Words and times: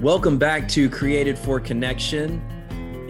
Welcome 0.00 0.38
back 0.38 0.66
to 0.68 0.88
Created 0.88 1.38
for 1.38 1.60
Connection. 1.60 2.40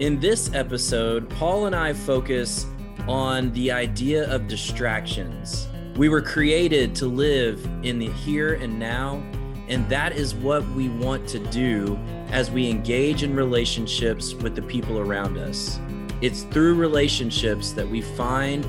In 0.01 0.19
this 0.19 0.53
episode, 0.53 1.29
Paul 1.29 1.67
and 1.67 1.73
I 1.73 1.93
focus 1.93 2.65
on 3.07 3.53
the 3.53 3.71
idea 3.71 4.29
of 4.29 4.49
distractions. 4.49 5.69
We 5.95 6.09
were 6.09 6.21
created 6.21 6.93
to 6.95 7.05
live 7.05 7.65
in 7.83 7.97
the 7.97 8.09
here 8.09 8.55
and 8.55 8.77
now, 8.77 9.23
and 9.69 9.87
that 9.87 10.17
is 10.17 10.35
what 10.35 10.67
we 10.71 10.89
want 10.89 11.29
to 11.29 11.39
do 11.39 11.97
as 12.27 12.51
we 12.51 12.69
engage 12.69 13.23
in 13.23 13.37
relationships 13.37 14.33
with 14.33 14.53
the 14.53 14.61
people 14.63 14.99
around 14.99 15.37
us. 15.37 15.79
It's 16.19 16.43
through 16.43 16.75
relationships 16.75 17.71
that 17.71 17.89
we 17.89 18.01
find 18.01 18.65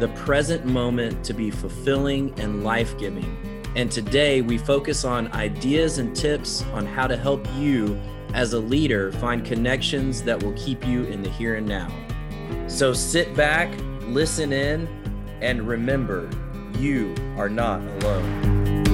the 0.00 0.08
present 0.16 0.64
moment 0.64 1.24
to 1.24 1.32
be 1.32 1.52
fulfilling 1.52 2.34
and 2.40 2.64
life 2.64 2.98
giving. 2.98 3.49
And 3.76 3.88
today 3.88 4.42
we 4.42 4.58
focus 4.58 5.04
on 5.04 5.30
ideas 5.32 5.98
and 5.98 6.14
tips 6.14 6.64
on 6.72 6.84
how 6.84 7.06
to 7.06 7.16
help 7.16 7.46
you 7.54 8.00
as 8.34 8.52
a 8.52 8.58
leader 8.58 9.12
find 9.12 9.44
connections 9.44 10.24
that 10.24 10.42
will 10.42 10.54
keep 10.54 10.84
you 10.84 11.04
in 11.04 11.22
the 11.22 11.28
here 11.28 11.54
and 11.54 11.68
now. 11.68 11.88
So 12.66 12.92
sit 12.92 13.32
back, 13.36 13.72
listen 14.06 14.52
in, 14.52 14.88
and 15.40 15.68
remember 15.68 16.28
you 16.78 17.14
are 17.36 17.48
not 17.48 17.80
alone. 17.80 18.84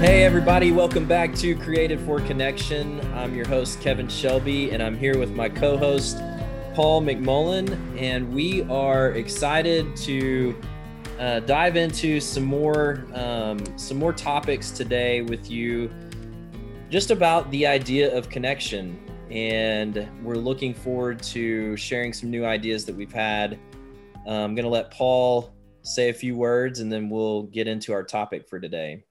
Hey, 0.00 0.24
everybody, 0.24 0.72
welcome 0.72 1.06
back 1.06 1.32
to 1.36 1.54
Created 1.54 2.00
for 2.00 2.20
Connection. 2.22 3.00
I'm 3.14 3.36
your 3.36 3.46
host, 3.46 3.80
Kevin 3.80 4.08
Shelby, 4.08 4.72
and 4.72 4.82
I'm 4.82 4.98
here 4.98 5.16
with 5.16 5.30
my 5.30 5.48
co 5.48 5.76
host, 5.76 6.16
Paul 6.74 7.02
McMullen, 7.02 7.78
and 7.96 8.32
we 8.34 8.64
are 8.64 9.12
excited 9.12 9.94
to 9.98 10.56
uh, 11.22 11.38
dive 11.38 11.76
into 11.76 12.18
some 12.18 12.42
more 12.42 13.06
um, 13.14 13.60
some 13.78 13.96
more 13.96 14.12
topics 14.12 14.72
today 14.72 15.22
with 15.22 15.48
you, 15.48 15.88
just 16.90 17.12
about 17.12 17.48
the 17.52 17.64
idea 17.64 18.12
of 18.16 18.28
connection, 18.28 18.98
and 19.30 20.08
we're 20.24 20.34
looking 20.34 20.74
forward 20.74 21.22
to 21.22 21.76
sharing 21.76 22.12
some 22.12 22.28
new 22.28 22.44
ideas 22.44 22.84
that 22.84 22.96
we've 22.96 23.12
had. 23.12 23.56
Uh, 24.26 24.30
I'm 24.30 24.56
going 24.56 24.64
to 24.64 24.68
let 24.68 24.90
Paul 24.90 25.54
say 25.82 26.08
a 26.08 26.12
few 26.12 26.34
words, 26.34 26.80
and 26.80 26.90
then 26.90 27.08
we'll 27.08 27.44
get 27.44 27.68
into 27.68 27.92
our 27.92 28.02
topic 28.02 28.48
for 28.48 28.58
today. 28.58 29.04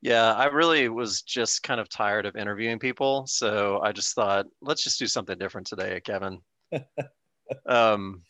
Yeah, 0.00 0.32
I 0.32 0.46
really 0.46 0.88
was 0.88 1.20
just 1.20 1.62
kind 1.62 1.78
of 1.78 1.90
tired 1.90 2.24
of 2.24 2.36
interviewing 2.36 2.78
people, 2.78 3.26
so 3.26 3.80
I 3.82 3.92
just 3.92 4.14
thought 4.14 4.46
let's 4.62 4.82
just 4.82 4.98
do 4.98 5.06
something 5.06 5.36
different 5.36 5.66
today, 5.66 6.00
Kevin. 6.02 6.40
um, 7.66 8.22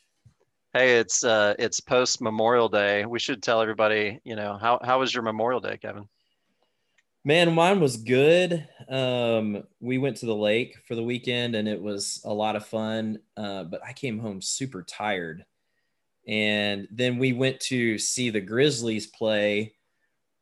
Hey, 0.76 0.98
it's 0.98 1.24
uh, 1.24 1.54
it's 1.58 1.80
post 1.80 2.20
Memorial 2.20 2.68
Day. 2.68 3.06
We 3.06 3.18
should 3.18 3.42
tell 3.42 3.62
everybody, 3.62 4.20
you 4.24 4.36
know, 4.36 4.58
how 4.60 4.78
how 4.84 4.98
was 4.98 5.14
your 5.14 5.22
Memorial 5.22 5.58
Day, 5.58 5.78
Kevin? 5.78 6.06
Man, 7.24 7.54
mine 7.54 7.80
was 7.80 7.96
good. 7.96 8.68
Um, 8.86 9.62
we 9.80 9.96
went 9.96 10.18
to 10.18 10.26
the 10.26 10.36
lake 10.36 10.76
for 10.86 10.94
the 10.94 11.02
weekend, 11.02 11.56
and 11.56 11.66
it 11.66 11.80
was 11.80 12.20
a 12.26 12.34
lot 12.34 12.56
of 12.56 12.66
fun. 12.66 13.20
Uh, 13.38 13.64
but 13.64 13.80
I 13.82 13.94
came 13.94 14.18
home 14.18 14.42
super 14.42 14.82
tired, 14.82 15.46
and 16.28 16.86
then 16.90 17.16
we 17.16 17.32
went 17.32 17.58
to 17.60 17.98
see 17.98 18.28
the 18.28 18.42
Grizzlies 18.42 19.06
play 19.06 19.76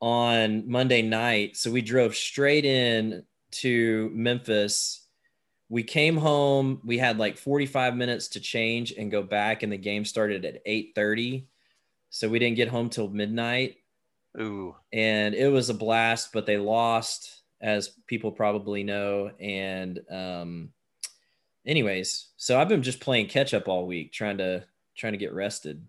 on 0.00 0.68
Monday 0.68 1.02
night. 1.02 1.56
So 1.56 1.70
we 1.70 1.80
drove 1.80 2.16
straight 2.16 2.64
in 2.64 3.22
to 3.52 4.10
Memphis 4.12 5.03
we 5.74 5.82
came 5.82 6.16
home 6.16 6.80
we 6.84 6.96
had 6.96 7.18
like 7.18 7.36
45 7.36 7.96
minutes 7.96 8.28
to 8.28 8.40
change 8.40 8.92
and 8.92 9.10
go 9.10 9.24
back 9.24 9.64
and 9.64 9.72
the 9.72 9.76
game 9.76 10.04
started 10.04 10.44
at 10.44 10.64
8.30 10.64 11.46
so 12.10 12.28
we 12.28 12.38
didn't 12.38 12.54
get 12.54 12.68
home 12.68 12.88
till 12.88 13.08
midnight. 13.08 13.78
Ooh. 14.40 14.76
And 14.92 15.34
it 15.34 15.48
was 15.48 15.70
a 15.70 15.74
blast 15.74 16.32
but 16.32 16.46
they 16.46 16.58
lost 16.58 17.42
as 17.60 17.88
people 18.06 18.30
probably 18.30 18.84
know. 18.84 19.32
And 19.40 19.98
um 20.12 20.68
anyways 21.66 22.28
so 22.36 22.60
i've 22.60 22.68
been 22.68 22.84
just 22.84 23.00
playing 23.00 23.26
catch 23.26 23.52
up 23.52 23.66
all 23.66 23.84
week 23.84 24.12
trying 24.12 24.38
to 24.38 24.62
trying 24.96 25.14
to 25.14 25.18
get 25.18 25.34
rested. 25.34 25.84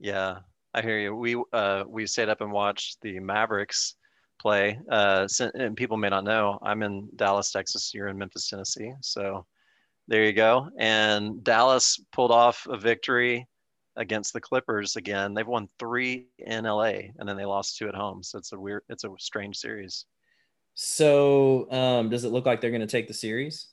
Yeah 0.00 0.38
i 0.74 0.82
hear 0.82 0.98
you. 0.98 1.14
We 1.14 1.40
uh 1.52 1.84
we 1.86 2.08
stayed 2.08 2.28
up 2.28 2.40
and 2.40 2.50
watched 2.50 3.00
the 3.02 3.20
mavericks 3.20 3.94
play. 4.42 4.78
Uh, 4.90 5.28
and 5.54 5.76
people 5.76 5.96
may 5.96 6.08
not 6.08 6.24
know, 6.24 6.58
I'm 6.62 6.82
in 6.82 7.08
Dallas, 7.16 7.52
Texas. 7.52 7.92
You're 7.94 8.08
in 8.08 8.18
Memphis, 8.18 8.48
Tennessee. 8.48 8.92
So 9.00 9.46
there 10.08 10.24
you 10.24 10.32
go. 10.32 10.68
And 10.78 11.42
Dallas 11.44 12.00
pulled 12.12 12.32
off 12.32 12.66
a 12.68 12.76
victory 12.76 13.46
against 13.96 14.32
the 14.32 14.40
Clippers 14.40 14.96
again. 14.96 15.32
They've 15.32 15.46
won 15.46 15.68
three 15.78 16.26
in 16.38 16.64
LA, 16.64 17.12
and 17.18 17.28
then 17.28 17.36
they 17.36 17.44
lost 17.44 17.76
two 17.76 17.88
at 17.88 17.94
home. 17.94 18.22
So 18.22 18.38
it's 18.38 18.52
a 18.52 18.58
weird, 18.58 18.82
it's 18.88 19.04
a 19.04 19.10
strange 19.18 19.56
series. 19.56 20.06
So 20.74 21.70
um, 21.70 22.08
does 22.08 22.24
it 22.24 22.32
look 22.32 22.46
like 22.46 22.60
they're 22.60 22.70
going 22.70 22.80
to 22.80 22.86
take 22.86 23.08
the 23.08 23.14
series? 23.14 23.68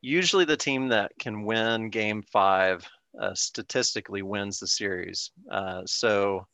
Usually, 0.00 0.44
the 0.44 0.56
team 0.56 0.88
that 0.88 1.12
can 1.18 1.44
win 1.44 1.90
Game 1.90 2.22
Five 2.22 2.88
uh, 3.20 3.34
statistically 3.34 4.22
wins 4.22 4.60
the 4.60 4.68
series. 4.68 5.32
Uh, 5.50 5.82
so 5.86 6.46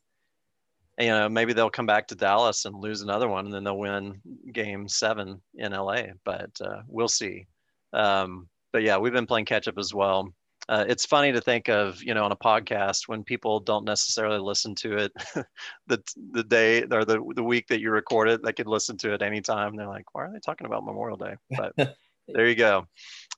you 0.98 1.08
know 1.08 1.28
maybe 1.28 1.52
they'll 1.52 1.70
come 1.70 1.86
back 1.86 2.06
to 2.08 2.14
dallas 2.14 2.64
and 2.64 2.76
lose 2.76 3.02
another 3.02 3.28
one 3.28 3.46
and 3.46 3.54
then 3.54 3.64
they'll 3.64 3.78
win 3.78 4.20
game 4.52 4.88
seven 4.88 5.40
in 5.54 5.72
la 5.72 6.02
but 6.24 6.50
uh, 6.60 6.82
we'll 6.88 7.08
see. 7.08 7.46
Um, 7.92 8.48
but 8.72 8.82
yeah 8.82 8.96
we've 8.98 9.12
been 9.12 9.26
playing 9.26 9.46
catch 9.46 9.68
up 9.68 9.78
as 9.78 9.94
well. 9.94 10.32
Uh, 10.66 10.84
it's 10.88 11.04
funny 11.04 11.30
to 11.30 11.40
think 11.40 11.68
of 11.68 12.02
you 12.02 12.14
know 12.14 12.24
on 12.24 12.32
a 12.32 12.36
podcast 12.36 13.06
when 13.06 13.22
people 13.22 13.60
don't 13.60 13.84
necessarily 13.84 14.38
listen 14.38 14.74
to 14.74 14.96
it 14.96 15.12
the 15.86 16.02
the 16.32 16.44
day 16.44 16.82
or 16.82 17.04
the, 17.04 17.22
the 17.34 17.42
week 17.42 17.66
that 17.68 17.80
you 17.80 17.90
record 17.90 18.28
it 18.28 18.42
they 18.42 18.52
could 18.52 18.66
listen 18.66 18.96
to 18.96 19.12
it 19.12 19.22
anytime. 19.22 19.76
They're 19.76 19.86
like 19.86 20.14
why 20.14 20.22
are 20.22 20.32
they 20.32 20.40
talking 20.40 20.66
about 20.66 20.84
memorial 20.84 21.18
day? 21.18 21.36
But 21.56 21.96
there 22.28 22.48
you 22.48 22.54
go. 22.54 22.86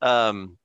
Um, 0.00 0.56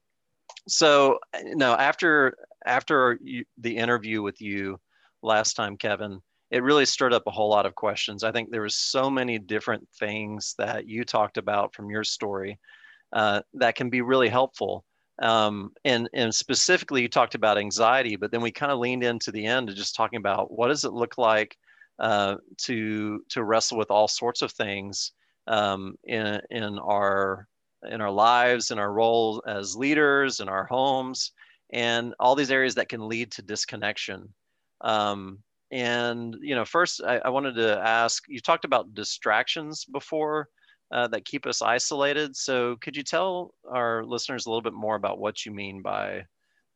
so 0.68 1.20
no 1.44 1.74
after 1.74 2.38
after 2.66 3.18
you, 3.22 3.46
the 3.58 3.78
interview 3.78 4.22
with 4.22 4.42
you 4.42 4.80
last 5.24 5.56
time 5.56 5.78
kevin 5.78 6.22
it 6.52 6.64
really 6.64 6.86
stirred 6.86 7.14
up 7.14 7.24
a 7.28 7.32
whole 7.32 7.50
lot 7.50 7.66
of 7.66 7.76
questions. 7.76 8.24
I 8.24 8.32
think 8.32 8.52
there 8.52 8.62
was 8.62 8.76
so 8.76 9.10
many 9.10 9.40
different 9.40 9.88
things 9.98 10.54
that 10.58 10.88
you 10.88 11.06
talked 11.06 11.38
about 11.38 11.74
from 11.74 11.90
your 11.90 12.04
story 12.04 12.60
uh, 13.14 13.42
that 13.54 13.76
can 13.76 13.90
be 13.90 14.02
really 14.02 14.30
helpful. 14.30 14.84
Um, 15.22 15.72
and, 15.86 16.10
and 16.14 16.34
specifically, 16.34 17.04
you 17.04 17.08
talked 17.08 17.36
about 17.36 17.58
anxiety, 17.58 18.18
but 18.18 18.32
then 18.32 18.42
we 18.42 18.52
kind 18.52 18.72
of 18.72 18.80
leaned 18.80 19.04
into 19.04 19.32
the 19.32 19.46
end 19.46 19.70
of 19.70 19.76
just 19.76 19.96
talking 19.96 20.18
about 20.18 20.52
what 20.52 20.68
does 20.68 20.84
it 20.84 20.94
look 20.94 21.18
like 21.18 21.58
uh, 22.00 22.36
to 22.58 23.24
to 23.30 23.44
wrestle 23.44 23.78
with 23.78 23.92
all 23.92 24.08
sorts 24.08 24.42
of 24.42 24.52
things 24.52 25.12
um, 25.48 25.96
in 26.04 26.42
in 26.50 26.80
our 26.80 27.48
in 27.90 28.02
our 28.02 28.12
lives, 28.12 28.72
in 28.72 28.80
our 28.80 28.92
role 28.92 29.44
as 29.48 29.76
leaders, 29.76 30.40
in 30.40 30.50
our 30.50 30.66
homes, 30.66 31.32
and 31.72 32.14
all 32.20 32.36
these 32.36 32.52
areas 32.52 32.76
that 32.76 32.90
can 32.90 33.08
lead 33.08 33.32
to 33.32 33.42
disconnection. 33.42 34.34
Um, 34.82 35.40
and 35.72 36.36
you 36.42 36.54
know, 36.56 36.66
first 36.66 37.02
I, 37.04 37.18
I 37.20 37.30
wanted 37.30 37.56
to 37.56 37.80
ask. 37.80 38.24
You 38.28 38.40
talked 38.40 38.66
about 38.66 38.94
distractions 38.94 39.86
before 39.86 40.50
uh, 40.92 41.08
that 41.08 41.26
keep 41.26 41.46
us 41.46 41.62
isolated. 41.62 42.36
So 42.36 42.76
could 42.82 42.98
you 42.98 43.04
tell 43.04 43.54
our 43.70 44.04
listeners 44.04 44.46
a 44.46 44.50
little 44.50 44.62
bit 44.62 44.74
more 44.74 44.96
about 44.96 45.20
what 45.20 45.46
you 45.46 45.52
mean 45.52 45.82
by 45.82 46.26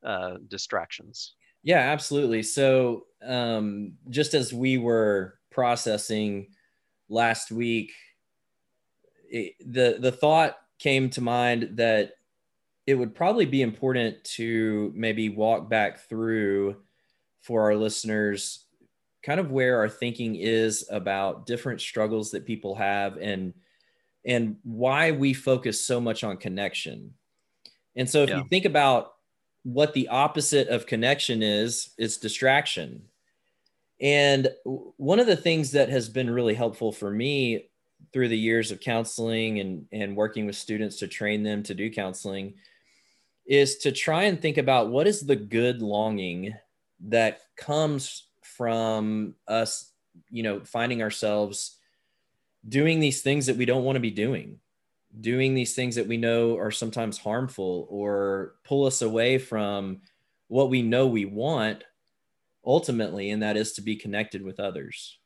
uh, 0.04 0.38
distractions? 0.48 1.36
Yeah, 1.64 1.80
absolutely. 1.80 2.44
So 2.44 3.08
um, 3.24 3.94
just 4.10 4.34
as 4.34 4.54
we 4.54 4.78
were 4.78 5.40
processing 5.52 6.48
last 7.10 7.52
week, 7.52 7.92
it, 9.30 9.54
the 9.60 9.98
the 10.00 10.12
thought 10.12 10.58
came 10.80 11.10
to 11.10 11.22
mind 11.22 11.72
that 11.74 12.14
it 12.88 12.96
would 12.96 13.16
probably 13.16 13.46
be 13.46 13.62
important 13.62 14.24
to 14.24 14.94
maybe 14.96 15.30
walk 15.30 15.70
back 15.70 16.08
through 16.08 16.78
for 17.42 17.64
our 17.64 17.76
listeners 17.76 18.65
kind 19.26 19.40
of 19.40 19.52
where 19.52 19.80
our 19.80 19.90
thinking 19.90 20.36
is 20.36 20.88
about 20.92 21.48
different 21.48 21.82
struggles 21.82 22.30
that 22.32 22.46
people 22.46 22.76
have 22.76 23.18
and 23.18 23.54
and 24.24 24.56
why 24.64 25.12
we 25.12 25.34
focus 25.34 25.80
so 25.80 26.00
much 26.00 26.24
on 26.24 26.38
connection. 26.38 27.14
And 27.96 28.10
so 28.10 28.24
if 28.24 28.30
yeah. 28.30 28.38
you 28.38 28.46
think 28.50 28.66
about 28.66 29.14
what 29.64 29.94
the 29.94 30.08
opposite 30.08 30.68
of 30.68 30.88
connection 30.88 31.44
is, 31.44 31.92
it's 31.98 32.18
distraction. 32.18 33.04
And 34.02 34.50
one 34.64 35.20
of 35.20 35.28
the 35.28 35.36
things 35.36 35.72
that 35.72 35.90
has 35.90 36.10
been 36.10 36.30
really 36.30 36.56
helpful 36.56 36.92
for 36.92 37.12
me 37.12 37.70
through 38.12 38.30
the 38.30 38.38
years 38.38 38.72
of 38.72 38.80
counseling 38.80 39.60
and, 39.60 39.86
and 39.92 40.16
working 40.16 40.46
with 40.46 40.56
students 40.56 40.98
to 40.98 41.08
train 41.08 41.44
them 41.44 41.62
to 41.64 41.76
do 41.76 41.92
counseling 41.92 42.56
is 43.46 43.78
to 43.78 43.92
try 43.92 44.24
and 44.24 44.42
think 44.42 44.58
about 44.58 44.90
what 44.90 45.08
is 45.08 45.22
the 45.22 45.36
good 45.36 45.82
longing 45.84 46.54
that 47.00 47.42
comes 47.56 48.25
from 48.58 49.36
us, 49.48 49.92
you 50.30 50.44
know, 50.44 50.62
finding 50.64 51.02
ourselves 51.02 51.78
doing 52.68 53.00
these 53.00 53.22
things 53.22 53.46
that 53.46 53.58
we 53.58 53.66
don't 53.66 53.84
want 53.84 53.96
to 53.96 54.00
be 54.02 54.12
doing, 54.12 54.60
doing 55.22 55.54
these 55.54 55.76
things 55.76 55.96
that 55.96 56.08
we 56.08 56.18
know 56.18 56.58
are 56.58 56.72
sometimes 56.72 57.18
harmful 57.18 57.88
or 57.90 58.56
pull 58.64 58.86
us 58.86 59.02
away 59.02 59.38
from 59.38 60.02
what 60.48 60.70
we 60.70 60.82
know 60.82 61.08
we 61.08 61.26
want 61.26 61.84
ultimately, 62.66 63.30
and 63.32 63.44
that 63.44 63.58
is 63.58 63.74
to 63.74 63.82
be 63.82 63.96
connected 63.96 64.42
with 64.42 64.60
others. 64.60 65.20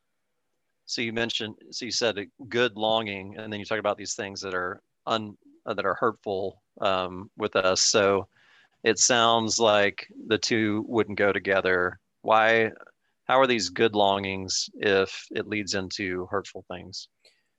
so 0.86 1.02
you 1.02 1.14
mentioned 1.14 1.56
so 1.72 1.86
you 1.86 1.92
said 1.92 2.18
a 2.18 2.26
good 2.50 2.76
longing 2.76 3.38
and 3.38 3.54
then 3.54 3.60
you 3.60 3.66
talk 3.66 3.80
about 3.80 3.98
these 3.98 4.16
things 4.16 4.42
that 4.42 4.54
are 4.56 4.82
un 5.06 5.38
uh, 5.66 5.74
that 5.74 5.86
are 5.86 5.94
hurtful 5.96 6.62
um, 6.82 7.30
with 7.38 7.56
us 7.56 7.82
so 7.84 8.28
it 8.84 8.98
sounds 8.98 9.60
like 9.60 10.08
the 10.28 10.38
two 10.38 10.84
wouldn't 10.88 11.18
go 11.18 11.32
together 11.32 12.00
why 12.24 12.72
how 13.30 13.40
are 13.40 13.48
these 13.48 13.70
good 13.70 13.94
longings 13.94 14.72
if 14.74 15.28
it 15.30 15.48
leads 15.48 15.76
into 15.76 16.28
hurtful 16.32 16.66
things? 16.70 17.08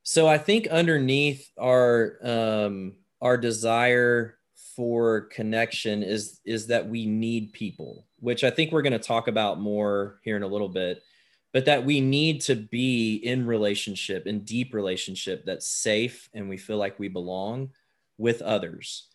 So 0.02 0.26
i 0.26 0.36
think 0.36 0.66
underneath 0.66 1.48
our 1.58 2.18
um 2.24 2.94
our 3.22 3.36
desire 3.36 4.38
for 4.74 5.22
connection 5.22 6.02
is 6.02 6.40
is 6.44 6.66
that 6.66 6.88
we 6.88 7.06
need 7.06 7.52
people 7.52 8.06
which 8.18 8.42
i 8.42 8.50
think 8.50 8.72
we're 8.72 8.82
going 8.82 8.92
to 8.94 8.98
talk 8.98 9.28
about 9.28 9.60
more 9.60 10.20
here 10.24 10.36
in 10.36 10.42
a 10.42 10.48
little 10.48 10.70
bit 10.70 11.02
but 11.52 11.66
that 11.66 11.84
we 11.84 12.00
need 12.00 12.40
to 12.40 12.54
be 12.56 13.16
in 13.16 13.46
relationship 13.46 14.26
in 14.26 14.40
deep 14.40 14.72
relationship 14.72 15.44
that's 15.44 15.68
safe 15.68 16.30
and 16.32 16.48
we 16.48 16.56
feel 16.56 16.78
like 16.78 16.98
we 16.98 17.08
belong 17.08 17.68
with 18.16 18.40
others 18.40 19.09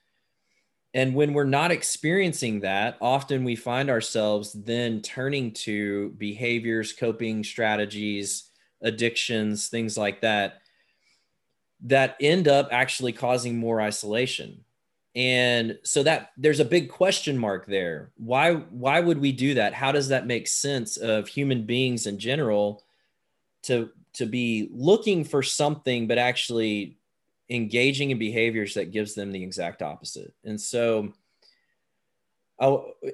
and 0.96 1.14
when 1.14 1.34
we're 1.34 1.44
not 1.44 1.72
experiencing 1.72 2.62
that 2.62 2.98
often 3.02 3.44
we 3.44 3.56
find 3.56 3.92
ourselves 3.92 4.54
then 4.54 5.02
turning 5.04 5.52
to 5.52 6.10
behaviors 6.18 6.92
coping 6.92 7.44
strategies 7.44 8.50
addictions 8.82 9.68
things 9.68 9.98
like 9.98 10.22
that 10.22 10.62
that 11.86 12.16
end 12.20 12.48
up 12.48 12.70
actually 12.72 13.12
causing 13.12 13.58
more 13.58 13.80
isolation. 13.80 14.64
And 15.16 15.78
so 15.84 16.04
that 16.04 16.32
there's 16.36 16.60
a 16.60 16.66
big 16.66 16.90
question 16.90 17.38
mark 17.38 17.66
there. 17.66 18.12
Why 18.18 18.54
why 18.54 19.00
would 19.00 19.20
we 19.20 19.32
do 19.32 19.54
that? 19.54 19.74
How 19.74 19.92
does 19.92 20.10
that 20.10 20.28
make 20.28 20.48
sense 20.48 20.98
of 20.98 21.28
human 21.28 21.66
beings 21.66 22.06
in 22.06 22.20
general 22.20 22.84
to 23.64 23.92
to 24.14 24.26
be 24.26 24.70
looking 24.74 25.24
for 25.24 25.42
something 25.42 26.08
but 26.08 26.18
actually 26.18 26.98
engaging 27.50 28.12
in 28.12 28.18
behaviors 28.18 28.74
that 28.74 28.92
gives 28.92 29.14
them 29.14 29.32
the 29.32 29.44
exact 29.44 29.82
opposite. 29.82 30.34
And 30.44 30.60
so 30.60 31.14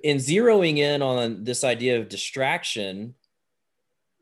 in 0.04 0.18
zeroing 0.18 0.78
in 0.78 1.02
on 1.02 1.44
this 1.44 1.64
idea 1.64 2.00
of 2.00 2.10
distraction 2.10 3.16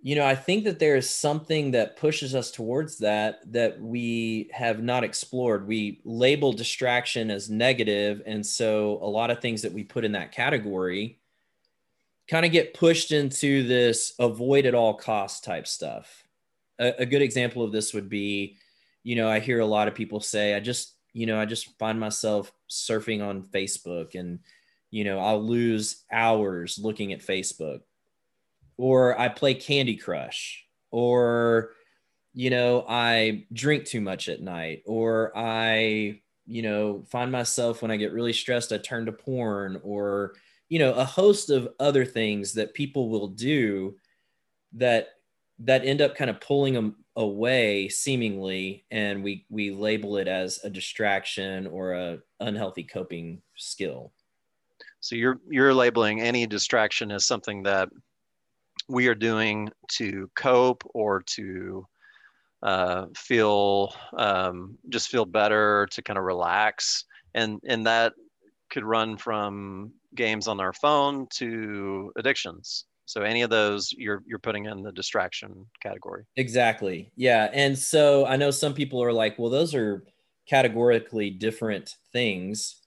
you 0.02 0.16
know 0.16 0.26
i 0.26 0.34
think 0.34 0.64
that 0.64 0.80
there 0.80 0.96
is 0.96 1.10
something 1.10 1.72
that 1.72 1.98
pushes 1.98 2.34
us 2.34 2.52
towards 2.52 2.98
that 2.98 3.40
that 3.52 3.80
we 3.82 4.50
have 4.54 4.82
not 4.82 5.04
explored. 5.04 5.68
We 5.68 6.00
label 6.06 6.54
distraction 6.54 7.30
as 7.30 7.50
negative 7.50 8.22
and 8.26 8.46
so 8.46 9.00
a 9.02 9.10
lot 9.10 9.30
of 9.30 9.42
things 9.42 9.62
that 9.62 9.74
we 9.74 9.84
put 9.84 10.06
in 10.06 10.14
that 10.14 10.32
category 10.32 11.20
kind 12.30 12.46
of 12.46 12.52
get 12.52 12.74
pushed 12.74 13.12
into 13.12 13.68
this 13.68 14.14
avoid 14.20 14.66
at 14.66 14.76
all 14.76 14.94
cost 14.94 15.44
type 15.44 15.68
stuff. 15.68 16.24
A, 16.80 17.02
a 17.02 17.06
good 17.06 17.24
example 17.24 17.64
of 17.64 17.72
this 17.72 17.94
would 17.94 18.08
be 18.08 18.56
you 19.10 19.16
know 19.16 19.28
i 19.28 19.40
hear 19.40 19.60
a 19.60 19.66
lot 19.66 19.88
of 19.88 19.96
people 19.96 20.20
say 20.20 20.54
i 20.54 20.60
just 20.60 20.94
you 21.14 21.26
know 21.26 21.42
i 21.42 21.44
just 21.44 21.76
find 21.80 22.00
myself 22.00 22.52
surfing 22.70 23.28
on 23.28 23.42
facebook 23.42 24.14
and 24.14 24.38
you 24.92 25.04
know 25.04 25.18
i'll 25.18 25.42
lose 25.42 26.06
hours 26.12 26.78
looking 26.80 27.12
at 27.12 27.20
facebook. 27.20 27.82
Or 28.78 29.20
I 29.20 29.28
play 29.28 29.56
Candy 29.56 29.98
Crush, 29.98 30.64
or 30.92 31.72
you 32.34 32.50
know, 32.50 32.86
I 32.88 33.48
drink 33.52 33.86
too 33.86 34.00
much 34.00 34.30
at 34.30 34.42
night, 34.42 34.84
or 34.86 35.34
I, 35.36 36.22
you 36.46 36.62
know, 36.62 37.04
find 37.10 37.30
myself 37.30 37.82
when 37.82 37.92
I 37.92 37.98
get 37.98 38.14
really 38.14 38.32
stressed, 38.32 38.72
I 38.72 38.78
turn 38.78 39.08
to 39.08 39.12
porn, 39.12 39.82
or 39.84 40.36
you 40.70 40.80
know, 40.80 40.94
a 40.94 41.04
host 41.04 41.50
of 41.50 41.68
other 41.80 42.06
things 42.06 42.54
that 42.54 42.74
people 42.74 43.10
will 43.10 43.28
do 43.28 43.98
that 44.74 45.10
that 45.60 45.84
end 45.84 46.00
up 46.00 46.16
kind 46.16 46.30
of 46.30 46.40
pulling 46.40 46.76
them 46.76 46.99
away 47.20 47.90
seemingly 47.90 48.86
and 48.92 49.22
we 49.22 49.46
we 49.50 49.72
label 49.72 50.16
it 50.16 50.28
as 50.28 50.62
a 50.64 50.70
distraction 50.70 51.68
or 51.68 51.92
a 51.92 52.18
unhealthy 52.40 52.84
coping 52.84 53.42
skill. 53.58 54.14
So 55.02 55.16
you're 55.16 55.40
you're 55.50 55.74
labeling 55.74 56.22
any 56.22 56.48
distraction 56.48 57.12
as 57.12 57.26
something 57.26 57.62
that 57.64 57.90
we 58.88 59.08
are 59.08 59.16
doing 59.16 59.70
to 59.98 60.32
cope 60.36 60.82
or 60.94 61.22
to 61.36 61.86
uh, 62.64 63.06
feel 63.16 63.94
um, 64.18 64.78
just 64.88 65.10
feel 65.10 65.26
better 65.26 65.88
to 65.92 66.02
kind 66.02 66.18
of 66.18 66.24
relax. 66.24 67.04
And 67.36 67.60
and 67.68 67.86
that 67.86 68.14
could 68.72 68.86
run 68.86 69.18
from 69.18 69.92
games 70.16 70.48
on 70.48 70.62
our 70.62 70.74
phone 70.74 71.28
to 71.32 72.14
addictions 72.16 72.86
so 73.10 73.22
any 73.24 73.42
of 73.42 73.50
those 73.50 73.92
you're 73.94 74.24
you're 74.28 74.40
putting 74.40 74.66
in 74.66 74.84
the 74.84 74.92
distraction 74.92 75.66
category 75.82 76.24
exactly 76.38 77.12
yeah 77.16 77.50
and 77.54 77.78
so 77.78 78.26
i 78.26 78.36
know 78.36 78.52
some 78.52 78.74
people 78.74 79.02
are 79.02 79.14
like 79.14 79.38
well 79.40 79.50
those 79.50 79.74
are 79.74 80.04
categorically 80.48 81.30
different 81.30 81.96
things 82.12 82.78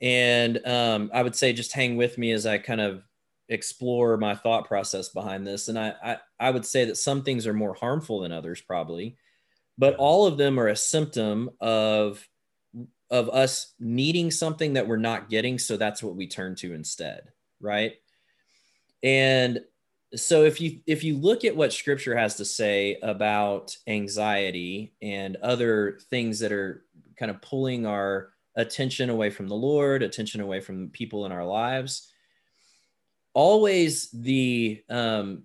and 0.00 0.64
um, 0.66 1.10
i 1.14 1.22
would 1.22 1.36
say 1.36 1.52
just 1.52 1.72
hang 1.72 1.96
with 1.96 2.18
me 2.18 2.32
as 2.32 2.46
i 2.46 2.58
kind 2.58 2.80
of 2.80 3.02
explore 3.52 4.16
my 4.16 4.34
thought 4.34 4.66
process 4.66 5.10
behind 5.10 5.46
this. 5.46 5.68
And 5.68 5.78
I, 5.78 5.94
I, 6.02 6.16
I 6.40 6.50
would 6.50 6.64
say 6.64 6.86
that 6.86 6.96
some 6.96 7.22
things 7.22 7.46
are 7.46 7.52
more 7.52 7.74
harmful 7.74 8.20
than 8.20 8.32
others, 8.32 8.60
probably, 8.60 9.16
but 9.76 9.94
all 9.96 10.26
of 10.26 10.38
them 10.38 10.58
are 10.58 10.68
a 10.68 10.76
symptom 10.76 11.50
of 11.60 12.26
of 13.10 13.28
us 13.28 13.74
needing 13.78 14.30
something 14.30 14.72
that 14.72 14.88
we're 14.88 14.96
not 14.96 15.28
getting. 15.28 15.58
So 15.58 15.76
that's 15.76 16.02
what 16.02 16.16
we 16.16 16.26
turn 16.26 16.54
to 16.56 16.72
instead, 16.72 17.24
right? 17.60 17.92
And 19.02 19.60
so 20.14 20.44
if 20.44 20.60
you 20.60 20.80
if 20.86 21.02
you 21.02 21.16
look 21.16 21.44
at 21.44 21.56
what 21.56 21.72
scripture 21.72 22.16
has 22.16 22.36
to 22.36 22.44
say 22.44 22.98
about 23.02 23.76
anxiety 23.86 24.92
and 25.00 25.36
other 25.36 25.98
things 26.10 26.38
that 26.40 26.52
are 26.52 26.84
kind 27.16 27.30
of 27.30 27.40
pulling 27.40 27.86
our 27.86 28.30
attention 28.56 29.08
away 29.08 29.30
from 29.30 29.48
the 29.48 29.54
lord 29.54 30.02
attention 30.02 30.42
away 30.42 30.60
from 30.60 30.90
people 30.90 31.24
in 31.24 31.32
our 31.32 31.46
lives 31.46 32.12
always 33.34 34.10
the 34.10 34.82
um, 34.90 35.44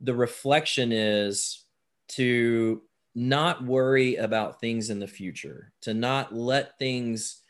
the 0.00 0.14
reflection 0.14 0.92
is 0.92 1.64
to 2.08 2.82
not 3.14 3.64
worry 3.64 4.16
about 4.16 4.60
things 4.60 4.90
in 4.90 4.98
the 4.98 5.06
future, 5.06 5.72
to 5.80 5.94
not 5.94 6.34
let 6.34 6.78
things 6.78 7.42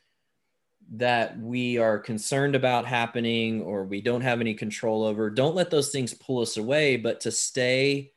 that 0.93 1.39
we 1.39 1.79
are 1.79 1.99
concerned 1.99 2.55
about 2.55 2.87
happening 2.87 3.63
or 3.63 3.85
we 3.85 4.01
don't 4.01 4.21
have 4.21 4.41
any 4.41 4.55
control 4.55 5.05
over, 5.05 5.31
don't 5.31 5.57
let 5.57 5.71
those 5.71 5.91
things 5.91 6.15
pull 6.15 6.41
us 6.41 6.57
away, 6.57 6.97
but 6.97 7.21
to 7.21 7.31
stay 7.31 8.13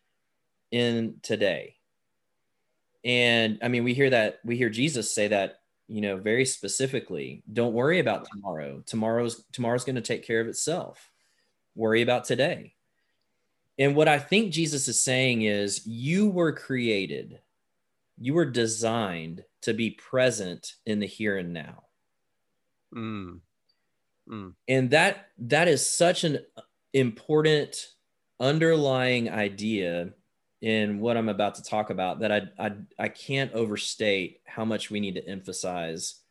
in 0.71 1.15
today. 1.23 1.75
And 3.03 3.57
I 3.63 3.69
mean, 3.69 3.83
we 3.83 3.93
hear 3.93 4.09
that, 4.09 4.39
we 4.43 4.55
hear 4.55 4.69
Jesus 4.69 5.13
say 5.13 5.27
that, 5.29 5.61
you 5.87 6.01
know, 6.01 6.17
very 6.17 6.45
specifically, 6.45 7.41
don't 7.51 7.73
worry 7.73 7.99
about 7.99 8.27
tomorrow. 8.31 8.83
Tomorrow's 8.85 9.43
tomorrow's 9.51 9.83
going 9.83 9.95
to 9.95 10.01
take 10.01 10.25
care 10.25 10.41
of 10.41 10.47
itself 10.47 11.09
worry 11.75 12.01
about 12.01 12.25
today. 12.25 12.75
And 13.79 13.95
what 13.95 14.09
I 14.09 14.19
think 14.19 14.51
Jesus 14.51 14.87
is 14.87 14.99
saying 14.99 15.43
is 15.43 15.87
you 15.87 16.29
were 16.29 16.51
created, 16.51 17.39
you 18.19 18.33
were 18.33 18.45
designed 18.45 19.45
to 19.61 19.73
be 19.73 19.91
present 19.91 20.75
in 20.85 20.99
the 20.99 21.07
here 21.07 21.37
and 21.37 21.53
now. 21.53 21.83
Mm. 22.95 23.39
Mm. 24.29 24.53
And 24.67 24.89
that 24.91 25.27
that 25.39 25.67
is 25.67 25.89
such 25.89 26.23
an 26.23 26.39
important 26.93 27.75
underlying 28.39 29.29
idea 29.29 30.09
in 30.61 30.99
what 30.99 31.17
I'm 31.17 31.29
about 31.29 31.55
to 31.55 31.63
talk 31.63 31.89
about 31.89 32.19
that 32.19 32.31
I, 32.31 32.41
I 32.59 32.71
I 32.97 33.07
can't 33.09 33.53
overstate 33.53 34.41
how 34.45 34.65
much 34.65 34.91
we 34.91 34.99
need 34.99 35.15
to 35.15 35.27
emphasize 35.27 36.21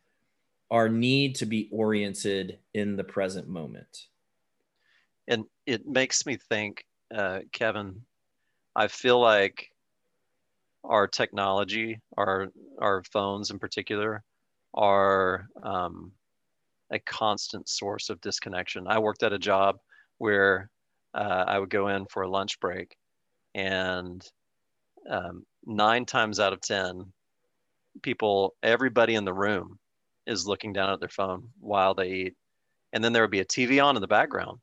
our 0.71 0.87
need 0.87 1.35
to 1.35 1.45
be 1.45 1.67
oriented 1.71 2.59
in 2.73 2.95
the 2.95 3.03
present 3.03 3.47
moment 3.47 4.07
and 5.29 5.45
it 5.65 5.87
makes 5.87 6.25
me 6.25 6.37
think, 6.49 6.83
uh, 7.15 7.39
Kevin. 7.51 8.01
I 8.75 8.87
feel 8.87 9.19
like 9.19 9.69
our 10.83 11.07
technology, 11.07 11.99
our 12.17 12.49
our 12.79 13.03
phones 13.03 13.51
in 13.51 13.59
particular, 13.59 14.23
are 14.73 15.47
um, 15.61 16.11
a 16.91 16.99
constant 16.99 17.69
source 17.69 18.09
of 18.09 18.21
disconnection. 18.21 18.87
I 18.87 18.99
worked 18.99 19.23
at 19.23 19.33
a 19.33 19.39
job 19.39 19.77
where 20.17 20.69
uh, 21.13 21.45
I 21.47 21.59
would 21.59 21.69
go 21.69 21.87
in 21.89 22.05
for 22.05 22.23
a 22.23 22.29
lunch 22.29 22.59
break, 22.59 22.95
and 23.55 24.25
um, 25.09 25.45
nine 25.65 26.05
times 26.05 26.39
out 26.39 26.53
of 26.53 26.61
ten, 26.61 27.11
people, 28.01 28.55
everybody 28.63 29.15
in 29.15 29.25
the 29.25 29.33
room, 29.33 29.79
is 30.27 30.47
looking 30.47 30.73
down 30.73 30.91
at 30.91 30.99
their 30.99 31.09
phone 31.09 31.49
while 31.59 31.93
they 31.93 32.11
eat, 32.11 32.35
and 32.93 33.03
then 33.03 33.13
there 33.13 33.23
would 33.23 33.31
be 33.31 33.39
a 33.39 33.45
TV 33.45 33.83
on 33.83 33.95
in 33.95 34.01
the 34.01 34.07
background, 34.07 34.59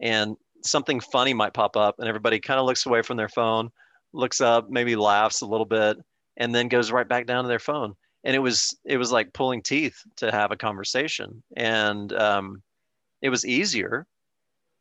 and 0.00 0.36
something 0.64 1.00
funny 1.00 1.34
might 1.34 1.54
pop 1.54 1.76
up 1.76 1.96
and 1.98 2.08
everybody 2.08 2.40
kind 2.40 2.58
of 2.58 2.66
looks 2.66 2.86
away 2.86 3.02
from 3.02 3.16
their 3.16 3.28
phone 3.28 3.70
looks 4.12 4.40
up 4.40 4.68
maybe 4.70 4.96
laughs 4.96 5.42
a 5.42 5.46
little 5.46 5.66
bit 5.66 5.96
and 6.36 6.54
then 6.54 6.68
goes 6.68 6.90
right 6.90 7.08
back 7.08 7.26
down 7.26 7.44
to 7.44 7.48
their 7.48 7.58
phone 7.58 7.94
and 8.26 8.34
it 8.34 8.40
was 8.40 8.76
it 8.84 8.98
was 8.98 9.12
like 9.12 9.32
pulling 9.32 9.62
teeth 9.62 10.02
to 10.16 10.30
have 10.30 10.50
a 10.50 10.56
conversation 10.56 11.42
and 11.56 12.12
um, 12.12 12.62
it 13.22 13.30
was 13.30 13.46
easier 13.46 14.06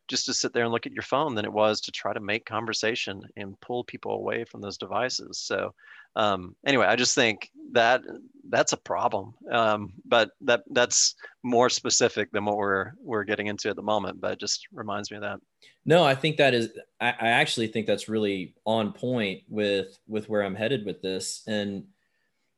just 0.08 0.26
to 0.26 0.34
sit 0.34 0.52
there 0.54 0.64
and 0.64 0.72
look 0.72 0.86
at 0.86 0.92
your 0.92 1.04
phone 1.04 1.36
than 1.36 1.46
it 1.46 1.54
was 1.54 1.80
to 1.82 1.92
try 1.92 2.14
to 2.14 2.20
make 2.20 2.46
conversation 2.46 3.22
and 3.38 3.60
pull 3.62 3.84
people 3.84 4.12
away 4.12 4.44
from 4.44 4.62
those 4.62 4.78
devices. 4.78 5.40
So 5.40 5.74
um, 6.16 6.56
anyway, 6.66 6.86
I 6.86 6.96
just 6.96 7.16
think 7.16 7.50
that 7.72 8.02
that's 8.50 8.74
a 8.74 8.78
problem. 8.78 9.34
Um, 9.52 9.94
but 10.06 10.32
that 10.42 10.64
that's 10.72 11.16
more 11.44 11.70
specific 11.70 12.32
than 12.32 12.46
what 12.46 12.58
we're 12.58 12.94
we're 13.02 13.24
getting 13.24 13.48
into 13.48 13.70
at 13.70 13.76
the 13.76 13.82
moment. 13.82 14.22
But 14.22 14.34
it 14.34 14.40
just 14.40 14.68
reminds 14.72 15.12
me 15.12 15.18
of 15.18 15.24
that. 15.24 15.40
No, 15.86 16.04
I 16.04 16.16
think 16.16 16.38
that 16.38 16.54
is. 16.54 16.70
I, 17.02 17.10
I 17.10 17.28
actually 17.28 17.68
think 17.68 17.86
that's 17.86 18.08
really 18.08 18.54
on 18.66 18.94
point 18.94 19.42
with 19.50 19.98
with 20.08 20.30
where 20.30 20.44
I'm 20.44 20.56
headed 20.56 20.86
with 20.86 21.02
this. 21.02 21.44
And 21.48 21.86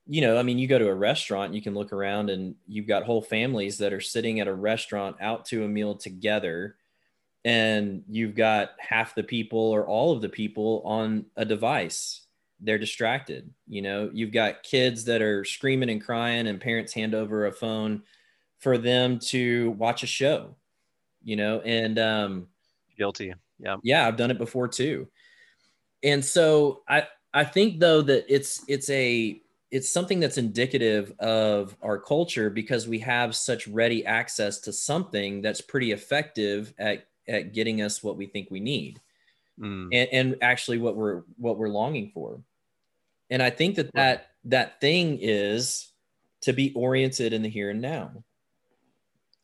you 0.08 0.22
know, 0.22 0.38
I 0.38 0.44
mean, 0.44 0.58
you 0.58 0.68
go 0.68 0.80
to 0.80 0.88
a 0.88 0.96
restaurant, 0.96 1.54
you 1.54 1.62
can 1.62 1.74
look 1.74 1.92
around, 1.92 2.30
and 2.30 2.56
you've 2.68 2.88
got 2.88 3.04
whole 3.04 3.22
families 3.22 3.78
that 3.80 3.94
are 3.94 4.02
sitting 4.02 4.40
at 4.40 4.48
a 4.48 4.54
restaurant 4.54 5.18
out 5.22 5.46
to 5.46 5.66
a 5.66 5.68
meal 5.68 5.96
together. 5.96 6.76
And 7.46 8.04
you've 8.10 8.36
got 8.36 8.72
half 8.80 9.16
the 9.16 9.24
people 9.24 9.60
or 9.60 9.88
all 9.88 10.12
of 10.12 10.22
the 10.22 10.30
people 10.30 10.82
on 10.86 11.26
a 11.36 11.46
device. 11.46 12.22
They're 12.60 12.80
distracted 12.80 13.54
you 13.68 13.82
know? 13.82 14.10
You've 14.12 14.32
got 14.32 14.64
kids 14.64 15.06
that 15.06 15.22
are 15.22 15.46
screaming 15.46 15.90
and 15.90 16.04
crying 16.04 16.48
and 16.48 16.60
parents 16.60 16.94
hand 16.94 17.14
over 17.14 17.46
a 17.46 17.52
phone 17.52 18.02
for 18.60 18.78
them 18.78 19.20
to 19.20 19.72
watch 19.72 20.04
a 20.04 20.08
show 20.08 20.56
you 21.24 21.36
know? 21.36 21.60
And 21.62 22.00
um 22.00 22.48
guilty. 22.98 23.34
Yeah. 23.60 23.78
Yeah 23.84 24.08
i've 24.08 24.18
done 24.18 24.32
it 24.32 24.38
before 24.38 24.68
too. 24.68 25.08
And 26.04 26.24
so 26.24 26.82
i 26.88 27.04
i 27.34 27.44
think 27.44 27.80
though 27.80 28.02
that 28.02 28.26
it's 28.34 28.64
it's 28.68 28.90
a 28.90 29.42
it's 29.70 29.90
something 29.90 30.20
that's 30.20 30.38
indicative 30.38 31.14
of 31.20 31.76
our 31.82 32.00
culture 32.00 32.50
because 32.50 32.88
we 32.88 33.00
have 33.00 33.36
such 33.36 33.68
ready 33.68 34.06
access 34.06 34.60
to 34.60 34.72
something 34.72 35.42
that's 35.42 35.62
pretty 35.62 35.92
effective 35.92 36.74
at 36.78 37.08
at 37.28 37.54
getting 37.54 37.82
us 37.82 38.02
what 38.02 38.16
we 38.16 38.26
think 38.26 38.50
we 38.50 38.62
need 38.62 39.02
mm. 39.60 39.90
and, 39.92 40.10
and 40.12 40.36
actually 40.42 40.78
what 40.78 40.96
we're 40.96 41.24
what 41.38 41.58
we're 41.58 41.70
longing 41.70 42.12
for. 42.14 42.40
And 43.30 43.44
i 43.44 43.50
think 43.50 43.76
that 43.76 43.94
that 43.94 44.32
that 44.46 44.80
thing 44.80 45.20
is 45.22 45.92
to 46.42 46.54
be 46.54 46.72
oriented 46.74 47.34
in 47.34 47.42
the 47.42 47.50
here 47.50 47.72
and 47.72 47.82
now. 47.82 48.12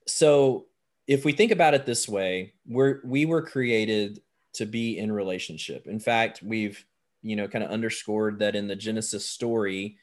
So 0.08 0.68
if 1.08 1.26
we 1.26 1.34
think 1.34 1.52
about 1.52 1.74
it 1.74 1.86
this 1.86 2.08
way 2.08 2.54
we're 2.66 3.02
we 3.04 3.26
were 3.26 3.42
created 3.42 4.22
to 4.54 4.66
be 4.66 4.98
in 4.98 5.12
relationship. 5.12 5.88
In 5.88 6.00
fact 6.00 6.42
we've 6.42 6.86
you 7.22 7.36
know 7.36 7.48
kind 7.50 7.64
of 7.66 7.72
underscored 7.72 8.40
that 8.40 8.56
in 8.56 8.68
the 8.68 8.76
genesis 8.76 9.28
story 9.28 9.98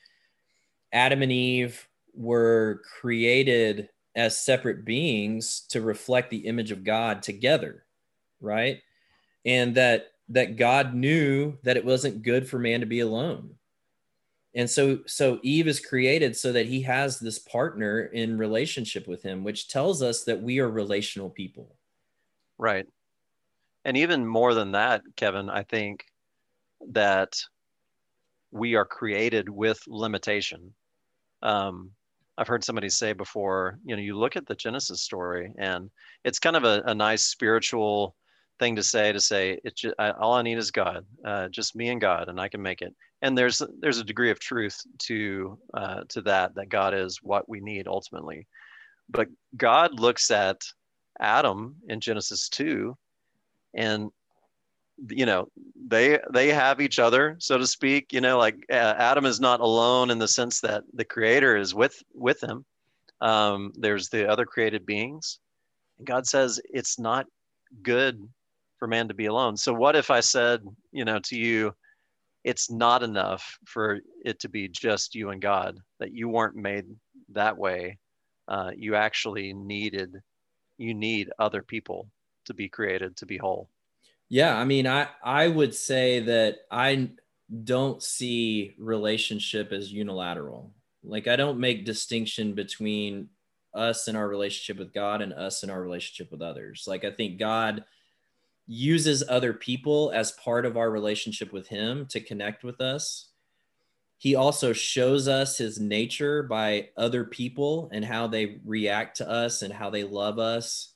adam 0.92 1.22
and 1.22 1.32
eve 1.32 1.88
were 2.14 2.82
created 3.00 3.88
as 4.14 4.38
separate 4.38 4.84
beings 4.84 5.60
to 5.70 5.80
reflect 5.80 6.30
the 6.30 6.46
image 6.46 6.70
of 6.70 6.84
God 6.84 7.22
together, 7.22 7.84
right? 8.40 8.80
And 9.44 9.74
that 9.76 10.12
that 10.28 10.56
God 10.56 10.94
knew 10.94 11.56
that 11.64 11.76
it 11.76 11.84
wasn't 11.84 12.22
good 12.22 12.48
for 12.48 12.58
man 12.58 12.80
to 12.80 12.86
be 12.86 13.00
alone. 13.00 13.54
And 14.54 14.68
so 14.68 15.00
so 15.06 15.38
Eve 15.42 15.68
is 15.68 15.84
created 15.84 16.36
so 16.36 16.52
that 16.52 16.66
he 16.66 16.82
has 16.82 17.18
this 17.18 17.38
partner 17.38 18.02
in 18.02 18.38
relationship 18.38 19.06
with 19.06 19.22
him, 19.22 19.44
which 19.44 19.68
tells 19.68 20.02
us 20.02 20.24
that 20.24 20.42
we 20.42 20.58
are 20.58 20.68
relational 20.68 21.30
people. 21.30 21.74
Right. 22.58 22.86
And 23.84 23.96
even 23.96 24.26
more 24.26 24.54
than 24.54 24.72
that, 24.72 25.02
Kevin, 25.16 25.48
I 25.48 25.62
think 25.62 26.04
that 26.90 27.40
we 28.50 28.74
are 28.74 28.84
created 28.84 29.48
with 29.48 29.82
limitation. 29.86 30.74
Um, 31.42 31.90
I've 32.38 32.48
heard 32.48 32.64
somebody 32.64 32.88
say 32.88 33.12
before, 33.12 33.78
you 33.84 33.94
know, 33.94 34.02
you 34.02 34.16
look 34.16 34.36
at 34.36 34.46
the 34.46 34.54
Genesis 34.54 35.02
story 35.02 35.52
and 35.58 35.90
it's 36.24 36.38
kind 36.38 36.56
of 36.56 36.64
a, 36.64 36.82
a 36.86 36.94
nice 36.94 37.26
spiritual 37.26 38.14
thing 38.58 38.76
to 38.76 38.82
say 38.82 39.12
to 39.12 39.20
say 39.20 39.58
it's 39.64 39.80
just, 39.80 39.94
I, 39.98 40.12
all 40.12 40.34
I 40.34 40.42
need 40.42 40.58
is 40.58 40.70
God, 40.70 41.04
uh, 41.24 41.48
just 41.48 41.76
me 41.76 41.88
and 41.88 42.00
God, 42.00 42.28
and 42.28 42.40
I 42.40 42.48
can 42.48 42.62
make 42.62 42.82
it. 42.82 42.94
And 43.22 43.36
there's 43.36 43.60
there's 43.80 43.98
a 43.98 44.04
degree 44.04 44.30
of 44.30 44.40
truth 44.40 44.80
to 45.00 45.58
uh, 45.74 46.04
to 46.08 46.22
that 46.22 46.54
that 46.54 46.70
God 46.70 46.94
is 46.94 47.18
what 47.22 47.48
we 47.48 47.60
need 47.60 47.86
ultimately. 47.86 48.46
But 49.10 49.28
God 49.56 50.00
looks 50.00 50.30
at 50.30 50.62
Adam 51.18 51.76
in 51.88 52.00
Genesis 52.00 52.48
two, 52.48 52.96
and 53.74 54.10
you 55.08 55.26
know 55.26 55.48
they 55.88 56.18
they 56.32 56.48
have 56.48 56.80
each 56.80 56.98
other 56.98 57.36
so 57.38 57.56
to 57.56 57.66
speak 57.66 58.12
you 58.12 58.20
know 58.20 58.38
like 58.38 58.56
uh, 58.70 58.94
adam 58.98 59.24
is 59.24 59.40
not 59.40 59.60
alone 59.60 60.10
in 60.10 60.18
the 60.18 60.28
sense 60.28 60.60
that 60.60 60.84
the 60.94 61.04
creator 61.04 61.56
is 61.56 61.74
with 61.74 62.02
with 62.14 62.42
him. 62.42 62.64
Um, 63.20 63.72
there's 63.76 64.08
the 64.08 64.26
other 64.30 64.46
created 64.46 64.86
beings. 64.86 65.38
And 65.98 66.06
god 66.06 66.26
says 66.26 66.60
it's 66.64 66.98
not 66.98 67.26
good 67.82 68.26
for 68.78 68.88
man 68.88 69.08
to 69.08 69.14
be 69.14 69.26
alone. 69.26 69.56
So 69.56 69.72
what 69.72 69.96
if 69.96 70.10
i 70.10 70.20
said 70.20 70.62
you 70.92 71.04
know 71.04 71.18
to 71.20 71.36
you 71.36 71.74
it's 72.44 72.70
not 72.70 73.02
enough 73.02 73.58
for 73.66 74.00
it 74.24 74.40
to 74.40 74.48
be 74.48 74.68
just 74.68 75.14
you 75.14 75.30
and 75.30 75.42
god 75.42 75.78
that 75.98 76.12
you 76.12 76.28
weren't 76.28 76.56
made 76.56 76.86
that 77.28 77.56
way. 77.56 77.98
Uh, 78.48 78.70
you 78.76 78.96
actually 78.96 79.52
needed 79.52 80.20
you 80.78 80.94
need 80.94 81.30
other 81.38 81.62
people 81.62 82.08
to 82.46 82.54
be 82.54 82.68
created 82.68 83.16
to 83.16 83.26
be 83.26 83.36
whole 83.36 83.68
yeah, 84.30 84.56
I 84.56 84.64
mean, 84.64 84.86
I 84.86 85.08
I 85.22 85.48
would 85.48 85.74
say 85.74 86.20
that 86.20 86.60
I 86.70 87.10
don't 87.64 88.00
see 88.00 88.74
relationship 88.78 89.72
as 89.72 89.92
unilateral. 89.92 90.72
Like 91.02 91.26
I 91.26 91.34
don't 91.34 91.58
make 91.58 91.84
distinction 91.84 92.54
between 92.54 93.28
us 93.74 94.06
and 94.06 94.16
our 94.16 94.28
relationship 94.28 94.78
with 94.78 94.94
God 94.94 95.20
and 95.20 95.32
us 95.32 95.64
and 95.64 95.70
our 95.70 95.82
relationship 95.82 96.30
with 96.30 96.42
others. 96.42 96.84
Like 96.86 97.04
I 97.04 97.10
think 97.10 97.38
God 97.38 97.84
uses 98.68 99.24
other 99.28 99.52
people 99.52 100.12
as 100.14 100.30
part 100.32 100.64
of 100.64 100.76
our 100.76 100.90
relationship 100.90 101.52
with 101.52 101.66
him 101.66 102.06
to 102.06 102.20
connect 102.20 102.62
with 102.62 102.80
us. 102.80 103.30
He 104.16 104.36
also 104.36 104.72
shows 104.72 105.26
us 105.26 105.58
his 105.58 105.80
nature 105.80 106.44
by 106.44 106.90
other 106.96 107.24
people 107.24 107.88
and 107.92 108.04
how 108.04 108.28
they 108.28 108.58
react 108.64 109.16
to 109.16 109.28
us 109.28 109.62
and 109.62 109.72
how 109.72 109.90
they 109.90 110.04
love 110.04 110.38
us. 110.38 110.92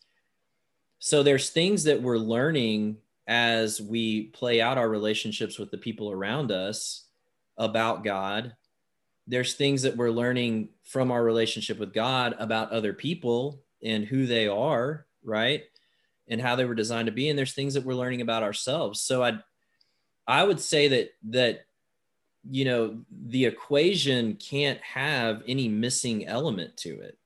So 1.01 1.25
there's 1.25 1.51
things 1.51 1.83
that 1.85 2.01
we're 2.01 2.19
learning 2.19 2.99
as 3.27 3.81
we 3.81 4.25
play 4.29 4.61
out 4.61 4.79
our 4.79 4.89
relationships 4.89 5.59
with 5.59 5.71
the 5.71 5.79
people 5.79 6.11
around 6.11 6.53
us 6.53 7.05
about 7.57 8.05
God. 8.05 8.55
There's 9.27 9.55
things 9.55 9.83
that 9.83 9.97
we're 9.97 10.11
learning 10.11 10.69
from 10.83 11.11
our 11.11 11.25
relationship 11.25 11.79
with 11.79 11.95
God 11.95 12.35
about 12.39 12.73
other 12.73 12.93
people 12.93 13.63
and 13.83 14.05
who 14.05 14.27
they 14.27 14.49
are, 14.49 15.07
right? 15.23 15.63
And 16.29 16.41
how 16.41 16.57
they 16.57 16.65
were 16.65 16.75
designed 16.75 17.07
to 17.07 17.13
be. 17.13 17.29
And 17.29 17.39
there's 17.39 17.55
things 17.55 17.75
that 17.75 17.85
we're 17.85 17.95
learning 17.95 18.21
about 18.21 18.43
ourselves. 18.43 19.01
So 19.01 19.23
I 19.23 19.39
I 20.27 20.43
would 20.43 20.61
say 20.61 20.89
that 20.89 21.11
that 21.31 21.67
you 22.51 22.65
know 22.65 23.01
the 23.11 23.47
equation 23.47 24.37
can't 24.37 24.81
have 24.81 25.43
any 25.47 25.69
missing 25.69 26.27
element 26.27 26.77
to 26.79 27.01
it 27.01 27.19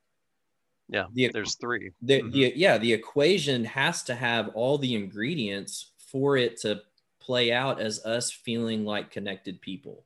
yeah, 0.88 1.04
the, 1.12 1.30
there's 1.32 1.56
three. 1.56 1.90
The, 2.02 2.20
mm-hmm. 2.20 2.30
the, 2.30 2.52
yeah, 2.56 2.78
the 2.78 2.92
equation 2.92 3.64
has 3.64 4.02
to 4.04 4.14
have 4.14 4.48
all 4.54 4.78
the 4.78 4.94
ingredients 4.94 5.92
for 5.98 6.36
it 6.36 6.60
to 6.62 6.80
play 7.20 7.52
out 7.52 7.80
as 7.80 8.04
us 8.04 8.30
feeling 8.30 8.84
like 8.84 9.10
connected 9.10 9.60
people. 9.60 10.04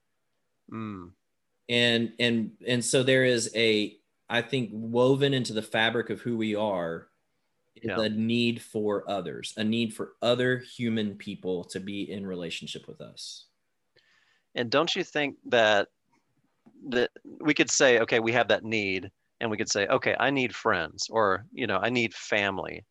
Mm. 0.70 1.10
And 1.68 2.12
and 2.18 2.50
and 2.66 2.84
so 2.84 3.02
there 3.02 3.24
is 3.24 3.50
a 3.54 3.96
I 4.28 4.42
think 4.42 4.70
woven 4.72 5.32
into 5.32 5.52
the 5.52 5.62
fabric 5.62 6.10
of 6.10 6.20
who 6.20 6.36
we 6.36 6.54
are 6.54 7.08
yeah. 7.80 8.00
a 8.00 8.08
need 8.08 8.60
for 8.60 9.08
others, 9.08 9.54
a 9.56 9.64
need 9.64 9.94
for 9.94 10.12
other 10.20 10.58
human 10.58 11.14
people 11.14 11.64
to 11.64 11.80
be 11.80 12.10
in 12.10 12.26
relationship 12.26 12.86
with 12.88 13.00
us. 13.00 13.46
And 14.54 14.70
don't 14.70 14.94
you 14.94 15.04
think 15.04 15.36
that 15.46 15.88
that 16.88 17.10
we 17.40 17.54
could 17.54 17.70
say, 17.70 18.00
okay, 18.00 18.18
we 18.18 18.32
have 18.32 18.48
that 18.48 18.64
need, 18.64 19.10
and 19.42 19.50
we 19.50 19.58
could 19.58 19.70
say 19.70 19.86
okay 19.88 20.16
i 20.18 20.30
need 20.30 20.54
friends 20.54 21.08
or 21.10 21.44
you 21.52 21.66
know 21.66 21.78
i 21.78 21.90
need 21.90 22.14
family. 22.14 22.84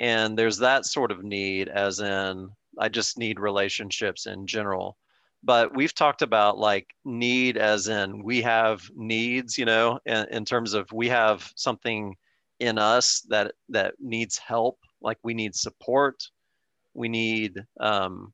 And 0.00 0.38
there's 0.38 0.58
that 0.58 0.86
sort 0.86 1.10
of 1.10 1.24
need 1.24 1.68
as 1.68 2.00
in 2.00 2.50
i 2.78 2.88
just 2.88 3.18
need 3.18 3.38
relationships 3.38 4.26
in 4.26 4.46
general. 4.46 4.96
But 5.44 5.76
we've 5.76 5.94
talked 5.94 6.22
about 6.22 6.58
like 6.58 6.88
need 7.04 7.56
as 7.56 7.86
in 7.86 8.24
we 8.24 8.42
have 8.42 8.82
needs 8.96 9.56
you 9.58 9.64
know 9.64 10.00
in, 10.06 10.26
in 10.30 10.44
terms 10.44 10.74
of 10.74 10.90
we 10.92 11.08
have 11.08 11.52
something 11.54 12.16
in 12.58 12.78
us 12.78 13.20
that 13.28 13.52
that 13.68 13.94
needs 14.00 14.38
help 14.38 14.78
like 15.00 15.18
we 15.22 15.34
need 15.34 15.54
support 15.54 16.16
we 16.98 17.08
need 17.08 17.64
um, 17.78 18.32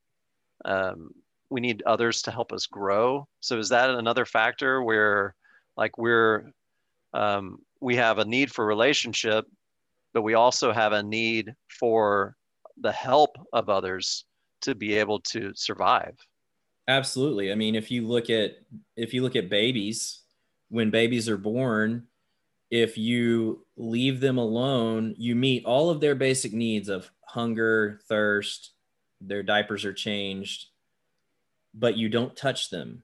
um, 0.65 1.11
we 1.51 1.61
need 1.61 1.83
others 1.87 2.23
to 2.23 2.31
help 2.31 2.53
us 2.53 2.67
grow. 2.67 3.29
So 3.41 3.59
is 3.59 3.69
that 3.69 3.91
another 3.91 4.25
factor 4.25 4.83
where 4.83 5.35
like 5.77 5.99
we're 5.99 6.51
um, 7.15 7.59
we 7.81 7.97
have 7.97 8.19
a 8.19 8.25
need 8.25 8.53
for 8.53 8.67
relationship, 8.67 9.47
but 10.13 10.23
we 10.23 10.35
also 10.35 10.73
have 10.73 10.93
a 10.93 11.03
need 11.03 11.55
for 11.69 12.37
the 12.77 12.93
help 12.93 13.37
of 13.53 13.69
others 13.69 14.27
to 14.63 14.75
be 14.75 14.95
able 14.95 15.21
to 15.21 15.53
survive. 15.55 16.17
Absolutely. 16.89 17.51
I 17.51 17.55
mean, 17.55 17.75
if 17.75 17.91
you 17.91 18.07
look 18.07 18.29
at 18.29 18.57
if 18.97 19.15
you 19.15 19.23
look 19.23 19.37
at 19.37 19.49
babies, 19.49 20.21
when 20.69 20.91
babies 20.91 21.29
are 21.29 21.39
born, 21.39 22.07
if 22.71 22.99
you 22.99 23.65
leave 23.77 24.21
them 24.21 24.39
alone, 24.39 25.15
you 25.17 25.35
meet 25.35 25.65
all 25.65 25.91
of 25.91 26.01
their 26.01 26.15
basic 26.15 26.53
needs 26.53 26.89
of 26.89 27.11
hunger, 27.27 28.01
thirst, 28.09 28.73
their 29.21 29.43
diapers 29.43 29.85
are 29.85 29.93
changed, 29.93 30.67
but 31.73 31.97
you 31.97 32.09
don't 32.09 32.37
touch 32.37 32.71
them. 32.71 33.03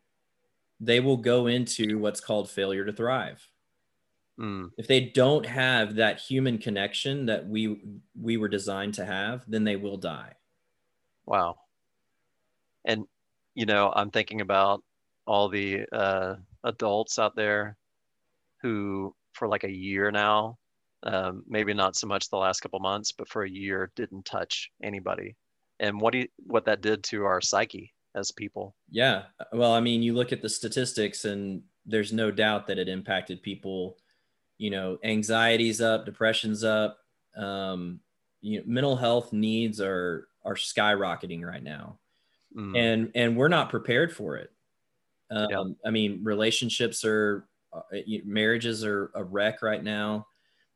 They 0.81 1.01
will 1.01 1.17
go 1.17 1.47
into 1.47 1.99
what's 1.99 2.21
called 2.21 2.51
failure 2.51 2.85
to 2.85 2.93
thrive. 2.93 3.50
Mm. 4.41 4.71
If 4.79 4.87
they 4.87 5.01
don't 5.01 5.45
have 5.45 5.97
that 5.97 6.19
human 6.19 6.57
connection 6.57 7.27
that 7.27 7.47
we 7.47 7.81
we 8.19 8.39
were 8.39 8.49
designed 8.49 8.95
to 8.95 9.05
have, 9.05 9.45
then 9.47 9.65
they 9.65 9.77
will 9.77 9.99
die. 9.99 10.33
Wow. 11.27 11.57
And 12.85 13.05
you 13.55 13.67
know, 13.67 13.93
I'm 13.95 14.11
thinking 14.11 14.41
about 14.41 14.83
all 15.27 15.49
the 15.49 15.85
uh, 15.93 16.37
adults 16.65 17.19
out 17.19 17.37
there 17.37 17.77
who, 18.63 19.15
for 19.33 19.47
like 19.47 19.65
a 19.65 19.71
year 19.71 20.11
now, 20.11 20.57
um, 21.03 21.43
maybe 21.47 21.75
not 21.75 21.97
so 21.97 22.07
much 22.07 22.31
the 22.31 22.37
last 22.37 22.61
couple 22.61 22.81
months, 22.81 23.13
but 23.13 23.29
for 23.29 23.45
a 23.45 23.51
year 23.51 23.91
didn't 23.97 24.25
touch 24.25 24.71
anybody, 24.83 25.37
and 25.81 26.01
what 26.01 26.13
do 26.13 26.21
you, 26.21 26.29
what 26.47 26.65
that 26.65 26.81
did 26.81 27.03
to 27.05 27.25
our 27.25 27.41
psyche 27.41 27.93
as 28.15 28.33
people. 28.33 28.75
Yeah, 28.91 29.25
well, 29.53 29.73
I 29.73 29.81
mean, 29.81 30.03
you 30.03 30.15
look 30.15 30.33
at 30.33 30.43
the 30.43 30.49
statistics, 30.49 31.25
and 31.27 31.63
there's 31.85 32.13
no 32.13 32.31
doubt 32.31 32.67
that 32.67 32.79
it 32.79 32.89
impacted 32.89 33.43
people. 33.43 33.99
You 34.61 34.71
know, 34.71 34.99
anxiety's 35.05 35.81
up, 35.81 36.05
depression's 36.07 36.65
up. 36.65 36.99
Um, 37.37 38.01
you 38.43 38.59
know, 38.61 38.65
mental 38.67 38.97
health 38.97 39.33
needs 39.33 39.81
are 39.81 40.29
are 40.45 40.55
skyrocketing 40.57 41.43
right 41.45 41.63
now, 41.63 41.99
Mm. 42.57 42.77
and 42.79 43.13
and 43.15 43.37
we're 43.37 43.49
not 43.49 43.71
prepared 43.71 44.13
for 44.15 44.37
it. 44.37 44.51
Um, 45.31 45.49
Yeah. 45.51 45.65
I 45.87 45.91
mean, 45.91 46.25
relationships 46.25 47.05
are, 47.05 47.49
uh, 47.73 47.83
marriages 48.25 48.85
are 48.85 49.11
a 49.15 49.25
wreck 49.25 49.63
right 49.63 49.83
now. 49.85 50.27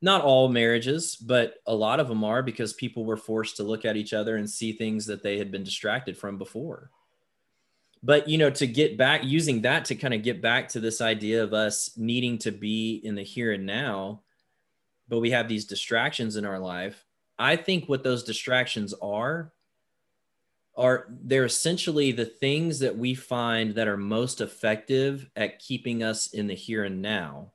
Not 0.02 0.22
all 0.22 0.48
marriages, 0.48 1.16
but 1.16 1.56
a 1.66 1.74
lot 1.74 2.00
of 2.00 2.08
them 2.08 2.24
are 2.24 2.42
because 2.42 2.72
people 2.74 3.04
were 3.04 3.16
forced 3.16 3.56
to 3.58 3.64
look 3.64 3.84
at 3.84 3.96
each 3.96 4.12
other 4.14 4.36
and 4.36 4.48
see 4.50 4.72
things 4.72 5.06
that 5.06 5.22
they 5.22 5.38
had 5.38 5.50
been 5.50 5.64
distracted 5.64 6.16
from 6.18 6.38
before. 6.38 6.90
But, 8.04 8.28
you 8.28 8.36
know, 8.36 8.50
to 8.50 8.66
get 8.66 8.98
back, 8.98 9.24
using 9.24 9.62
that 9.62 9.86
to 9.86 9.94
kind 9.94 10.12
of 10.12 10.22
get 10.22 10.42
back 10.42 10.68
to 10.70 10.80
this 10.80 11.00
idea 11.00 11.42
of 11.42 11.54
us 11.54 11.90
needing 11.96 12.36
to 12.38 12.52
be 12.52 13.00
in 13.02 13.14
the 13.14 13.22
here 13.22 13.52
and 13.52 13.64
now, 13.64 14.20
but 15.08 15.20
we 15.20 15.30
have 15.30 15.48
these 15.48 15.64
distractions 15.64 16.36
in 16.36 16.44
our 16.44 16.58
life. 16.58 17.06
I 17.38 17.56
think 17.56 17.88
what 17.88 18.04
those 18.04 18.22
distractions 18.22 18.92
are 19.00 19.52
are 20.76 21.06
they're 21.22 21.44
essentially 21.44 22.12
the 22.12 22.24
things 22.24 22.78
that 22.80 22.96
we 22.96 23.14
find 23.14 23.74
that 23.74 23.88
are 23.88 23.96
most 23.96 24.40
effective 24.40 25.30
at 25.36 25.58
keeping 25.58 26.02
us 26.02 26.32
in 26.34 26.46
the 26.46 26.54
here 26.54 26.84
and 26.84 27.00
now 27.00 27.52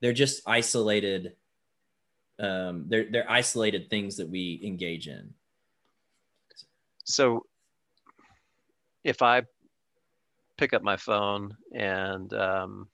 they're 0.00 0.12
just 0.12 0.40
isolated 0.46 1.34
um, 2.38 2.84
they're 2.88 3.10
they're 3.10 3.30
isolated 3.30 3.90
things 3.90 4.16
that 4.16 4.28
we 4.28 4.60
engage 4.64 5.08
in 5.08 5.34
So 7.04 7.46
if 9.04 9.22
I 9.22 9.42
pick 10.56 10.74
up 10.74 10.82
my 10.82 10.96
phone 10.96 11.56
and 11.74 12.32
um, 12.34 12.88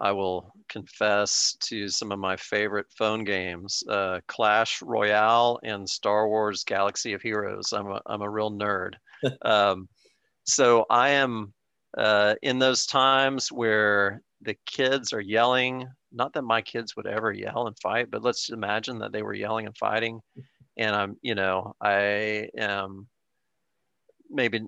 I 0.00 0.12
will 0.12 0.52
confess 0.68 1.56
to 1.60 1.88
some 1.88 2.12
of 2.12 2.18
my 2.18 2.36
favorite 2.36 2.86
phone 2.96 3.24
games, 3.24 3.82
uh, 3.88 4.20
Clash 4.26 4.82
Royale 4.82 5.58
and 5.62 5.88
Star 5.88 6.28
Wars 6.28 6.64
Galaxy 6.64 7.12
of 7.12 7.22
Heroes. 7.22 7.72
I'm 7.72 7.90
a, 7.90 8.00
I'm 8.06 8.22
a 8.22 8.30
real 8.30 8.50
nerd. 8.50 8.94
um, 9.42 9.88
so 10.44 10.86
I 10.90 11.10
am 11.10 11.52
uh, 11.96 12.34
in 12.42 12.58
those 12.58 12.86
times 12.86 13.50
where 13.50 14.22
the 14.42 14.56
kids 14.66 15.12
are 15.12 15.20
yelling. 15.20 15.86
Not 16.12 16.34
that 16.34 16.42
my 16.42 16.60
kids 16.60 16.94
would 16.96 17.06
ever 17.06 17.32
yell 17.32 17.66
and 17.66 17.78
fight, 17.78 18.10
but 18.10 18.22
let's 18.22 18.50
imagine 18.50 18.98
that 18.98 19.12
they 19.12 19.22
were 19.22 19.34
yelling 19.34 19.66
and 19.66 19.76
fighting. 19.76 20.20
And 20.76 20.94
I'm, 20.94 21.16
you 21.22 21.34
know, 21.34 21.74
I 21.80 22.48
am 22.58 23.06
maybe 24.30 24.62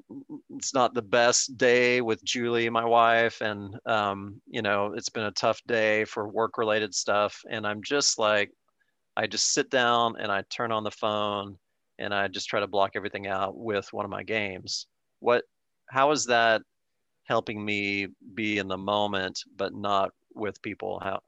it's 0.56 0.74
not 0.74 0.94
the 0.94 1.02
best 1.02 1.56
day 1.56 2.00
with 2.00 2.22
Julie, 2.24 2.70
my 2.70 2.84
wife, 2.84 3.40
and 3.40 3.76
um, 3.86 4.40
you 4.46 4.62
know, 4.62 4.92
it's 4.94 5.08
been 5.08 5.24
a 5.24 5.32
tough 5.32 5.60
day 5.66 6.04
for 6.04 6.28
work-related 6.28 6.94
stuff, 6.94 7.42
and 7.50 7.66
I'm 7.66 7.82
just 7.82 8.18
like, 8.18 8.50
I 9.16 9.26
just 9.26 9.52
sit 9.52 9.70
down 9.70 10.14
and 10.18 10.30
I 10.30 10.42
turn 10.48 10.70
on 10.72 10.84
the 10.84 10.90
phone 10.90 11.58
and 11.98 12.14
I 12.14 12.28
just 12.28 12.48
try 12.48 12.60
to 12.60 12.68
block 12.68 12.92
everything 12.94 13.26
out 13.26 13.56
with 13.56 13.92
one 13.92 14.04
of 14.04 14.10
my 14.10 14.22
games. 14.22 14.86
What, 15.18 15.42
how 15.88 16.12
is 16.12 16.26
that 16.26 16.62
helping 17.24 17.64
me 17.64 18.08
be 18.34 18.58
in 18.58 18.68
the 18.68 18.78
moment, 18.78 19.40
but 19.56 19.74
not 19.74 20.12
with 20.34 20.62
people? 20.62 21.00
How, 21.02 21.20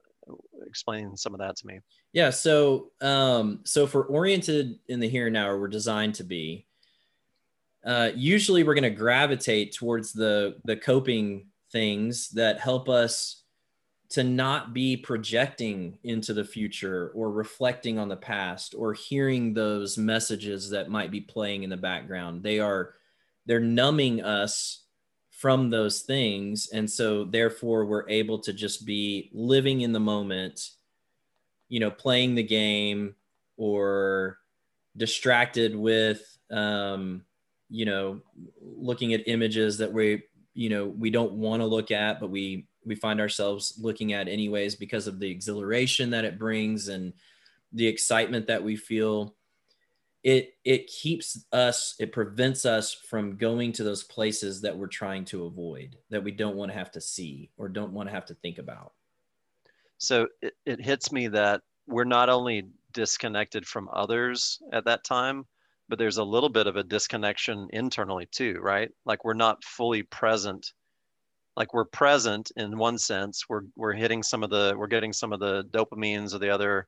explain 0.66 1.16
some 1.16 1.34
of 1.34 1.40
that 1.40 1.56
to 1.56 1.66
me. 1.66 1.80
yeah 2.12 2.30
so 2.30 2.90
um 3.00 3.60
so 3.64 3.88
we're 3.92 4.06
oriented 4.06 4.78
in 4.88 5.00
the 5.00 5.08
here 5.08 5.26
and 5.26 5.34
now 5.34 5.48
we're 5.56 5.66
designed 5.66 6.14
to 6.14 6.22
be 6.22 6.66
uh, 7.84 8.10
usually 8.14 8.62
we're 8.62 8.74
going 8.74 8.82
to 8.84 8.90
gravitate 8.90 9.74
towards 9.74 10.12
the 10.12 10.56
the 10.64 10.76
coping 10.76 11.46
things 11.72 12.28
that 12.30 12.58
help 12.58 12.88
us 12.88 13.42
to 14.10 14.24
not 14.24 14.74
be 14.74 14.96
projecting 14.96 15.96
into 16.02 16.34
the 16.34 16.44
future 16.44 17.12
or 17.14 17.30
reflecting 17.30 17.96
on 17.96 18.08
the 18.08 18.16
past 18.16 18.74
or 18.76 18.92
hearing 18.92 19.54
those 19.54 19.96
messages 19.96 20.68
that 20.70 20.90
might 20.90 21.12
be 21.12 21.20
playing 21.20 21.62
in 21.62 21.70
the 21.70 21.76
background. 21.76 22.42
They 22.42 22.58
are 22.58 22.94
they're 23.46 23.60
numbing 23.60 24.22
us 24.22 24.84
from 25.30 25.70
those 25.70 26.02
things. 26.02 26.68
And 26.72 26.90
so 26.90 27.24
therefore 27.24 27.86
we're 27.86 28.08
able 28.10 28.40
to 28.40 28.52
just 28.52 28.84
be 28.84 29.30
living 29.32 29.80
in 29.80 29.92
the 29.92 30.00
moment 30.00 30.70
you 31.70 31.80
know 31.80 31.90
playing 31.90 32.34
the 32.34 32.42
game 32.42 33.14
or 33.56 34.38
distracted 34.96 35.74
with 35.74 36.36
um, 36.50 37.24
you 37.70 37.84
know 37.84 38.20
looking 38.60 39.14
at 39.14 39.26
images 39.28 39.78
that 39.78 39.92
we 39.92 40.22
you 40.54 40.68
know 40.68 40.86
we 40.86 41.10
don't 41.10 41.32
want 41.32 41.60
to 41.60 41.66
look 41.66 41.90
at 41.90 42.20
but 42.20 42.30
we 42.30 42.66
we 42.84 42.94
find 42.94 43.20
ourselves 43.20 43.74
looking 43.80 44.12
at 44.12 44.28
anyways 44.28 44.74
because 44.74 45.06
of 45.06 45.18
the 45.18 45.30
exhilaration 45.30 46.10
that 46.10 46.24
it 46.24 46.38
brings 46.38 46.88
and 46.88 47.12
the 47.72 47.86
excitement 47.86 48.46
that 48.46 48.62
we 48.62 48.76
feel. 48.76 49.34
It 50.22 50.54
it 50.64 50.86
keeps 50.86 51.46
us 51.50 51.94
it 51.98 52.12
prevents 52.12 52.66
us 52.66 52.92
from 52.92 53.36
going 53.36 53.72
to 53.72 53.84
those 53.84 54.02
places 54.02 54.60
that 54.60 54.76
we're 54.76 54.86
trying 54.86 55.24
to 55.26 55.46
avoid 55.46 55.96
that 56.10 56.22
we 56.22 56.30
don't 56.30 56.56
want 56.56 56.70
to 56.70 56.76
have 56.76 56.90
to 56.92 57.00
see 57.00 57.50
or 57.56 57.68
don't 57.70 57.92
want 57.92 58.08
to 58.08 58.14
have 58.14 58.26
to 58.26 58.34
think 58.34 58.58
about. 58.58 58.92
So 59.96 60.28
it, 60.42 60.54
it 60.66 60.84
hits 60.84 61.10
me 61.10 61.28
that 61.28 61.62
we're 61.86 62.04
not 62.04 62.28
only 62.28 62.68
disconnected 62.92 63.66
from 63.66 63.88
others 63.92 64.60
at 64.72 64.84
that 64.84 65.04
time, 65.04 65.46
but 65.90 65.98
there's 65.98 66.18
a 66.18 66.24
little 66.24 66.48
bit 66.48 66.68
of 66.68 66.76
a 66.76 66.84
disconnection 66.84 67.68
internally 67.72 68.26
too, 68.30 68.58
right? 68.62 68.90
Like 69.04 69.24
we're 69.24 69.34
not 69.34 69.62
fully 69.64 70.04
present. 70.04 70.72
Like 71.56 71.74
we're 71.74 71.84
present 71.84 72.52
in 72.56 72.78
one 72.78 72.96
sense. 72.96 73.44
We're 73.48 73.64
we're 73.76 73.92
hitting 73.92 74.22
some 74.22 74.44
of 74.44 74.50
the 74.50 74.72
we're 74.76 74.86
getting 74.86 75.12
some 75.12 75.32
of 75.32 75.40
the 75.40 75.64
dopamines 75.64 76.32
or 76.32 76.38
the 76.38 76.50
other 76.50 76.86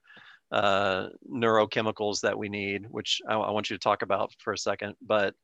uh, 0.52 1.08
neurochemicals 1.28 2.20
that 2.20 2.38
we 2.38 2.48
need, 2.48 2.86
which 2.88 3.20
I, 3.28 3.34
I 3.34 3.50
want 3.50 3.68
you 3.68 3.76
to 3.76 3.82
talk 3.82 4.02
about 4.02 4.32
for 4.38 4.52
a 4.52 4.58
second. 4.58 4.94
But 5.02 5.34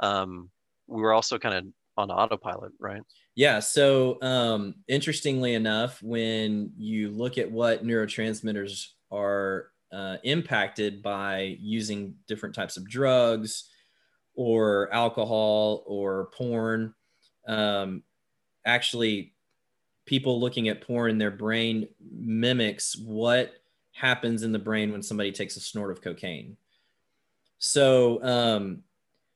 um, 0.00 0.50
we 0.86 1.02
were 1.02 1.12
also 1.12 1.38
kind 1.38 1.54
of 1.54 1.64
on 1.98 2.10
autopilot, 2.10 2.72
right? 2.80 3.02
Yeah. 3.34 3.60
So, 3.60 4.20
um, 4.22 4.76
interestingly 4.88 5.54
enough, 5.54 6.02
when 6.02 6.72
you 6.78 7.10
look 7.10 7.36
at 7.36 7.50
what 7.50 7.84
neurotransmitters 7.84 8.86
are 9.10 9.66
uh, 9.92 10.16
impacted 10.24 11.02
by 11.02 11.56
using 11.60 12.14
different 12.26 12.54
types 12.54 12.76
of 12.76 12.88
drugs 12.88 13.68
or 14.34 14.92
alcohol 14.92 15.84
or 15.86 16.30
porn, 16.34 16.94
um, 17.46 18.02
actually, 18.64 19.34
people 20.06 20.40
looking 20.40 20.68
at 20.68 20.80
porn, 20.80 21.10
in 21.10 21.18
their 21.18 21.30
brain 21.30 21.88
mimics 22.10 22.96
what 22.96 23.54
happens 23.92 24.42
in 24.42 24.52
the 24.52 24.58
brain 24.58 24.90
when 24.90 25.02
somebody 25.02 25.30
takes 25.30 25.56
a 25.56 25.60
snort 25.60 25.90
of 25.90 26.00
cocaine. 26.00 26.56
So, 27.58 28.22
um, 28.24 28.82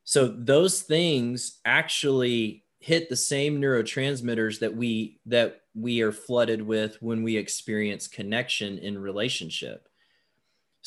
so 0.05 0.27
those 0.29 0.83
things 0.83 1.61
actually 1.65 2.65
hit 2.79 3.09
the 3.09 3.17
same 3.17 3.61
neurotransmitters 3.61 4.61
that 4.61 4.75
we 4.75 5.19
that 5.27 5.63
we 5.75 6.01
are 6.01 6.13
flooded 6.13 6.63
with 6.63 6.97
when 7.03 7.23
we 7.23 7.37
experience 7.37 8.09
connection 8.09 8.79
in 8.79 8.99
relationship 8.99 9.89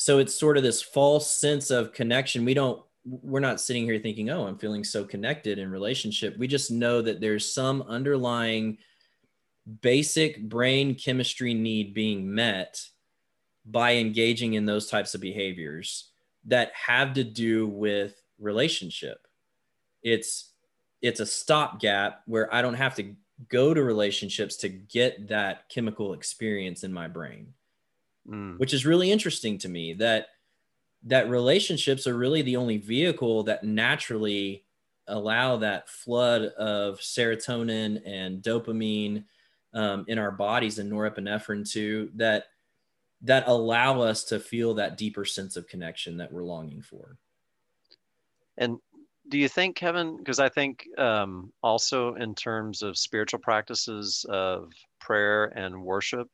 so 0.00 0.16
it's 0.16 0.34
sort 0.34 0.56
of 0.56 0.62
this 0.62 0.80
false 0.80 1.30
sense 1.30 1.70
of 1.70 1.92
connection. 1.92 2.46
We 2.46 2.54
don't 2.54 2.82
we're 3.04 3.38
not 3.38 3.60
sitting 3.60 3.84
here 3.84 3.98
thinking 3.98 4.28
oh 4.28 4.46
i'm 4.46 4.58
feeling 4.58 4.84
so 4.84 5.04
connected 5.04 5.58
in 5.58 5.70
relationship. 5.70 6.38
We 6.38 6.48
just 6.48 6.70
know 6.70 7.02
that 7.02 7.20
there's 7.20 7.52
some 7.52 7.82
underlying 7.82 8.78
basic 9.82 10.48
brain 10.48 10.94
chemistry 10.94 11.52
need 11.52 11.92
being 11.92 12.34
met 12.34 12.82
by 13.66 13.96
engaging 13.96 14.54
in 14.54 14.64
those 14.64 14.88
types 14.88 15.14
of 15.14 15.20
behaviors 15.20 16.08
that 16.46 16.72
have 16.72 17.12
to 17.12 17.24
do 17.24 17.66
with 17.66 18.22
relationship. 18.38 19.26
It's 20.02 20.52
it's 21.02 21.20
a 21.20 21.26
stopgap 21.26 22.22
where 22.24 22.52
I 22.54 22.62
don't 22.62 22.72
have 22.72 22.94
to 22.94 23.14
go 23.50 23.74
to 23.74 23.82
relationships 23.82 24.56
to 24.56 24.70
get 24.70 25.28
that 25.28 25.68
chemical 25.68 26.14
experience 26.14 26.84
in 26.84 26.92
my 26.92 27.06
brain 27.06 27.52
mm. 28.28 28.58
which 28.58 28.74
is 28.74 28.86
really 28.86 29.10
interesting 29.10 29.58
to 29.58 29.68
me 29.68 29.92
that 29.94 30.28
that 31.04 31.30
relationships 31.30 32.06
are 32.06 32.16
really 32.16 32.42
the 32.42 32.56
only 32.56 32.76
vehicle 32.76 33.42
that 33.44 33.64
naturally 33.64 34.64
allow 35.06 35.56
that 35.56 35.88
flood 35.88 36.42
of 36.58 36.98
serotonin 36.98 38.00
and 38.06 38.42
dopamine 38.42 39.24
um, 39.72 40.04
in 40.08 40.18
our 40.18 40.30
bodies 40.30 40.78
and 40.78 40.90
norepinephrine 40.90 41.68
too 41.68 42.10
that 42.14 42.46
that 43.22 43.46
allow 43.46 44.00
us 44.00 44.24
to 44.24 44.40
feel 44.40 44.74
that 44.74 44.96
deeper 44.96 45.24
sense 45.24 45.56
of 45.56 45.68
connection 45.68 46.16
that 46.16 46.32
we're 46.32 46.44
longing 46.44 46.82
for 46.82 47.16
and 48.58 48.78
do 49.28 49.38
you 49.38 49.48
think 49.48 49.76
kevin 49.76 50.16
because 50.16 50.38
i 50.38 50.48
think 50.48 50.86
um, 50.98 51.52
also 51.62 52.14
in 52.14 52.34
terms 52.34 52.82
of 52.82 52.96
spiritual 52.96 53.40
practices 53.40 54.26
of 54.28 54.72
prayer 55.00 55.46
and 55.56 55.82
worship 55.82 56.28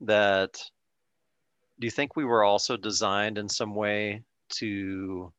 that 0.00 0.58
do 1.82 1.86
you 1.86 1.90
think 1.90 2.14
we 2.14 2.24
were 2.24 2.44
also 2.44 2.76
designed 2.76 3.38
in 3.38 3.48
some 3.48 3.74
way 3.74 4.22
to 4.50 5.32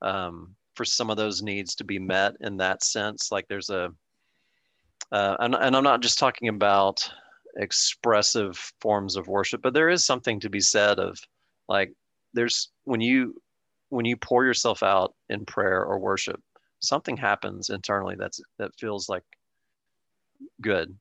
um, 0.00 0.54
for 0.76 0.84
some 0.84 1.10
of 1.10 1.16
those 1.16 1.42
needs 1.42 1.74
to 1.74 1.82
be 1.82 1.98
met 1.98 2.34
in 2.40 2.56
that 2.58 2.84
sense? 2.84 3.32
Like 3.32 3.48
there's 3.48 3.68
a 3.68 3.92
uh, 5.10 5.36
and, 5.40 5.56
and 5.56 5.76
i'm 5.76 5.84
not 5.84 6.00
just 6.00 6.18
talking 6.18 6.48
about 6.48 7.10
expressive 7.56 8.56
forms 8.80 9.16
of 9.16 9.26
worship 9.26 9.60
but 9.60 9.74
there 9.74 9.90
is 9.90 10.06
something 10.06 10.40
to 10.40 10.48
be 10.48 10.60
said 10.60 10.98
of 10.98 11.18
like 11.68 11.92
there's 12.32 12.70
when 12.84 13.00
you 13.00 13.34
when 13.90 14.06
you 14.06 14.16
pour 14.16 14.44
yourself 14.44 14.82
out 14.82 15.14
in 15.28 15.44
prayer 15.44 15.84
or 15.84 15.98
worship 15.98 16.40
something 16.78 17.16
happens 17.16 17.68
internally 17.68 18.14
that's 18.16 18.40
that 18.58 18.70
feels 18.78 19.08
like 19.08 19.24
good 20.62 20.96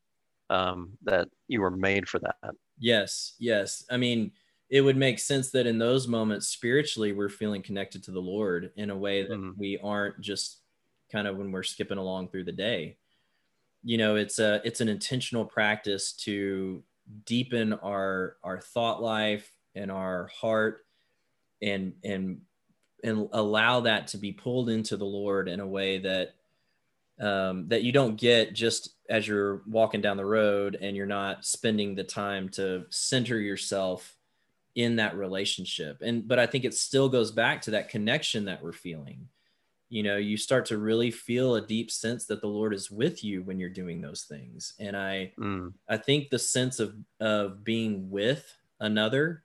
um, 0.49 0.89
that 1.03 1.29
you 1.47 1.61
were 1.61 1.71
made 1.71 2.09
for 2.09 2.19
that. 2.19 2.53
Yes 2.77 3.35
yes. 3.39 3.85
I 3.89 3.97
mean 3.97 4.31
it 4.71 4.79
would 4.79 4.95
make 4.95 5.19
sense 5.19 5.51
that 5.51 5.67
in 5.67 5.77
those 5.77 6.07
moments 6.07 6.47
spiritually 6.47 7.11
we're 7.11 7.29
feeling 7.29 7.61
connected 7.61 8.01
to 8.01 8.11
the 8.11 8.19
lord 8.19 8.71
in 8.77 8.89
a 8.89 8.97
way 8.97 9.21
that 9.21 9.37
mm. 9.37 9.53
we 9.57 9.77
aren't 9.83 10.19
just 10.21 10.61
kind 11.11 11.27
of 11.27 11.37
when 11.37 11.51
we're 11.51 11.61
skipping 11.61 11.97
along 11.97 12.29
through 12.29 12.45
the 12.45 12.51
day 12.51 12.97
you 13.83 13.97
know 13.97 14.15
it's 14.15 14.39
a 14.39 14.61
it's 14.63 14.81
an 14.81 14.87
intentional 14.87 15.45
practice 15.45 16.13
to 16.13 16.81
deepen 17.25 17.73
our 17.73 18.37
our 18.43 18.59
thought 18.59 19.01
life 19.01 19.51
and 19.75 19.91
our 19.91 20.27
heart 20.27 20.85
and 21.61 21.93
and 22.03 22.39
and 23.03 23.27
allow 23.33 23.81
that 23.81 24.07
to 24.07 24.17
be 24.17 24.31
pulled 24.31 24.69
into 24.69 24.95
the 24.95 25.05
lord 25.05 25.49
in 25.49 25.59
a 25.59 25.67
way 25.67 25.97
that 25.97 26.35
um, 27.19 27.67
that 27.67 27.83
you 27.83 27.91
don't 27.91 28.15
get 28.15 28.53
just 28.53 28.95
as 29.07 29.27
you're 29.27 29.61
walking 29.67 30.01
down 30.01 30.17
the 30.17 30.25
road 30.25 30.75
and 30.81 30.95
you're 30.95 31.05
not 31.05 31.45
spending 31.45 31.93
the 31.93 32.03
time 32.03 32.49
to 32.49 32.85
center 32.89 33.39
yourself 33.39 34.15
in 34.75 34.95
that 34.95 35.15
relationship. 35.15 36.01
And 36.01 36.27
but 36.27 36.39
i 36.39 36.45
think 36.45 36.65
it 36.65 36.73
still 36.73 37.09
goes 37.09 37.31
back 37.31 37.61
to 37.63 37.71
that 37.71 37.89
connection 37.89 38.45
that 38.45 38.63
we're 38.63 38.71
feeling. 38.71 39.27
You 39.89 40.03
know 40.03 40.17
you 40.17 40.37
start 40.37 40.65
to 40.67 40.77
really 40.77 41.11
feel 41.11 41.55
a 41.55 41.65
deep 41.65 41.91
sense 41.91 42.25
that 42.27 42.41
the 42.41 42.47
lord 42.47 42.73
is 42.73 42.89
with 42.89 43.23
you 43.23 43.43
when 43.43 43.59
you're 43.59 43.69
doing 43.69 44.01
those 44.01 44.23
things. 44.23 44.73
And 44.79 44.95
i 44.95 45.33
mm. 45.37 45.73
i 45.89 45.97
think 45.97 46.29
the 46.29 46.39
sense 46.39 46.79
of 46.79 46.95
of 47.19 47.63
being 47.63 48.09
with 48.09 48.45
another 48.79 49.43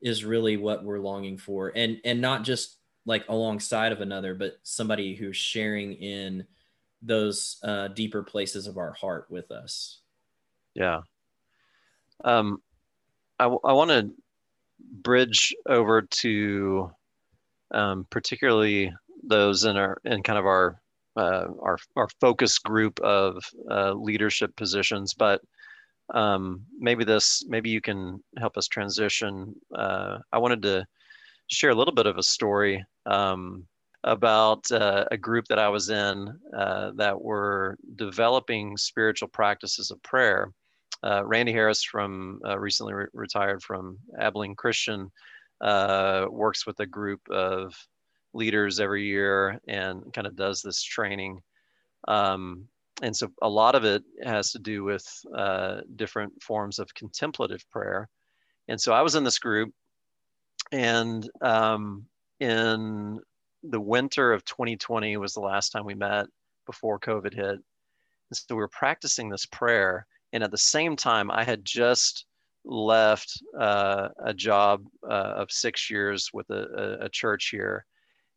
is 0.00 0.24
really 0.24 0.56
what 0.56 0.84
we're 0.84 0.98
longing 0.98 1.38
for. 1.38 1.72
And 1.74 1.98
and 2.04 2.20
not 2.20 2.42
just 2.42 2.78
like 3.06 3.24
alongside 3.28 3.92
of 3.92 4.00
another 4.00 4.34
but 4.34 4.58
somebody 4.62 5.14
who's 5.14 5.36
sharing 5.36 5.94
in 5.94 6.46
those 7.04 7.56
uh, 7.64 7.88
deeper 7.88 8.22
places 8.22 8.68
of 8.68 8.78
our 8.78 8.92
heart 8.92 9.26
with 9.28 9.50
us. 9.50 10.00
Yeah. 10.74 11.00
Um 12.24 12.60
i, 13.38 13.44
I 13.44 13.72
want 13.72 13.90
to 13.90 14.10
bridge 14.90 15.54
over 15.66 16.02
to 16.02 16.90
um, 17.72 18.06
particularly 18.10 18.92
those 19.22 19.64
in 19.64 19.76
our 19.76 19.98
in 20.04 20.22
kind 20.22 20.38
of 20.38 20.46
our 20.46 20.80
uh, 21.16 21.46
our 21.60 21.78
our 21.96 22.08
focus 22.20 22.58
group 22.58 22.98
of 23.00 23.42
uh, 23.70 23.92
leadership 23.92 24.54
positions, 24.56 25.14
but 25.14 25.40
um, 26.14 26.62
maybe 26.78 27.04
this 27.04 27.44
maybe 27.48 27.70
you 27.70 27.80
can 27.80 28.22
help 28.38 28.56
us 28.56 28.68
transition. 28.68 29.54
Uh, 29.74 30.18
I 30.32 30.38
wanted 30.38 30.62
to 30.62 30.86
share 31.48 31.70
a 31.70 31.74
little 31.74 31.94
bit 31.94 32.06
of 32.06 32.18
a 32.18 32.22
story 32.22 32.84
um, 33.06 33.66
about 34.04 34.70
uh, 34.72 35.04
a 35.10 35.16
group 35.16 35.46
that 35.48 35.58
I 35.58 35.68
was 35.68 35.90
in 35.90 36.38
uh, 36.56 36.92
that 36.96 37.20
were 37.20 37.76
developing 37.96 38.76
spiritual 38.76 39.28
practices 39.28 39.90
of 39.90 40.02
prayer 40.02 40.52
uh, 41.04 41.24
Randy 41.24 41.52
Harris 41.52 41.82
from 41.82 42.40
uh, 42.44 42.58
recently 42.58 42.94
re- 42.94 43.06
retired 43.12 43.62
from 43.62 43.98
Abilene 44.18 44.54
Christian 44.54 45.10
uh, 45.60 46.26
works 46.30 46.66
with 46.66 46.78
a 46.80 46.86
group 46.86 47.20
of 47.30 47.74
leaders 48.34 48.80
every 48.80 49.04
year 49.04 49.60
and 49.68 50.12
kind 50.12 50.26
of 50.26 50.36
does 50.36 50.62
this 50.62 50.82
training. 50.82 51.40
Um, 52.08 52.66
and 53.02 53.16
so 53.16 53.30
a 53.42 53.48
lot 53.48 53.74
of 53.74 53.84
it 53.84 54.02
has 54.24 54.52
to 54.52 54.58
do 54.58 54.84
with 54.84 55.06
uh, 55.34 55.80
different 55.96 56.42
forms 56.42 56.78
of 56.78 56.94
contemplative 56.94 57.68
prayer. 57.70 58.08
And 58.68 58.80
so 58.80 58.92
I 58.92 59.02
was 59.02 59.14
in 59.14 59.24
this 59.24 59.38
group, 59.38 59.72
and 60.70 61.28
um, 61.40 62.06
in 62.40 63.20
the 63.62 63.80
winter 63.80 64.32
of 64.32 64.44
2020 64.44 65.16
was 65.16 65.34
the 65.34 65.40
last 65.40 65.70
time 65.70 65.84
we 65.84 65.94
met 65.94 66.26
before 66.66 66.98
COVID 66.98 67.34
hit. 67.34 67.44
And 67.46 67.62
so 68.32 68.44
we 68.50 68.56
were 68.56 68.68
practicing 68.68 69.28
this 69.28 69.46
prayer 69.46 70.06
and 70.32 70.42
at 70.42 70.50
the 70.50 70.58
same 70.58 70.96
time, 70.96 71.30
I 71.30 71.44
had 71.44 71.64
just 71.64 72.26
left 72.64 73.42
uh, 73.58 74.08
a 74.24 74.32
job 74.32 74.84
uh, 75.08 75.34
of 75.36 75.50
six 75.50 75.90
years 75.90 76.30
with 76.32 76.48
a, 76.50 76.98
a, 77.02 77.08
church 77.08 77.48
here. 77.48 77.84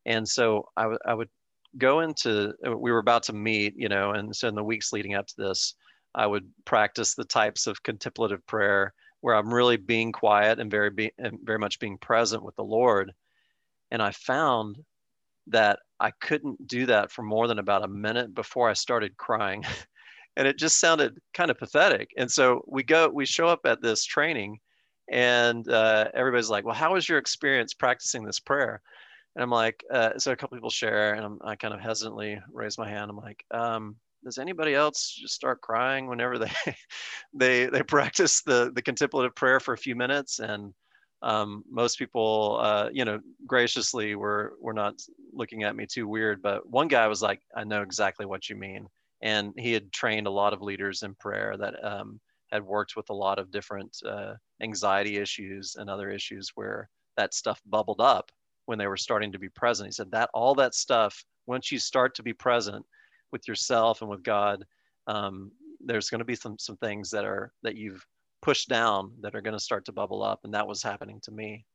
And 0.05 0.27
so 0.27 0.67
I, 0.75 0.83
w- 0.83 0.99
I 1.05 1.13
would 1.13 1.29
go 1.77 1.99
into, 1.99 2.53
we 2.63 2.91
were 2.91 2.99
about 2.99 3.23
to 3.23 3.33
meet, 3.33 3.75
you 3.77 3.87
know, 3.87 4.11
and 4.11 4.35
so 4.35 4.47
in 4.47 4.55
the 4.55 4.63
weeks 4.63 4.93
leading 4.93 5.13
up 5.13 5.27
to 5.27 5.35
this, 5.37 5.75
I 6.15 6.25
would 6.25 6.49
practice 6.65 7.13
the 7.13 7.25
types 7.25 7.67
of 7.67 7.83
contemplative 7.83 8.45
prayer 8.47 8.93
where 9.21 9.35
I'm 9.35 9.53
really 9.53 9.77
being 9.77 10.11
quiet 10.11 10.59
and 10.59 10.71
very, 10.71 10.89
be, 10.89 11.11
and 11.17 11.37
very 11.43 11.59
much 11.59 11.79
being 11.79 11.97
present 11.97 12.43
with 12.43 12.55
the 12.55 12.63
Lord. 12.63 13.13
And 13.91 14.01
I 14.01 14.11
found 14.11 14.77
that 15.47 15.79
I 15.99 16.11
couldn't 16.11 16.67
do 16.67 16.87
that 16.87 17.11
for 17.11 17.21
more 17.21 17.47
than 17.47 17.59
about 17.59 17.83
a 17.83 17.87
minute 17.87 18.33
before 18.33 18.69
I 18.69 18.73
started 18.73 19.17
crying. 19.17 19.63
and 20.37 20.47
it 20.47 20.57
just 20.57 20.79
sounded 20.79 21.17
kind 21.33 21.49
of 21.49 21.57
pathetic. 21.57 22.11
And 22.17 22.29
so 22.29 22.63
we 22.67 22.83
go, 22.83 23.07
we 23.09 23.25
show 23.25 23.47
up 23.47 23.61
at 23.65 23.81
this 23.81 24.03
training, 24.03 24.59
and 25.11 25.67
uh, 25.69 26.09
everybody's 26.13 26.49
like, 26.49 26.65
"Well, 26.65 26.75
how 26.75 26.93
was 26.93 27.07
your 27.07 27.17
experience 27.17 27.73
practicing 27.73 28.23
this 28.23 28.39
prayer?" 28.39 28.81
And 29.35 29.43
I'm 29.43 29.51
like, 29.51 29.83
uh, 29.91 30.17
so 30.17 30.31
a 30.31 30.35
couple 30.35 30.57
people 30.57 30.69
share, 30.69 31.13
and 31.13 31.25
I'm, 31.25 31.39
i 31.43 31.55
kind 31.55 31.73
of 31.73 31.81
hesitantly 31.81 32.39
raise 32.51 32.77
my 32.77 32.89
hand. 32.89 33.11
I'm 33.11 33.17
like, 33.17 33.43
um, 33.51 33.97
does 34.23 34.37
anybody 34.37 34.73
else 34.73 35.13
just 35.13 35.35
start 35.35 35.61
crying 35.61 36.07
whenever 36.07 36.39
they 36.39 36.51
they 37.33 37.65
they 37.67 37.83
practice 37.83 38.41
the 38.41 38.71
the 38.73 38.81
contemplative 38.81 39.35
prayer 39.35 39.59
for 39.59 39.73
a 39.73 39.77
few 39.77 39.95
minutes? 39.95 40.39
And 40.39 40.73
um, 41.21 41.63
most 41.69 41.97
people, 41.97 42.59
uh, 42.61 42.89
you 42.91 43.05
know, 43.05 43.19
graciously 43.47 44.15
were 44.15 44.53
were 44.59 44.73
not 44.73 44.95
looking 45.33 45.63
at 45.63 45.75
me 45.75 45.85
too 45.85 46.07
weird. 46.07 46.41
But 46.41 46.67
one 46.69 46.87
guy 46.87 47.07
was 47.07 47.21
like, 47.21 47.41
I 47.55 47.63
know 47.63 47.81
exactly 47.83 48.25
what 48.25 48.49
you 48.49 48.55
mean 48.55 48.87
and 49.21 49.53
he 49.57 49.71
had 49.71 49.91
trained 49.91 50.27
a 50.27 50.31
lot 50.31 50.53
of 50.53 50.61
leaders 50.61 51.03
in 51.03 51.15
prayer 51.15 51.55
that 51.57 51.83
um, 51.83 52.19
had 52.51 52.63
worked 52.63 52.95
with 52.95 53.09
a 53.09 53.13
lot 53.13 53.39
of 53.39 53.51
different 53.51 53.97
uh, 54.05 54.33
anxiety 54.61 55.17
issues 55.17 55.75
and 55.75 55.89
other 55.89 56.09
issues 56.09 56.51
where 56.55 56.89
that 57.17 57.33
stuff 57.33 57.61
bubbled 57.65 58.01
up 58.01 58.31
when 58.65 58.77
they 58.77 58.87
were 58.87 58.97
starting 58.97 59.31
to 59.31 59.39
be 59.39 59.49
present. 59.49 59.87
He 59.87 59.91
said 59.91 60.11
that 60.11 60.29
all 60.33 60.55
that 60.55 60.75
stuff, 60.75 61.23
once 61.47 61.71
you 61.71 61.79
start 61.79 62.15
to 62.15 62.23
be 62.23 62.33
present 62.33 62.85
with 63.31 63.47
yourself 63.47 64.01
and 64.01 64.09
with 64.09 64.23
God, 64.23 64.65
um, 65.07 65.51
there's 65.79 66.09
going 66.09 66.19
to 66.19 66.25
be 66.25 66.35
some 66.35 66.57
some 66.57 66.77
things 66.77 67.11
that 67.11 67.25
are 67.25 67.51
that 67.61 67.75
you've 67.75 68.05
pushed 68.41 68.69
down 68.69 69.11
that 69.21 69.35
are 69.35 69.41
going 69.41 69.57
to 69.57 69.63
start 69.63 69.85
to 69.85 69.91
bubble 69.91 70.23
up, 70.23 70.41
and 70.43 70.53
that 70.53 70.67
was 70.67 70.81
happening 70.81 71.19
to 71.21 71.31
me. 71.31 71.65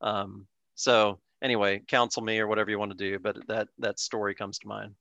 Um, 0.00 0.46
so 0.74 1.20
anyway, 1.42 1.82
counsel 1.86 2.22
me 2.22 2.38
or 2.38 2.46
whatever 2.46 2.70
you 2.70 2.78
want 2.78 2.90
to 2.90 2.96
do, 2.96 3.18
but 3.18 3.46
that 3.48 3.68
that 3.78 4.00
story 4.00 4.34
comes 4.34 4.58
to 4.60 4.68
mind. 4.68 4.94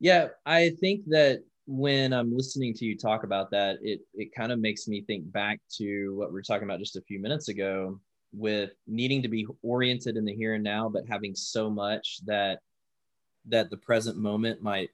Yeah, 0.00 0.28
I 0.44 0.70
think 0.80 1.04
that 1.06 1.44
when 1.66 2.12
I'm 2.12 2.36
listening 2.36 2.74
to 2.74 2.84
you 2.84 2.96
talk 2.96 3.24
about 3.24 3.50
that, 3.52 3.78
it 3.82 4.00
it 4.14 4.34
kind 4.34 4.52
of 4.52 4.58
makes 4.58 4.86
me 4.86 5.02
think 5.02 5.30
back 5.32 5.60
to 5.78 6.14
what 6.16 6.28
we 6.28 6.34
were 6.34 6.42
talking 6.42 6.64
about 6.64 6.80
just 6.80 6.96
a 6.96 7.02
few 7.02 7.18
minutes 7.18 7.48
ago 7.48 8.00
with 8.32 8.72
needing 8.86 9.22
to 9.22 9.28
be 9.28 9.46
oriented 9.62 10.16
in 10.16 10.24
the 10.24 10.34
here 10.34 10.54
and 10.54 10.64
now, 10.64 10.88
but 10.88 11.06
having 11.08 11.34
so 11.34 11.70
much 11.70 12.20
that 12.26 12.60
that 13.46 13.70
the 13.70 13.76
present 13.76 14.16
moment 14.16 14.62
might 14.62 14.90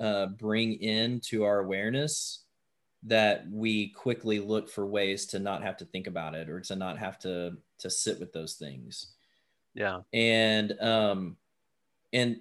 uh, 0.00 0.26
bring 0.26 0.80
into 0.82 1.44
our 1.44 1.60
awareness 1.60 2.44
that 3.04 3.46
we 3.50 3.90
quickly 3.90 4.40
look 4.40 4.68
for 4.68 4.86
ways 4.86 5.26
to 5.26 5.38
not 5.38 5.62
have 5.62 5.76
to 5.76 5.84
think 5.84 6.06
about 6.06 6.34
it 6.34 6.48
or 6.48 6.60
to 6.60 6.74
not 6.74 6.98
have 6.98 7.18
to 7.18 7.56
to 7.78 7.90
sit 7.90 8.18
with 8.18 8.32
those 8.32 8.54
things. 8.54 9.12
Yeah. 9.74 10.00
And 10.12 10.72
um 10.80 11.36
and 12.12 12.40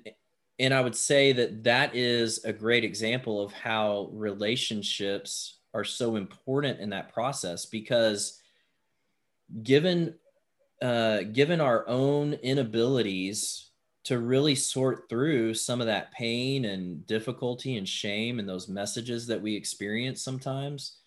and 0.59 0.73
I 0.73 0.81
would 0.81 0.95
say 0.95 1.33
that 1.33 1.63
that 1.63 1.95
is 1.95 2.43
a 2.45 2.53
great 2.53 2.83
example 2.83 3.41
of 3.41 3.51
how 3.51 4.09
relationships 4.11 5.57
are 5.73 5.83
so 5.83 6.15
important 6.15 6.79
in 6.79 6.89
that 6.91 7.11
process 7.11 7.65
because 7.65 8.39
given 9.63 10.15
uh, 10.81 11.23
given 11.23 11.61
our 11.61 11.87
own 11.87 12.33
inabilities 12.33 13.69
to 14.03 14.19
really 14.19 14.53
sort 14.53 15.07
through 15.07 15.53
some 15.53 15.79
of 15.79 15.87
that 15.87 16.11
pain 16.11 16.65
and 16.65 17.07
difficulty 17.07 17.77
and 17.77 17.87
shame 17.87 18.37
and 18.37 18.49
those 18.49 18.67
messages 18.67 19.25
that 19.27 19.41
we 19.41 19.55
experience 19.55 20.21
sometimes 20.21 20.97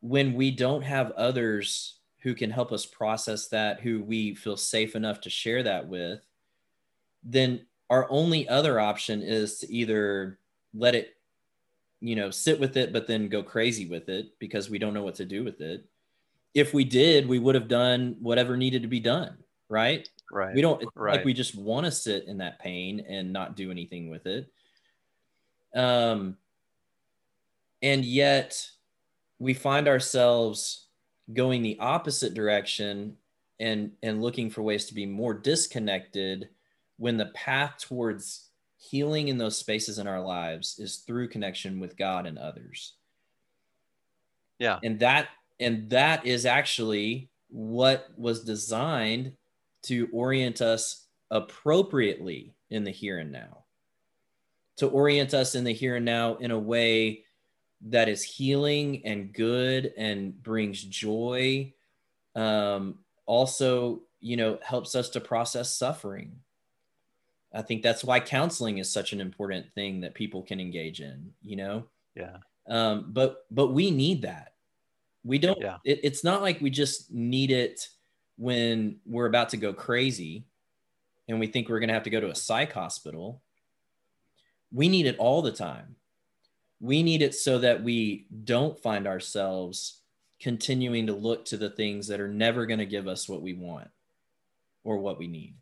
when 0.00 0.34
we 0.34 0.50
don't 0.50 0.82
have 0.82 1.10
others 1.12 2.00
who 2.22 2.34
can 2.34 2.50
help 2.50 2.70
us 2.70 2.84
process 2.84 3.48
that 3.48 3.80
who 3.80 4.02
we 4.02 4.34
feel 4.34 4.56
safe 4.56 4.94
enough 4.94 5.20
to 5.22 5.30
share 5.30 5.62
that 5.62 5.88
with 5.88 6.20
then 7.22 7.66
our 7.90 8.06
only 8.08 8.48
other 8.48 8.80
option 8.80 9.20
is 9.20 9.58
to 9.58 9.70
either 9.70 10.38
let 10.72 10.94
it 10.94 11.16
you 12.00 12.16
know 12.16 12.30
sit 12.30 12.58
with 12.58 12.76
it 12.76 12.92
but 12.92 13.06
then 13.06 13.28
go 13.28 13.42
crazy 13.42 13.86
with 13.86 14.08
it 14.08 14.38
because 14.38 14.70
we 14.70 14.78
don't 14.78 14.94
know 14.94 15.02
what 15.02 15.16
to 15.16 15.24
do 15.24 15.44
with 15.44 15.60
it. 15.60 15.84
If 16.54 16.72
we 16.72 16.84
did 16.84 17.28
we 17.28 17.38
would 17.38 17.54
have 17.54 17.68
done 17.68 18.16
whatever 18.20 18.56
needed 18.56 18.82
to 18.82 18.88
be 18.88 19.00
done 19.00 19.36
right? 19.68 20.08
Right 20.32 20.54
we 20.54 20.62
don't 20.62 20.82
right. 20.94 21.16
like 21.16 21.24
we 21.24 21.34
just 21.34 21.56
want 21.56 21.84
to 21.84 21.92
sit 21.92 22.24
in 22.26 22.38
that 22.38 22.60
pain 22.60 23.04
and 23.08 23.32
not 23.32 23.56
do 23.56 23.70
anything 23.70 24.08
with 24.08 24.26
it. 24.26 24.50
Um 25.74 26.36
and 27.82 28.04
yet 28.04 28.66
we 29.38 29.54
find 29.54 29.88
ourselves 29.88 30.86
going 31.32 31.62
the 31.62 31.78
opposite 31.80 32.34
direction 32.34 33.16
and 33.58 33.92
and 34.02 34.22
looking 34.22 34.48
for 34.48 34.62
ways 34.62 34.86
to 34.86 34.94
be 34.94 35.06
more 35.06 35.34
disconnected 35.34 36.48
when 37.00 37.16
the 37.16 37.32
path 37.34 37.78
towards 37.78 38.50
healing 38.76 39.28
in 39.28 39.38
those 39.38 39.56
spaces 39.56 39.98
in 39.98 40.06
our 40.06 40.20
lives 40.20 40.78
is 40.78 40.98
through 40.98 41.28
connection 41.28 41.80
with 41.80 41.96
God 41.96 42.26
and 42.26 42.38
others. 42.38 42.92
Yeah. 44.58 44.78
And 44.84 45.00
that 45.00 45.28
and 45.58 45.88
that 45.88 46.26
is 46.26 46.44
actually 46.44 47.30
what 47.48 48.08
was 48.18 48.44
designed 48.44 49.32
to 49.84 50.10
orient 50.12 50.60
us 50.60 51.06
appropriately 51.30 52.54
in 52.68 52.84
the 52.84 52.90
here 52.90 53.18
and 53.18 53.32
now. 53.32 53.64
To 54.76 54.88
orient 54.88 55.32
us 55.32 55.54
in 55.54 55.64
the 55.64 55.72
here 55.72 55.96
and 55.96 56.04
now 56.04 56.36
in 56.36 56.50
a 56.50 56.58
way 56.58 57.24
that 57.86 58.10
is 58.10 58.22
healing 58.22 59.00
and 59.06 59.32
good 59.32 59.94
and 59.96 60.40
brings 60.42 60.82
joy. 60.82 61.72
Um, 62.36 62.98
also, 63.24 64.02
you 64.20 64.36
know, 64.36 64.58
helps 64.62 64.94
us 64.94 65.08
to 65.10 65.20
process 65.20 65.74
suffering. 65.74 66.40
I 67.52 67.62
think 67.62 67.82
that's 67.82 68.04
why 68.04 68.20
counseling 68.20 68.78
is 68.78 68.92
such 68.92 69.12
an 69.12 69.20
important 69.20 69.72
thing 69.74 70.00
that 70.02 70.14
people 70.14 70.42
can 70.42 70.60
engage 70.60 71.00
in, 71.00 71.32
you 71.42 71.56
know? 71.56 71.84
Yeah. 72.14 72.36
Um, 72.68 73.06
but 73.08 73.46
but 73.50 73.68
we 73.68 73.90
need 73.90 74.22
that. 74.22 74.54
We 75.24 75.38
don't 75.38 75.60
Yeah. 75.60 75.78
it, 75.84 76.00
it's 76.02 76.24
not 76.24 76.42
like 76.42 76.60
we 76.60 76.70
just 76.70 77.10
need 77.10 77.50
it 77.50 77.88
when 78.36 79.00
we're 79.04 79.26
about 79.26 79.50
to 79.50 79.56
go 79.56 79.72
crazy 79.72 80.44
and 81.28 81.40
we 81.40 81.46
think 81.46 81.68
we're 81.68 81.80
gonna 81.80 81.92
have 81.92 82.04
to 82.04 82.10
go 82.10 82.20
to 82.20 82.30
a 82.30 82.34
psych 82.34 82.72
hospital. 82.72 83.42
We 84.72 84.88
need 84.88 85.06
it 85.06 85.18
all 85.18 85.42
the 85.42 85.52
time 85.52 85.96
we 86.80 87.02
need 87.02 87.22
it 87.22 87.34
so 87.34 87.58
that 87.58 87.82
we 87.82 88.26
don't 88.44 88.80
find 88.80 89.06
ourselves 89.06 90.00
continuing 90.40 91.06
to 91.06 91.12
look 91.12 91.44
to 91.44 91.58
the 91.58 91.70
things 91.70 92.06
that 92.08 92.20
are 92.20 92.28
never 92.28 92.64
going 92.64 92.78
to 92.78 92.86
give 92.86 93.06
us 93.06 93.28
what 93.28 93.42
we 93.42 93.52
want 93.52 93.88
or 94.82 94.96
what 94.98 95.18
we 95.18 95.28
need 95.28 95.54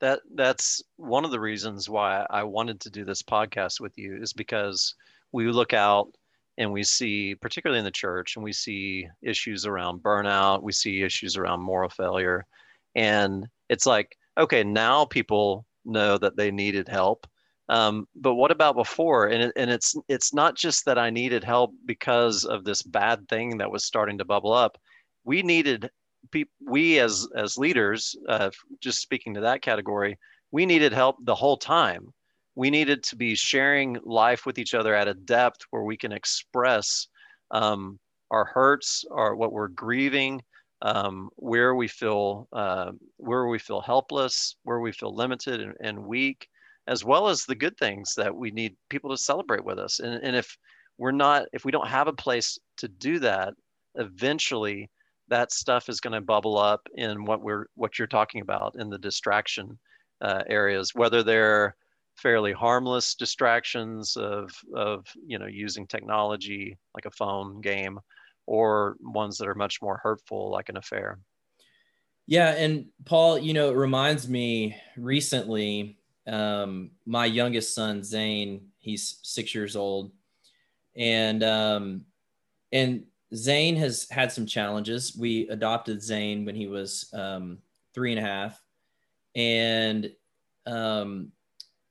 that 0.00 0.20
that's 0.34 0.82
one 0.96 1.24
of 1.24 1.30
the 1.30 1.40
reasons 1.40 1.88
why 1.88 2.26
I 2.30 2.42
wanted 2.42 2.80
to 2.80 2.90
do 2.90 3.04
this 3.04 3.22
podcast 3.22 3.80
with 3.80 3.96
you 3.96 4.16
is 4.20 4.32
because 4.32 4.94
we 5.32 5.46
look 5.50 5.72
out 5.72 6.08
and 6.58 6.72
we 6.72 6.82
see 6.82 7.34
particularly 7.34 7.78
in 7.78 7.84
the 7.84 7.90
church 7.90 8.36
and 8.36 8.44
we 8.44 8.52
see 8.52 9.06
issues 9.22 9.66
around 9.66 10.02
burnout 10.02 10.62
we 10.62 10.72
see 10.72 11.02
issues 11.02 11.36
around 11.36 11.60
moral 11.60 11.88
failure 11.88 12.44
and 12.94 13.46
it's 13.68 13.86
like 13.86 14.16
okay 14.38 14.64
now 14.64 15.04
people 15.04 15.64
know 15.84 16.18
that 16.18 16.36
they 16.36 16.50
needed 16.50 16.88
help 16.88 17.26
um, 17.70 18.08
but 18.16 18.34
what 18.34 18.50
about 18.50 18.74
before? 18.74 19.28
And 19.28 19.44
it, 19.44 19.52
and 19.54 19.70
it's 19.70 19.94
it's 20.08 20.34
not 20.34 20.56
just 20.56 20.84
that 20.86 20.98
I 20.98 21.08
needed 21.08 21.44
help 21.44 21.72
because 21.86 22.44
of 22.44 22.64
this 22.64 22.82
bad 22.82 23.28
thing 23.28 23.58
that 23.58 23.70
was 23.70 23.84
starting 23.84 24.18
to 24.18 24.24
bubble 24.24 24.52
up. 24.52 24.76
We 25.22 25.44
needed 25.44 25.88
we 26.60 26.98
as 26.98 27.26
as 27.34 27.56
leaders, 27.58 28.16
uh, 28.28 28.50
just 28.80 29.00
speaking 29.00 29.34
to 29.34 29.40
that 29.40 29.62
category, 29.62 30.18
we 30.50 30.66
needed 30.66 30.92
help 30.92 31.16
the 31.24 31.34
whole 31.34 31.56
time. 31.56 32.12
We 32.54 32.70
needed 32.70 33.02
to 33.04 33.16
be 33.16 33.34
sharing 33.34 33.98
life 34.04 34.46
with 34.46 34.58
each 34.58 34.74
other 34.74 34.94
at 34.94 35.08
a 35.08 35.14
depth 35.14 35.60
where 35.70 35.84
we 35.84 35.96
can 35.96 36.12
express 36.12 37.08
um, 37.50 37.98
our 38.30 38.44
hurts, 38.44 39.04
or 39.10 39.34
what 39.34 39.52
we're 39.52 39.68
grieving, 39.68 40.42
um, 40.82 41.30
where 41.36 41.74
we 41.74 41.88
feel 41.88 42.48
uh, 42.52 42.92
where 43.16 43.46
we 43.46 43.58
feel 43.58 43.80
helpless, 43.80 44.56
where 44.64 44.80
we 44.80 44.92
feel 44.92 45.14
limited 45.14 45.60
and, 45.60 45.74
and 45.80 46.04
weak 46.04 46.48
as 46.86 47.04
well 47.04 47.28
as 47.28 47.44
the 47.44 47.54
good 47.54 47.76
things 47.76 48.14
that 48.16 48.34
we 48.34 48.50
need 48.50 48.74
people 48.88 49.10
to 49.10 49.16
celebrate 49.16 49.64
with 49.64 49.78
us. 49.78 50.00
And, 50.00 50.22
and 50.24 50.34
if 50.34 50.56
we're 50.98 51.12
not, 51.12 51.46
if 51.52 51.64
we 51.64 51.72
don't 51.72 51.86
have 51.86 52.08
a 52.08 52.12
place 52.12 52.58
to 52.78 52.88
do 52.88 53.20
that, 53.20 53.54
eventually 53.94 54.90
that 55.30 55.52
stuff 55.52 55.88
is 55.88 56.00
going 56.00 56.12
to 56.12 56.20
bubble 56.20 56.58
up 56.58 56.86
in 56.94 57.24
what 57.24 57.40
we're, 57.40 57.66
what 57.74 57.98
you're 57.98 58.08
talking 58.08 58.42
about 58.42 58.74
in 58.78 58.90
the 58.90 58.98
distraction 58.98 59.78
uh, 60.20 60.42
areas, 60.48 60.94
whether 60.94 61.22
they're 61.22 61.74
fairly 62.16 62.52
harmless 62.52 63.14
distractions 63.14 64.16
of, 64.16 64.50
of, 64.74 65.06
you 65.26 65.38
know, 65.38 65.46
using 65.46 65.86
technology 65.86 66.76
like 66.94 67.06
a 67.06 67.10
phone 67.10 67.60
game 67.60 67.98
or 68.46 68.96
ones 69.00 69.38
that 69.38 69.48
are 69.48 69.54
much 69.54 69.80
more 69.80 69.98
hurtful 70.02 70.50
like 70.50 70.68
an 70.68 70.76
affair. 70.76 71.18
Yeah. 72.26 72.50
And 72.50 72.86
Paul, 73.06 73.38
you 73.38 73.54
know, 73.54 73.70
it 73.70 73.76
reminds 73.76 74.28
me 74.28 74.76
recently, 74.96 75.98
um, 76.26 76.90
my 77.06 77.24
youngest 77.24 77.74
son 77.74 78.04
Zane, 78.04 78.68
he's 78.78 79.18
six 79.22 79.54
years 79.54 79.74
old, 79.74 80.12
and 80.96 81.42
um, 81.42 82.04
and 82.72 83.04
Zane 83.34 83.76
has 83.76 84.08
had 84.10 84.32
some 84.32 84.46
challenges. 84.46 85.16
We 85.16 85.48
adopted 85.48 86.02
Zane 86.02 86.44
when 86.44 86.54
he 86.54 86.66
was 86.66 87.08
um, 87.12 87.58
three 87.94 88.12
and 88.12 88.18
a 88.18 88.28
half, 88.28 88.62
and 89.34 90.10
um, 90.66 91.32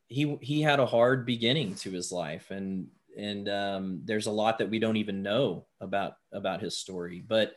he 0.08 0.38
he 0.42 0.62
had 0.62 0.80
a 0.80 0.86
hard 0.86 1.26
beginning 1.26 1.76
to 1.76 1.92
his 1.92 2.12
life, 2.12 2.52
and 2.52 2.88
and 3.18 3.50
um, 3.50 4.02
there's 4.06 4.28
a 4.28 4.32
lot 4.32 4.58
that 4.58 4.70
we 4.70 4.80
don't 4.80 4.98
even 4.98 5.24
know 5.24 5.66
about 5.80 6.18
about 6.32 6.62
his 6.62 6.76
story. 6.76 7.24
But 7.26 7.56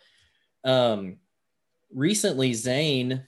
um, 0.64 1.16
recently, 1.92 2.52
Zane 2.52 3.24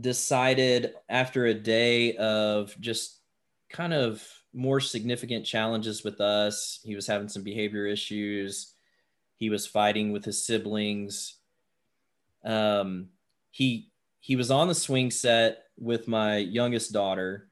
decided 0.00 0.94
after 1.08 1.46
a 1.46 1.54
day 1.54 2.16
of 2.16 2.74
just 2.80 3.20
kind 3.68 3.92
of 3.92 4.26
more 4.54 4.80
significant 4.80 5.44
challenges 5.44 6.04
with 6.04 6.20
us, 6.20 6.80
he 6.84 6.94
was 6.94 7.06
having 7.06 7.28
some 7.28 7.42
behavior 7.42 7.86
issues. 7.86 8.74
He 9.38 9.50
was 9.50 9.66
fighting 9.66 10.12
with 10.12 10.24
his 10.24 10.44
siblings. 10.44 11.36
Um, 12.44 13.08
he 13.50 13.90
he 14.20 14.36
was 14.36 14.50
on 14.50 14.68
the 14.68 14.74
swing 14.74 15.10
set 15.10 15.64
with 15.78 16.08
my 16.08 16.36
youngest 16.36 16.92
daughter, 16.92 17.48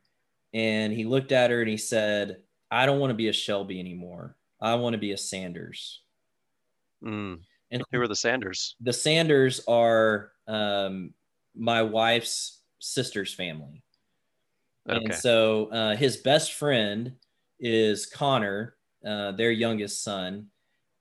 and 0.52 0.92
he 0.92 1.04
looked 1.04 1.32
at 1.32 1.50
her 1.50 1.60
and 1.60 1.70
he 1.70 1.76
said, 1.76 2.42
"I 2.70 2.86
don't 2.86 2.98
want 2.98 3.10
to 3.10 3.14
be 3.14 3.28
a 3.28 3.32
Shelby 3.32 3.78
anymore. 3.80 4.36
I 4.60 4.74
want 4.74 4.94
to 4.94 4.98
be 4.98 5.12
a 5.12 5.16
Sanders." 5.16 6.02
Mm. 7.04 7.38
And 7.70 7.82
who 7.90 8.00
are 8.00 8.08
the 8.08 8.16
Sanders? 8.16 8.76
The 8.80 8.92
Sanders 8.92 9.60
are 9.68 10.32
um, 10.48 11.14
my 11.54 11.82
wife's 11.82 12.62
sister's 12.80 13.32
family. 13.32 13.82
Okay. 14.88 15.04
And 15.04 15.14
so 15.14 15.66
uh, 15.66 15.96
his 15.96 16.16
best 16.16 16.52
friend 16.52 17.12
is 17.58 18.06
Connor, 18.06 18.76
uh, 19.04 19.32
their 19.32 19.50
youngest 19.50 20.04
son, 20.04 20.46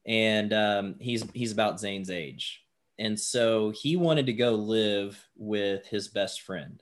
and 0.05 0.53
um, 0.53 0.95
he's 0.99 1.25
he's 1.33 1.51
about 1.51 1.79
Zane's 1.79 2.09
age. 2.09 2.61
And 2.97 3.19
so 3.19 3.71
he 3.71 3.97
wanted 3.97 4.25
to 4.27 4.33
go 4.33 4.51
live 4.55 5.21
with 5.35 5.85
his 5.87 6.07
best 6.07 6.41
friend. 6.41 6.81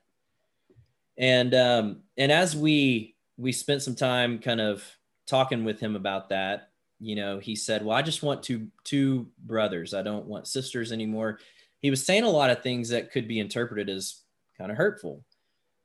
And 1.17 1.53
um, 1.55 2.01
and 2.17 2.31
as 2.31 2.55
we 2.55 3.15
we 3.37 3.51
spent 3.51 3.81
some 3.81 3.95
time 3.95 4.39
kind 4.39 4.61
of 4.61 4.83
talking 5.25 5.63
with 5.63 5.79
him 5.79 5.95
about 5.95 6.29
that, 6.29 6.69
you 6.99 7.15
know, 7.15 7.39
he 7.39 7.55
said, 7.55 7.83
"Well, 7.83 7.97
I 7.97 8.01
just 8.01 8.23
want 8.23 8.43
two 8.43 8.67
two 8.83 9.27
brothers. 9.39 9.93
I 9.93 10.01
don't 10.01 10.25
want 10.25 10.47
sisters 10.47 10.91
anymore." 10.91 11.39
he 11.83 11.89
was 11.89 12.03
saying 12.03 12.23
a 12.23 12.29
lot 12.29 12.49
of 12.49 12.63
things 12.63 12.89
that 12.89 13.11
could 13.11 13.27
be 13.27 13.39
interpreted 13.39 13.89
as 13.89 14.21
kind 14.57 14.71
of 14.71 14.77
hurtful 14.77 15.23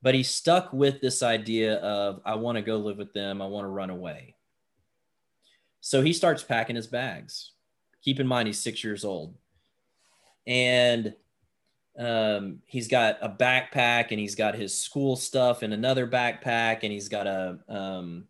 but 0.00 0.14
he 0.14 0.22
stuck 0.22 0.72
with 0.72 1.00
this 1.02 1.22
idea 1.22 1.76
of 1.78 2.22
i 2.24 2.34
want 2.34 2.56
to 2.56 2.62
go 2.62 2.78
live 2.78 2.96
with 2.96 3.12
them 3.12 3.42
i 3.42 3.46
want 3.46 3.64
to 3.64 3.68
run 3.68 3.90
away 3.90 4.34
so 5.88 6.02
he 6.02 6.12
starts 6.12 6.42
packing 6.42 6.76
his 6.76 6.86
bags. 6.86 7.52
Keep 8.02 8.20
in 8.20 8.26
mind 8.26 8.46
he's 8.46 8.60
six 8.60 8.84
years 8.84 9.06
old. 9.06 9.34
And 10.46 11.14
um, 11.98 12.58
he's 12.66 12.88
got 12.88 13.16
a 13.22 13.28
backpack 13.30 14.08
and 14.10 14.20
he's 14.20 14.34
got 14.34 14.54
his 14.54 14.78
school 14.78 15.16
stuff 15.16 15.62
in 15.62 15.72
another 15.72 16.06
backpack 16.06 16.80
and 16.82 16.92
he's 16.92 17.08
got 17.08 17.26
a 17.26 17.58
um, 17.70 18.24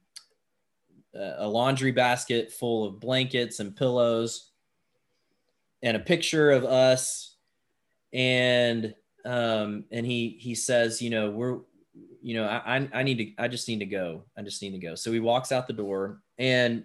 a 1.13 1.49
laundry 1.49 1.91
basket 1.91 2.53
full 2.53 2.87
of 2.87 3.01
blankets 3.01 3.59
and 3.59 3.75
pillows 3.75 4.53
and 5.83 5.97
a 5.97 6.01
picture 6.01 6.53
of 6.53 6.65
us. 6.65 7.35
And 8.13 8.95
um, 9.25 9.83
and 9.91 10.07
he 10.07 10.39
he 10.39 10.55
says 10.55 11.03
you 11.03 11.11
know 11.11 11.31
we're 11.31 11.59
you 12.23 12.35
know 12.35 12.45
I, 12.45 12.89
I 12.93 13.03
need 13.03 13.19
to 13.19 13.43
i 13.43 13.49
just 13.49 13.67
need 13.67 13.81
to 13.81 13.87
go. 13.87 14.23
I 14.37 14.43
just 14.43 14.63
need 14.63 14.71
to 14.71 14.79
go. 14.79 14.95
So 14.95 15.11
he 15.11 15.19
walks 15.19 15.51
out 15.51 15.67
the 15.67 15.73
door 15.73 16.21
and 16.39 16.85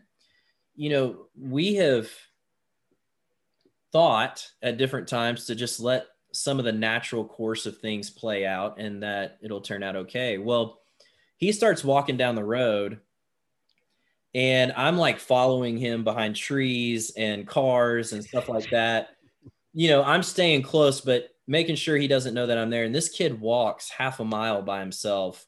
you 0.75 0.89
know 0.89 1.27
we 1.39 1.75
have 1.75 2.09
thought 3.91 4.49
at 4.61 4.77
different 4.77 5.07
times 5.07 5.45
to 5.45 5.55
just 5.55 5.79
let 5.79 6.07
some 6.33 6.57
of 6.57 6.65
the 6.65 6.71
natural 6.71 7.23
course 7.23 7.65
of 7.65 7.77
things 7.77 8.09
play 8.09 8.45
out 8.45 8.79
and 8.79 9.03
that 9.03 9.37
it'll 9.41 9.61
turn 9.61 9.83
out 9.83 9.95
okay. 9.95 10.39
Well, 10.39 10.81
he 11.37 11.51
starts 11.51 11.83
walking 11.83 12.17
down 12.17 12.35
the 12.35 12.43
road 12.43 12.99
and 14.33 14.73
I'm 14.75 14.97
like 14.97 15.19
following 15.19 15.77
him 15.77 16.03
behind 16.03 16.35
trees 16.35 17.11
and 17.15 17.47
cars 17.47 18.13
and 18.13 18.23
stuff 18.23 18.49
like 18.49 18.69
that. 18.71 19.09
You 19.73 19.89
know, 19.89 20.03
I'm 20.03 20.23
staying 20.23 20.63
close, 20.63 21.01
but 21.01 21.29
making 21.45 21.75
sure 21.75 21.97
he 21.97 22.07
doesn't 22.07 22.33
know 22.33 22.47
that 22.47 22.57
I'm 22.57 22.71
there. 22.71 22.85
And 22.85 22.95
this 22.95 23.09
kid 23.09 23.39
walks 23.39 23.89
half 23.89 24.19
a 24.19 24.25
mile 24.25 24.63
by 24.63 24.79
himself 24.79 25.45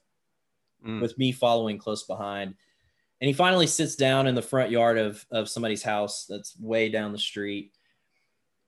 mm. 0.85 1.01
with 1.01 1.17
me 1.17 1.31
following 1.31 1.79
close 1.79 2.03
behind. 2.03 2.53
And 3.21 3.27
he 3.27 3.33
finally 3.33 3.67
sits 3.67 3.95
down 3.95 4.27
in 4.27 4.35
the 4.35 4.41
front 4.41 4.71
yard 4.71 4.97
of, 4.97 5.25
of 5.31 5.49
somebody's 5.49 5.83
house 5.83 6.25
that's 6.27 6.57
way 6.59 6.89
down 6.89 7.11
the 7.11 7.19
street. 7.19 7.71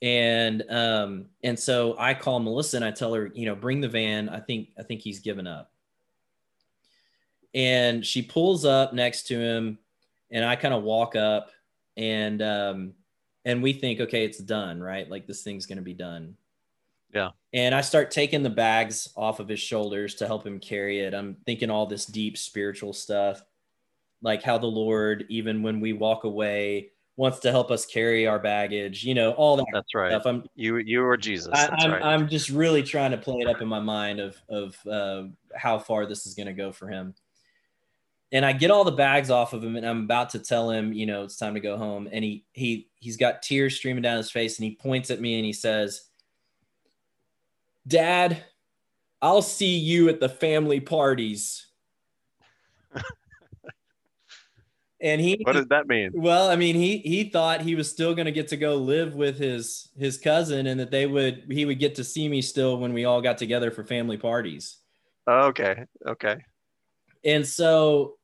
And 0.01 0.63
um 0.69 1.25
and 1.43 1.57
so 1.57 1.95
i 1.97 2.13
call 2.13 2.39
melissa 2.39 2.77
and 2.77 2.85
i 2.85 2.91
tell 2.91 3.15
her 3.15 3.31
you 3.33 3.47
know 3.47 3.55
bring 3.55 3.81
the 3.81 3.87
van. 3.89 4.29
I 4.29 4.39
think 4.39 4.69
i 4.77 4.83
think 4.83 5.01
he's 5.01 5.19
given 5.19 5.47
up. 5.47 5.71
And 7.55 8.05
she 8.05 8.21
pulls 8.21 8.63
up 8.63 8.93
next 8.93 9.23
to 9.27 9.39
him 9.39 9.79
and 10.29 10.45
i 10.45 10.55
kind 10.55 10.75
of 10.75 10.83
walk 10.83 11.15
up 11.15 11.49
and 11.95 12.43
um 12.43 12.93
and 13.43 13.63
we 13.63 13.73
think 13.73 13.99
okay 13.99 14.23
it's 14.23 14.37
done 14.37 14.79
right? 14.79 15.09
Like 15.09 15.25
this 15.25 15.41
thing's 15.41 15.65
going 15.65 15.79
to 15.79 15.83
be 15.83 15.95
done. 15.95 16.35
Yeah. 17.11 17.31
And 17.53 17.73
i 17.73 17.81
start 17.81 18.11
taking 18.11 18.43
the 18.43 18.51
bags 18.51 19.09
off 19.17 19.39
of 19.39 19.47
his 19.47 19.59
shoulders 19.59 20.13
to 20.15 20.27
help 20.27 20.45
him 20.45 20.59
carry 20.59 20.99
it. 20.99 21.15
I'm 21.15 21.37
thinking 21.47 21.71
all 21.71 21.87
this 21.87 22.05
deep 22.05 22.37
spiritual 22.37 22.93
stuff 22.93 23.41
like 24.21 24.43
how 24.43 24.57
the 24.57 24.65
lord 24.65 25.25
even 25.29 25.61
when 25.61 25.79
we 25.79 25.93
walk 25.93 26.23
away 26.23 26.91
wants 27.17 27.39
to 27.39 27.51
help 27.51 27.71
us 27.71 27.85
carry 27.85 28.27
our 28.27 28.39
baggage, 28.39 29.03
you 29.03 29.15
know, 29.15 29.31
all 29.31 29.57
that. 29.57 29.65
That's 29.73 29.93
right. 29.95 30.11
Stuff. 30.11 30.25
I'm, 30.25 30.43
you, 30.55 30.77
you 30.77 31.03
or 31.03 31.17
Jesus. 31.17 31.49
I, 31.51 31.65
am 31.65 31.73
I'm, 31.79 31.91
right. 31.91 32.03
I'm 32.03 32.29
just 32.29 32.49
really 32.49 32.83
trying 32.83 33.11
to 33.11 33.17
play 33.17 33.39
it 33.39 33.47
up 33.47 33.61
in 33.61 33.67
my 33.67 33.79
mind 33.79 34.19
of, 34.19 34.37
of 34.47 34.87
uh, 34.87 35.23
how 35.55 35.79
far 35.79 36.05
this 36.05 36.27
is 36.27 36.35
going 36.35 36.47
to 36.47 36.53
go 36.53 36.71
for 36.71 36.87
him. 36.87 37.15
And 38.31 38.45
I 38.45 38.53
get 38.53 38.71
all 38.71 38.83
the 38.83 38.91
bags 38.91 39.31
off 39.31 39.53
of 39.53 39.63
him 39.63 39.75
and 39.75 39.85
I'm 39.85 40.03
about 40.03 40.29
to 40.31 40.39
tell 40.39 40.69
him, 40.69 40.93
you 40.93 41.05
know, 41.05 41.23
it's 41.23 41.37
time 41.37 41.55
to 41.55 41.59
go 41.59 41.75
home. 41.75 42.07
And 42.11 42.23
he, 42.23 42.45
he, 42.53 42.87
he's 42.99 43.17
got 43.17 43.41
tears 43.41 43.75
streaming 43.75 44.03
down 44.03 44.17
his 44.17 44.29
face 44.29 44.59
and 44.59 44.65
he 44.65 44.75
points 44.75 45.09
at 45.09 45.19
me 45.19 45.37
and 45.37 45.45
he 45.45 45.53
says, 45.53 46.09
dad, 47.87 48.43
I'll 49.21 49.41
see 49.41 49.77
you 49.77 50.09
at 50.09 50.19
the 50.19 50.29
family 50.29 50.79
parties. 50.79 51.65
and 54.99 55.21
he 55.21 55.39
what 55.43 55.53
does 55.53 55.67
that 55.67 55.87
mean? 55.87 56.11
Well 56.13 56.49
i 56.49 56.55
mean 56.55 56.75
he 56.75 56.97
he 56.99 57.29
thought 57.29 57.61
he 57.61 57.75
was 57.75 57.89
still 57.89 58.15
going 58.15 58.25
to 58.25 58.31
get 58.31 58.47
to 58.49 58.57
go 58.57 58.75
live 58.75 59.15
with 59.15 59.37
his 59.37 59.89
his 59.97 60.17
cousin 60.17 60.67
and 60.67 60.79
that 60.79 60.91
they 60.91 61.05
would 61.05 61.45
he 61.49 61.65
would 61.65 61.79
get 61.79 61.95
to 61.95 62.03
see 62.03 62.27
me 62.27 62.41
still 62.41 62.77
when 62.77 62.93
we 62.93 63.05
all 63.05 63.21
got 63.21 63.37
together 63.37 63.71
for 63.71 63.83
family 63.83 64.17
parties. 64.17 64.77
Okay 65.27 65.85
okay. 66.05 66.37
And 67.23 67.45
so 67.45 68.17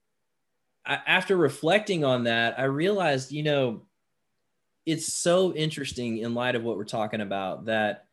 I, 0.86 1.00
after 1.08 1.38
reflecting 1.38 2.04
on 2.04 2.26
that 2.26 2.60
i 2.60 2.64
realized 2.64 3.32
you 3.32 3.44
know 3.44 3.84
it's 4.86 5.14
so 5.14 5.54
interesting 5.54 6.18
in 6.18 6.34
light 6.34 6.56
of 6.56 6.64
what 6.64 6.78
we're 6.78 6.84
talking 6.84 7.22
about 7.22 7.66
that 7.66 8.08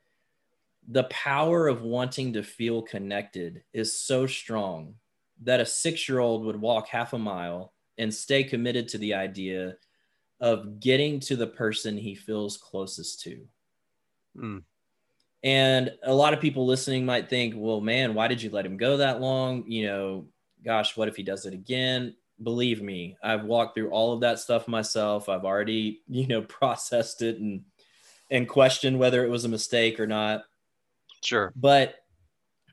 the 0.88 1.04
power 1.04 1.68
of 1.68 1.82
wanting 1.82 2.32
to 2.32 2.42
feel 2.42 2.82
connected 2.82 3.62
is 3.72 3.98
so 3.98 4.26
strong 4.26 4.94
that 5.42 5.60
a 5.60 5.66
six 5.66 6.08
year 6.08 6.18
old 6.18 6.44
would 6.44 6.60
walk 6.60 6.88
half 6.88 7.12
a 7.12 7.18
mile 7.18 7.72
and 8.00 8.12
stay 8.12 8.42
committed 8.42 8.88
to 8.88 8.98
the 8.98 9.12
idea 9.12 9.76
of 10.40 10.80
getting 10.80 11.20
to 11.20 11.36
the 11.36 11.46
person 11.46 11.98
he 11.98 12.14
feels 12.14 12.56
closest 12.56 13.20
to. 13.20 13.46
Mm. 14.36 14.62
And 15.42 15.92
a 16.02 16.14
lot 16.14 16.32
of 16.32 16.40
people 16.40 16.66
listening 16.66 17.04
might 17.04 17.28
think, 17.28 17.54
well, 17.56 17.82
man, 17.82 18.14
why 18.14 18.26
did 18.26 18.42
you 18.42 18.48
let 18.48 18.64
him 18.64 18.78
go 18.78 18.96
that 18.96 19.20
long? 19.20 19.70
You 19.70 19.86
know, 19.86 20.26
gosh, 20.64 20.96
what 20.96 21.08
if 21.08 21.16
he 21.16 21.22
does 21.22 21.44
it 21.44 21.52
again? 21.52 22.16
Believe 22.42 22.80
me, 22.80 23.18
I've 23.22 23.44
walked 23.44 23.74
through 23.74 23.90
all 23.90 24.14
of 24.14 24.20
that 24.20 24.38
stuff 24.38 24.66
myself. 24.66 25.28
I've 25.28 25.44
already, 25.44 26.00
you 26.08 26.26
know, 26.26 26.42
processed 26.42 27.22
it 27.22 27.38
and 27.38 27.62
and 28.30 28.48
questioned 28.48 28.98
whether 28.98 29.24
it 29.24 29.28
was 29.28 29.44
a 29.44 29.48
mistake 29.48 30.00
or 30.00 30.06
not. 30.06 30.44
Sure. 31.22 31.52
But 31.54 31.96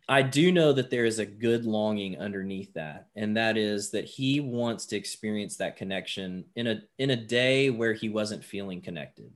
I 0.09 0.21
do 0.21 0.51
know 0.53 0.71
that 0.71 0.89
there 0.89 1.03
is 1.03 1.19
a 1.19 1.25
good 1.25 1.65
longing 1.65 2.17
underneath 2.19 2.73
that, 2.75 3.07
and 3.15 3.35
that 3.35 3.57
is 3.57 3.91
that 3.91 4.05
he 4.05 4.39
wants 4.39 4.85
to 4.87 4.95
experience 4.95 5.57
that 5.57 5.75
connection 5.75 6.45
in 6.55 6.67
a 6.67 6.81
in 6.97 7.09
a 7.09 7.15
day 7.15 7.69
where 7.69 7.93
he 7.93 8.07
wasn't 8.07 8.43
feeling 8.43 8.81
connected. 8.81 9.31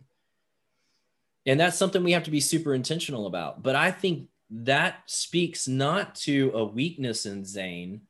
And 1.46 1.60
that's 1.60 1.78
something 1.78 2.04
we 2.04 2.14
have 2.14 2.24
to 2.24 2.32
be 2.32 2.40
super 2.40 2.74
intentional 2.74 3.26
about. 3.26 3.64
But 3.64 3.76
I 3.76 3.92
think 3.92 4.30
that 4.50 5.02
speaks 5.08 5.68
not 5.68 6.16
to 6.16 6.52
a 6.54 6.64
weakness 6.64 7.26
in 7.26 7.44
Zane, 7.44 8.02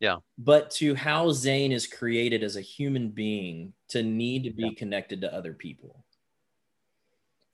yeah, 0.00 0.16
but 0.36 0.70
to 0.72 0.94
how 0.94 1.32
Zane 1.32 1.72
is 1.72 1.86
created 1.86 2.42
as 2.42 2.56
a 2.56 2.60
human 2.60 3.08
being 3.08 3.72
to 3.88 4.02
need 4.02 4.44
to 4.44 4.50
be 4.50 4.64
yeah. 4.64 4.74
connected 4.76 5.22
to 5.22 5.34
other 5.34 5.54
people. 5.54 6.04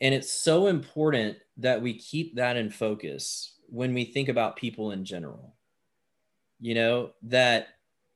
And 0.00 0.12
it's 0.12 0.32
so 0.32 0.66
important 0.66 1.38
that 1.58 1.80
we 1.80 1.94
keep 1.94 2.34
that 2.36 2.56
in 2.56 2.70
focus 2.70 3.55
when 3.68 3.94
we 3.94 4.04
think 4.04 4.28
about 4.28 4.56
people 4.56 4.92
in 4.92 5.04
general. 5.04 5.54
You 6.60 6.74
know, 6.74 7.10
that 7.22 7.68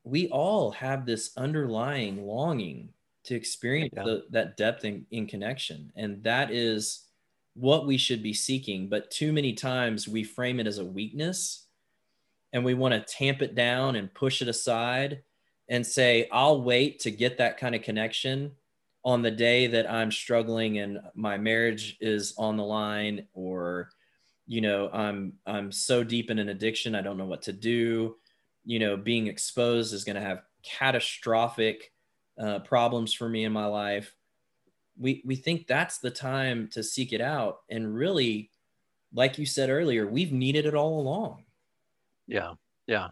we 0.05 0.29
all 0.29 0.71
have 0.73 1.05
this 1.05 1.33
underlying 1.37 2.27
longing 2.27 2.91
to 3.25 3.35
experience 3.35 3.93
yeah. 3.97 4.05
the, 4.05 4.25
that 4.31 4.57
depth 4.57 4.85
in, 4.85 5.07
in 5.11 5.27
connection. 5.27 5.93
And 5.95 6.23
that 6.25 6.51
is 6.51 7.07
what 7.55 7.87
we 7.87 7.99
should 7.99 8.23
be 8.23 8.33
seeking. 8.33 8.89
But 8.89 9.11
too 9.11 9.33
many 9.33 9.53
times 9.53 10.09
we 10.09 10.25
frame 10.25 10.61
it 10.61 10.67
as 10.67 10.79
a 10.79 10.85
weakness 10.85 11.67
and 12.53 12.65
we 12.65 12.75
want 12.75 12.95
to 12.95 13.15
tamp 13.15 13.43
it 13.43 13.55
down 13.55 13.97
and 13.97 14.13
push 14.15 14.43
it 14.43 14.49
aside 14.49 15.23
and 15.69 15.87
say, 15.87 16.29
I'll 16.33 16.63
wait 16.63 17.01
to 17.01 17.11
get 17.11 17.39
that 17.39 17.59
kind 17.59 17.75
of 17.75 17.83
connection 17.83 18.53
on 19.05 19.23
the 19.23 19.31
day 19.31 19.67
that 19.67 19.91
I'm 19.91 20.11
struggling 20.11 20.79
and 20.79 20.99
my 21.15 21.39
marriage 21.39 21.97
is 22.01 22.35
on 22.37 22.57
the 22.57 22.65
line 22.65 23.27
or 23.35 23.91
you 24.51 24.61
know 24.61 24.91
i'm 24.93 25.33
i'm 25.47 25.71
so 25.71 26.03
deep 26.03 26.29
in 26.29 26.41
an 26.41 26.49
addiction 26.49 26.97
i 26.97 27.01
don't 27.01 27.17
know 27.17 27.25
what 27.25 27.43
to 27.43 27.53
do. 27.53 28.17
You 28.65 28.81
know 28.81 28.97
being 28.97 29.29
exposed 29.29 29.95
is 29.95 30.03
going 30.03 30.17
to 30.17 30.29
have 30.29 30.43
catastrophic 30.65 31.93
uh, 32.39 32.59
problems 32.59 33.15
for 33.15 33.29
me 33.29 33.45
in 33.45 33.53
my 33.53 33.67
life. 33.67 34.13
We 34.99 35.23
we 35.25 35.37
think 35.37 35.69
that's 35.69 35.99
the 35.99 36.11
time 36.11 36.69
to 36.73 36.83
seek 36.83 37.13
it 37.13 37.21
out. 37.21 37.61
And 37.71 37.95
really 37.95 38.51
like 39.15 39.39
you 39.39 39.47
said 39.47 39.71
earlier 39.71 40.09
we've 40.09 40.33
needed 40.33 40.67
it 40.67 40.75
all 40.75 41.01
along. 41.01 41.45
Yeah 42.27 42.55
yeah. 42.89 43.09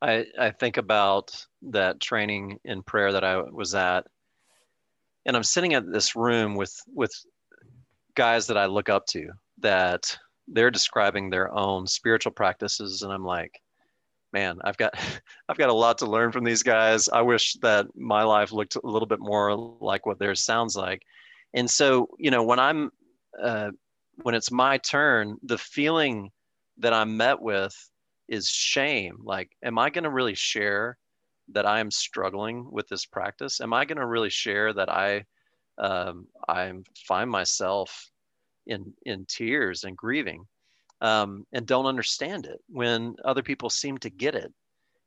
I 0.00 0.24
i 0.38 0.50
think 0.50 0.78
about 0.78 1.46
that 1.60 2.00
training 2.00 2.58
in 2.64 2.82
prayer 2.82 3.12
that 3.12 3.22
i 3.22 3.36
was 3.36 3.74
at 3.74 4.06
and 5.26 5.36
i'm 5.36 5.44
sitting 5.44 5.74
at 5.74 5.92
this 5.92 6.16
room 6.16 6.54
with 6.54 6.74
with 6.94 7.12
guys 8.14 8.46
that 8.46 8.56
i 8.56 8.64
look 8.64 8.88
up 8.88 9.04
to 9.08 9.28
that 9.58 10.16
they're 10.50 10.70
describing 10.70 11.30
their 11.30 11.52
own 11.52 11.86
spiritual 11.86 12.32
practices 12.32 13.02
and 13.02 13.12
i'm 13.12 13.24
like 13.24 13.60
man 14.32 14.58
i've 14.64 14.76
got 14.76 14.94
i've 15.48 15.58
got 15.58 15.70
a 15.70 15.74
lot 15.74 15.98
to 15.98 16.06
learn 16.06 16.32
from 16.32 16.44
these 16.44 16.62
guys. 16.62 17.08
I 17.08 17.22
wish 17.22 17.54
that 17.62 17.86
my 17.96 18.22
life 18.22 18.52
looked 18.52 18.76
a 18.76 18.86
little 18.86 19.06
bit 19.06 19.20
more 19.20 19.56
like 19.56 20.06
what 20.06 20.18
theirs 20.18 20.44
sounds 20.44 20.76
like. 20.76 21.02
And 21.54 21.68
so 21.68 22.08
you 22.18 22.30
know 22.30 22.42
when 22.42 22.58
i'm 22.58 22.90
uh, 23.40 23.70
when 24.22 24.34
it's 24.34 24.50
my 24.50 24.78
turn 24.78 25.36
the 25.42 25.58
feeling 25.58 26.30
that 26.78 26.92
i'm 26.92 27.16
met 27.16 27.40
with 27.40 27.74
is 28.28 28.48
shame. 28.48 29.20
Like 29.24 29.50
am 29.62 29.78
i 29.78 29.90
going 29.90 30.04
to 30.04 30.10
really 30.10 30.34
share 30.34 30.98
that 31.52 31.66
i 31.66 31.80
am 31.80 31.90
struggling 31.90 32.70
with 32.70 32.88
this 32.88 33.06
practice? 33.06 33.60
Am 33.60 33.72
i 33.72 33.84
going 33.84 33.98
to 33.98 34.06
really 34.06 34.30
share 34.30 34.72
that 34.72 34.88
i 34.88 35.24
um, 35.78 36.26
i 36.48 36.72
find 37.06 37.30
myself 37.30 38.10
in 38.70 38.92
in 39.04 39.26
tears 39.26 39.84
and 39.84 39.96
grieving 39.96 40.46
um, 41.00 41.44
and 41.52 41.66
don't 41.66 41.86
understand 41.86 42.46
it 42.46 42.60
when 42.68 43.14
other 43.24 43.42
people 43.42 43.68
seem 43.70 43.98
to 43.98 44.10
get 44.10 44.34
it. 44.34 44.52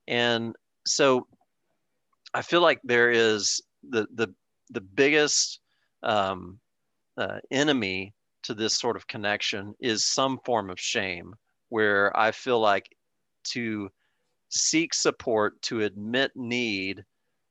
And 0.08 0.56
so 0.86 1.28
i 2.34 2.42
feel 2.42 2.62
like 2.62 2.80
there 2.84 3.10
is 3.12 3.62
the 3.90 4.08
the 4.16 4.28
the 4.70 4.82
biggest 4.82 5.60
um, 6.02 6.60
uh, 7.18 7.40
enemy 7.52 8.14
to 8.44 8.54
this 8.54 8.78
sort 8.78 8.96
of 8.96 9.08
connection 9.08 9.74
is 9.80 10.04
some 10.06 10.40
form 10.46 10.70
of 10.70 10.80
shame 10.80 11.34
where 11.70 12.16
I 12.18 12.32
feel 12.32 12.60
like 12.60 12.90
to 13.52 13.90
seek 14.50 14.94
support, 14.94 15.62
to 15.64 15.82
admit 15.82 16.32
need, 16.36 17.04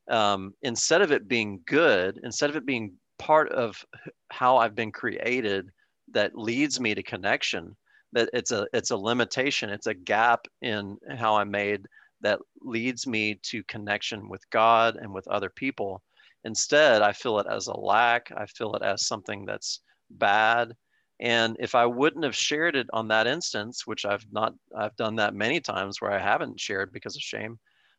um, 0.08 0.54
instead 0.62 1.00
of 1.00 1.12
it 1.12 1.28
being 1.28 1.60
good, 1.66 2.20
instead 2.22 2.50
of 2.50 2.56
it 2.56 2.66
being 2.66 2.92
part 3.18 3.50
of 3.52 3.84
how 4.30 4.56
I've 4.56 4.74
been 4.74 4.92
created 4.92 5.70
that 6.12 6.36
leads 6.36 6.80
me 6.80 6.94
to 6.94 7.02
connection, 7.02 7.76
that 8.12 8.30
it's 8.32 8.52
a 8.52 8.66
it's 8.72 8.90
a 8.90 8.96
limitation, 8.96 9.70
it's 9.70 9.86
a 9.86 9.94
gap 9.94 10.46
in 10.60 10.98
how 11.16 11.36
I'm 11.36 11.50
made 11.50 11.86
that 12.20 12.40
leads 12.60 13.06
me 13.06 13.34
to 13.42 13.64
connection 13.64 14.28
with 14.28 14.48
God 14.50 14.96
and 14.96 15.12
with 15.12 15.26
other 15.28 15.50
people. 15.50 16.02
Instead, 16.44 17.02
I 17.02 17.12
feel 17.12 17.38
it 17.38 17.46
as 17.48 17.66
a 17.66 17.76
lack. 17.76 18.32
I 18.36 18.46
feel 18.46 18.74
it 18.74 18.82
as 18.82 19.06
something 19.06 19.44
that's 19.44 19.80
bad. 20.10 20.74
And 21.20 21.56
if 21.60 21.74
I 21.74 21.86
wouldn't 21.86 22.24
have 22.24 22.34
shared 22.34 22.74
it 22.74 22.88
on 22.92 23.08
that 23.08 23.26
instance, 23.28 23.86
which 23.86 24.04
I've 24.04 24.26
not, 24.32 24.54
I've 24.76 24.96
done 24.96 25.16
that 25.16 25.34
many 25.34 25.60
times 25.60 26.00
where 26.00 26.10
I 26.10 26.18
haven't 26.18 26.58
shared 26.58 26.92
because 26.92 27.14
of 27.14 27.22
shame, 27.22 27.58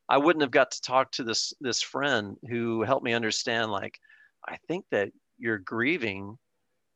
I 0.10 0.18
wouldn't 0.18 0.42
have 0.42 0.52
got 0.52 0.72
to 0.72 0.82
talk 0.82 1.12
to 1.14 1.24
this 1.24 1.54
this 1.62 1.82
friend 1.82 2.36
who 2.50 2.84
helped 2.84 3.06
me 3.06 3.14
understand. 3.14 3.72
Like, 3.72 3.98
I 4.48 4.58
think 4.68 4.86
that 4.92 5.12
you're 5.38 5.60
grieving, 5.60 6.38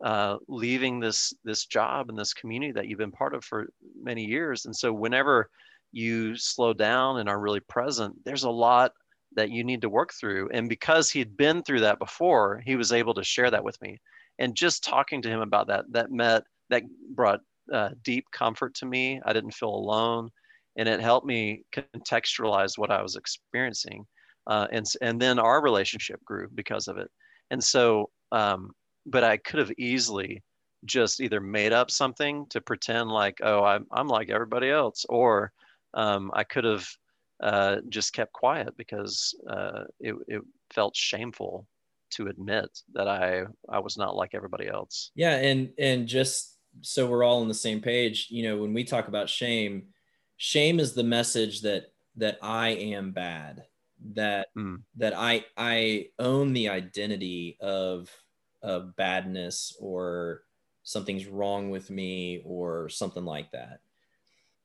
uh, 0.04 0.38
leaving 0.48 1.00
this 1.00 1.34
this 1.44 1.66
job 1.66 2.10
and 2.10 2.18
this 2.18 2.34
community 2.34 2.72
that 2.72 2.88
you've 2.88 3.00
been 3.00 3.12
part 3.12 3.34
of 3.34 3.44
for 3.44 3.68
many 4.02 4.24
years. 4.24 4.66
And 4.66 4.76
so, 4.76 4.94
whenever 4.94 5.50
you 5.92 6.36
slow 6.36 6.74
down 6.74 7.20
and 7.20 7.30
are 7.30 7.40
really 7.40 7.62
present, 7.62 8.14
there's 8.26 8.44
a 8.44 8.50
lot 8.50 8.92
that 9.36 9.50
you 9.52 9.64
need 9.64 9.82
to 9.82 9.90
work 9.90 10.14
through. 10.14 10.50
And 10.52 10.70
because 10.70 11.10
he'd 11.10 11.38
been 11.38 11.64
through 11.64 11.82
that 11.82 12.00
before, 12.00 12.62
he 12.66 12.76
was 12.76 12.92
able 12.92 13.14
to 13.16 13.24
share 13.24 13.52
that 13.52 13.64
with 13.64 13.80
me. 13.82 14.00
And 14.40 14.56
just 14.56 14.84
talking 14.84 15.22
to 15.22 15.30
him 15.30 15.42
about 15.42 15.68
that, 15.68 15.86
that 15.92 16.12
met, 16.12 16.44
that 16.70 16.84
brought 17.16 17.42
uh, 17.74 17.90
deep 18.04 18.26
comfort 18.32 18.74
to 18.76 18.86
me. 18.86 19.22
I 19.26 19.34
didn't 19.34 19.54
feel 19.54 19.70
alone. 19.70 20.30
And 20.76 20.88
it 20.88 21.02
helped 21.02 21.26
me 21.26 21.64
contextualize 21.74 22.78
what 22.78 22.92
I 22.92 23.02
was 23.02 23.16
experiencing. 23.16 24.06
Uh, 24.46 24.68
and, 24.72 24.86
and 25.02 25.20
then 25.20 25.40
our 25.40 25.62
relationship 25.62 26.24
grew 26.24 26.48
because 26.54 26.88
of 26.88 26.98
it. 26.98 27.10
And 27.52 27.64
so, 27.64 28.10
um, 28.32 28.72
but 29.08 29.24
I 29.24 29.38
could 29.38 29.60
have 29.60 29.72
easily 29.78 30.44
just 30.86 31.22
either 31.22 31.42
made 31.42 31.74
up 31.74 31.90
something 31.90 32.46
to 32.50 32.62
pretend 32.62 33.10
like, 33.10 33.40
oh, 33.42 33.64
I'm, 33.64 33.88
I'm 33.92 34.08
like 34.08 34.30
everybody 34.30 34.70
else, 34.70 35.06
or 35.10 35.52
um, 35.94 36.30
I 36.34 36.44
could 36.44 36.66
have 36.66 36.88
uh, 37.42 37.78
just 37.90 38.14
kept 38.14 38.34
quiet 38.34 38.76
because 38.78 39.34
uh, 39.50 39.84
it, 40.00 40.16
it 40.28 40.42
felt 40.72 40.96
shameful 40.96 41.68
to 42.10 42.28
admit 42.28 42.70
that 42.94 43.08
I 43.08 43.44
I 43.68 43.80
was 43.80 43.98
not 43.98 44.16
like 44.16 44.32
everybody 44.34 44.68
else. 44.68 45.12
Yeah, 45.16 45.36
and 45.36 45.70
and 45.78 46.08
just 46.08 46.58
so 46.82 47.08
we're 47.08 47.24
all 47.24 47.42
on 47.42 47.48
the 47.48 47.54
same 47.54 47.82
page, 47.82 48.28
you 48.30 48.44
know, 48.44 48.58
when 48.58 48.74
we 48.74 48.84
talk 48.84 49.08
about 49.08 49.30
shame, 49.30 49.88
shame 50.38 50.80
is 50.80 50.94
the 50.94 51.04
message 51.04 51.62
that 51.62 51.88
that 52.16 52.38
I 52.42 52.70
am 52.70 53.12
bad, 53.12 53.66
that 54.14 54.48
mm. 54.58 54.82
that 54.98 55.14
I 55.16 55.46
I 55.58 56.08
own 56.20 56.54
the 56.54 56.70
identity 56.70 57.58
of 57.60 58.10
of 58.68 58.96
badness 58.98 59.76
or 59.80 60.44
something's 60.84 61.26
wrong 61.26 61.70
with 61.70 61.90
me 61.90 62.42
or 62.46 62.90
something 62.90 63.26
like 63.26 63.52
that. 63.52 63.80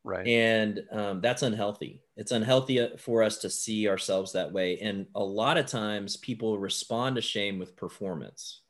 Right. 0.04 0.26
And 0.26 0.82
um, 0.90 1.20
that's 1.20 1.42
unhealthy. 1.42 2.02
It's 2.16 2.32
unhealthy 2.32 2.80
uh, 2.80 2.96
for 2.98 3.22
us 3.22 3.38
to 3.38 3.50
see 3.50 3.88
ourselves 3.88 4.32
that 4.32 4.50
way. 4.50 4.78
And 4.80 5.06
a 5.14 5.22
lot 5.22 5.56
of 5.56 5.66
times 5.66 6.16
people 6.16 6.58
respond 6.58 7.14
to 7.16 7.22
shame 7.22 7.58
with 7.58 7.76
performance. 7.76 8.62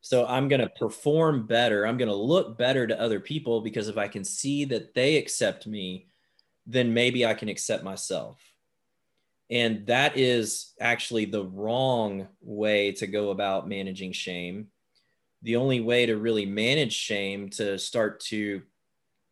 So 0.00 0.24
I'm 0.26 0.48
going 0.48 0.62
to 0.62 0.70
perform 0.70 1.46
better. 1.46 1.86
I'm 1.86 1.98
going 1.98 2.08
to 2.08 2.14
look 2.14 2.56
better 2.56 2.86
to 2.86 2.98
other 2.98 3.20
people 3.20 3.60
because 3.60 3.88
if 3.88 3.98
I 3.98 4.08
can 4.08 4.24
see 4.24 4.64
that 4.66 4.94
they 4.94 5.16
accept 5.16 5.66
me, 5.66 6.06
then 6.66 6.94
maybe 6.94 7.26
I 7.26 7.34
can 7.34 7.50
accept 7.50 7.84
myself. 7.84 8.40
And 9.50 9.86
that 9.86 10.16
is 10.16 10.74
actually 10.80 11.24
the 11.24 11.44
wrong 11.44 12.28
way 12.42 12.92
to 12.92 13.06
go 13.06 13.30
about 13.30 13.68
managing 13.68 14.12
shame. 14.12 14.68
The 15.42 15.56
only 15.56 15.80
way 15.80 16.04
to 16.06 16.16
really 16.16 16.44
manage 16.44 16.92
shame 16.92 17.48
to 17.50 17.78
start 17.78 18.20
to 18.24 18.62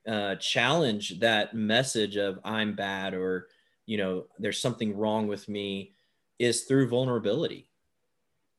uh, 0.06 0.36
challenge 0.36 1.18
that 1.20 1.54
message 1.54 2.16
of 2.16 2.38
I'm 2.44 2.74
bad 2.74 3.12
or 3.12 3.48
you 3.86 3.98
know 3.98 4.26
there's 4.38 4.60
something 4.60 4.96
wrong 4.96 5.26
with 5.26 5.48
me 5.48 5.92
is 6.38 6.62
through 6.62 6.88
vulnerability 6.88 7.68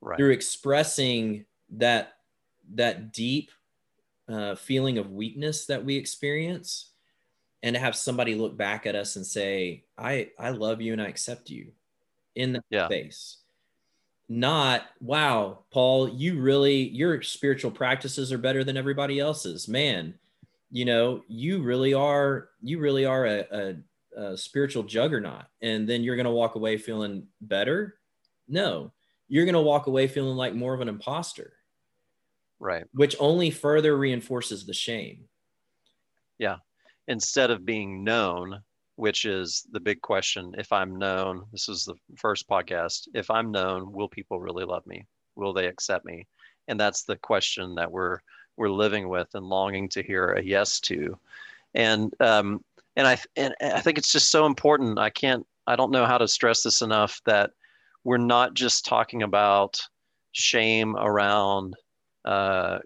right. 0.01 0.17
through 0.17 0.31
expressing 0.31 1.45
that 1.69 2.13
that 2.73 3.13
deep 3.13 3.51
uh, 4.27 4.55
feeling 4.55 4.97
of 4.97 5.11
weakness 5.11 5.65
that 5.67 5.83
we 5.83 5.95
experience 5.95 6.91
and 7.63 7.75
to 7.75 7.79
have 7.79 7.95
somebody 7.95 8.35
look 8.35 8.55
back 8.55 8.85
at 8.85 8.95
us 8.95 9.15
and 9.15 9.25
say 9.25 9.83
i 9.97 10.29
i 10.39 10.49
love 10.49 10.81
you 10.81 10.93
and 10.93 11.01
i 11.01 11.07
accept 11.07 11.49
you 11.49 11.71
in 12.35 12.53
the 12.53 12.63
yeah. 12.69 12.87
face 12.87 13.37
not 14.29 14.83
wow 14.99 15.59
paul 15.71 16.09
you 16.09 16.39
really 16.39 16.89
your 16.89 17.21
spiritual 17.21 17.71
practices 17.71 18.31
are 18.31 18.37
better 18.37 18.63
than 18.63 18.77
everybody 18.77 19.19
else's. 19.19 19.67
Man 19.67 20.13
you 20.69 20.85
know 20.85 21.23
you 21.27 21.61
really 21.61 21.93
are 21.93 22.49
you 22.61 22.79
really 22.79 23.05
are 23.05 23.25
a, 23.25 23.45
a, 23.51 23.75
a 24.17 24.37
spiritual 24.37 24.83
juggernaut. 24.83 25.45
And 25.61 25.87
then 25.87 26.03
you're 26.03 26.15
going 26.15 26.25
to 26.25 26.31
walk 26.31 26.55
away 26.55 26.77
feeling 26.77 27.27
better? 27.41 27.99
No. 28.47 28.91
You're 29.29 29.45
going 29.45 29.53
to 29.53 29.61
walk 29.61 29.87
away 29.87 30.07
feeling 30.07 30.35
like 30.35 30.53
more 30.53 30.73
of 30.73 30.81
an 30.81 30.89
imposter. 30.89 31.53
Right. 32.59 32.85
Which 32.93 33.15
only 33.19 33.51
further 33.51 33.97
reinforces 33.97 34.65
the 34.65 34.73
shame. 34.73 35.25
Yeah 36.37 36.57
instead 37.07 37.51
of 37.51 37.65
being 37.65 38.03
known 38.03 38.61
which 38.95 39.25
is 39.25 39.67
the 39.71 39.79
big 39.79 40.01
question 40.01 40.53
if 40.57 40.71
i'm 40.71 40.97
known 40.97 41.43
this 41.51 41.69
is 41.69 41.85
the 41.85 41.95
first 42.15 42.47
podcast 42.47 43.07
if 43.13 43.29
i'm 43.29 43.51
known 43.51 43.91
will 43.91 44.09
people 44.09 44.39
really 44.39 44.65
love 44.65 44.85
me 44.87 45.05
will 45.35 45.53
they 45.53 45.67
accept 45.67 46.05
me 46.05 46.25
and 46.67 46.79
that's 46.79 47.03
the 47.03 47.15
question 47.15 47.75
that 47.75 47.91
we're 47.91 48.19
we're 48.57 48.69
living 48.69 49.07
with 49.07 49.29
and 49.35 49.45
longing 49.45 49.87
to 49.89 50.03
hear 50.03 50.31
a 50.31 50.43
yes 50.43 50.79
to. 50.81 51.17
And 51.73 52.13
um, 52.19 52.63
and 52.95 53.07
I 53.07 53.17
and 53.35 53.53
I 53.61 53.79
think 53.79 53.97
it's 53.97 54.11
just 54.11 54.29
so 54.29 54.45
important. 54.45 54.99
I 54.99 55.09
can't 55.09 55.45
I 55.67 55.75
don't 55.75 55.91
know 55.91 56.05
how 56.05 56.17
to 56.17 56.27
stress 56.27 56.63
this 56.63 56.81
enough 56.81 57.21
that 57.25 57.51
we're 58.03 58.17
not 58.17 58.53
just 58.53 58.85
talking 58.85 59.23
about 59.23 59.79
shame 60.31 60.95
around 60.95 61.75
uh, 62.25 62.79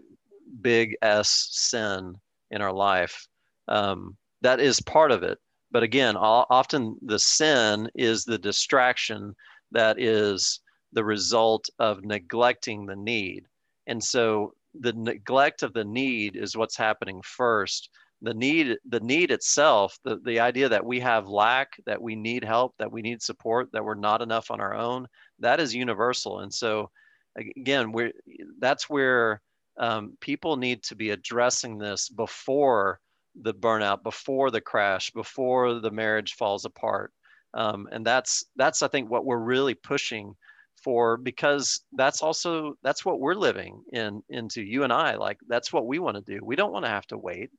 big 0.62 0.96
S 1.02 1.50
sin 1.52 2.16
in 2.52 2.62
our 2.62 2.74
life. 2.74 3.28
Um, 3.68 4.18
that 4.42 4.60
is 4.60 4.82
part 4.82 5.12
of 5.12 5.24
it. 5.24 5.38
But 5.72 5.84
again, 5.84 6.18
often 6.18 6.98
the 7.02 7.20
sin 7.20 7.90
is 7.96 8.26
the 8.26 8.38
distraction 8.38 9.34
that 9.72 10.02
is 10.02 10.60
the 10.92 11.04
result 11.04 11.70
of 11.80 12.04
neglecting 12.04 12.86
the 12.86 12.96
need. 12.96 13.46
And 13.88 14.04
so 14.04 14.54
the 14.74 14.94
neglect 14.94 15.64
of 15.64 15.74
the 15.74 15.86
need 15.86 16.36
is 16.36 16.58
what's 16.58 16.78
happening 16.78 17.22
first 17.24 17.90
the 18.22 18.34
need 18.34 18.78
the 18.88 19.00
need 19.00 19.32
itself 19.32 19.98
the, 20.04 20.18
the 20.24 20.40
idea 20.40 20.70
that 20.70 20.86
we 20.86 21.00
have 21.00 21.28
lack 21.28 21.70
that 21.86 22.02
we 22.02 22.16
need 22.16 22.44
help 22.44 22.74
that 22.78 22.92
we 22.92 23.02
need 23.02 23.22
support 23.22 23.70
that 23.74 23.84
we're 23.84 23.96
not 23.96 24.22
enough 24.22 24.52
on 24.52 24.62
our 24.62 24.74
own 24.76 25.08
that 25.40 25.60
is 25.60 25.74
universal 25.74 26.40
and 26.40 26.54
so 26.54 26.90
again 27.36 27.92
we're 27.92 28.12
that's 28.60 28.90
where 28.90 29.42
um, 29.80 30.18
people 30.20 30.58
need 30.58 30.84
to 30.84 30.96
be 30.96 31.10
addressing 31.10 31.78
this 31.78 32.10
before 32.10 33.00
the 33.36 33.54
burnout 33.54 34.04
before 34.04 34.52
the 34.52 34.62
crash 34.62 35.12
before 35.12 35.80
the 35.80 35.92
marriage 35.92 36.34
falls 36.34 36.66
apart 36.66 37.12
um, 37.54 37.88
and 37.92 38.06
that's 38.06 38.46
that's 38.56 38.82
i 38.82 38.88
think 38.88 39.10
what 39.10 39.26
we're 39.26 39.38
really 39.38 39.74
pushing 39.74 40.36
for 40.84 41.18
because 41.18 41.82
that's 41.94 42.22
also 42.22 42.74
that's 42.84 43.06
what 43.06 43.20
we're 43.20 43.36
living 43.36 43.84
in 43.94 44.22
into 44.30 44.62
you 44.62 44.84
and 44.84 44.92
I 44.92 45.16
like 45.16 45.38
that's 45.48 45.72
what 45.72 45.86
we 45.86 46.00
want 46.00 46.18
to 46.18 46.34
do. 46.34 46.44
We 46.44 46.56
don't 46.56 46.72
want 46.72 46.86
to 46.86 46.92
have 46.92 47.08
to 47.08 47.18
wait 47.18 47.50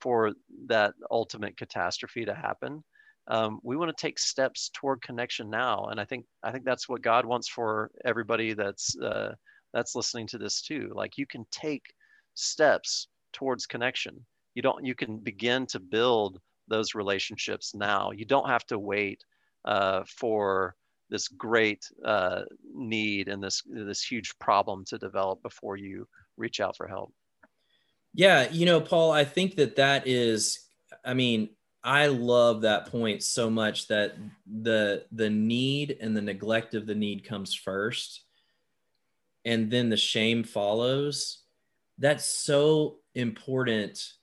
for 0.00 0.32
that 0.66 0.94
ultimate 1.10 1.56
catastrophe 1.56 2.24
to 2.24 2.34
happen. 2.34 2.82
Um, 3.28 3.60
we 3.62 3.76
want 3.76 3.96
to 3.96 4.00
take 4.00 4.18
steps 4.18 4.70
toward 4.74 5.00
connection 5.02 5.48
now, 5.48 5.86
and 5.86 6.00
I 6.00 6.04
think 6.04 6.26
I 6.42 6.50
think 6.50 6.64
that's 6.64 6.88
what 6.88 7.02
God 7.02 7.24
wants 7.24 7.48
for 7.48 7.90
everybody 8.04 8.52
that's 8.54 8.98
uh, 8.98 9.34
that's 9.72 9.94
listening 9.94 10.26
to 10.28 10.38
this 10.38 10.60
too. 10.60 10.92
Like 10.94 11.16
you 11.16 11.26
can 11.26 11.46
take 11.50 11.84
steps 12.34 13.08
towards 13.32 13.66
connection. 13.66 14.24
You 14.54 14.62
don't. 14.62 14.84
You 14.84 14.94
can 14.94 15.18
begin 15.18 15.66
to 15.66 15.80
build 15.80 16.40
those 16.68 16.94
relationships 16.94 17.74
now. 17.74 18.10
You 18.10 18.24
don't 18.24 18.48
have 18.48 18.64
to 18.66 18.78
wait 18.78 19.24
uh, 19.64 20.04
for 20.06 20.76
this 21.10 21.28
great 21.28 21.90
uh, 22.04 22.42
need 22.74 23.28
and 23.28 23.42
this 23.42 23.62
this 23.66 24.02
huge 24.02 24.36
problem 24.38 24.84
to 24.86 24.98
develop 24.98 25.42
before 25.42 25.76
you 25.76 26.08
reach 26.36 26.60
out 26.60 26.76
for 26.76 26.88
help 26.88 27.12
yeah 28.14 28.48
you 28.50 28.66
know 28.66 28.80
paul 28.80 29.12
i 29.12 29.24
think 29.24 29.56
that 29.56 29.76
that 29.76 30.06
is 30.06 30.66
i 31.04 31.14
mean 31.14 31.48
i 31.82 32.06
love 32.06 32.62
that 32.62 32.86
point 32.86 33.22
so 33.22 33.50
much 33.50 33.86
that 33.88 34.16
the 34.62 35.04
the 35.12 35.30
need 35.30 35.96
and 36.00 36.16
the 36.16 36.22
neglect 36.22 36.74
of 36.74 36.86
the 36.86 36.94
need 36.94 37.24
comes 37.24 37.54
first 37.54 38.22
and 39.44 39.70
then 39.70 39.90
the 39.90 39.96
shame 39.96 40.42
follows 40.42 41.42
that's 41.98 42.24
so 42.24 42.96
important 43.14 44.14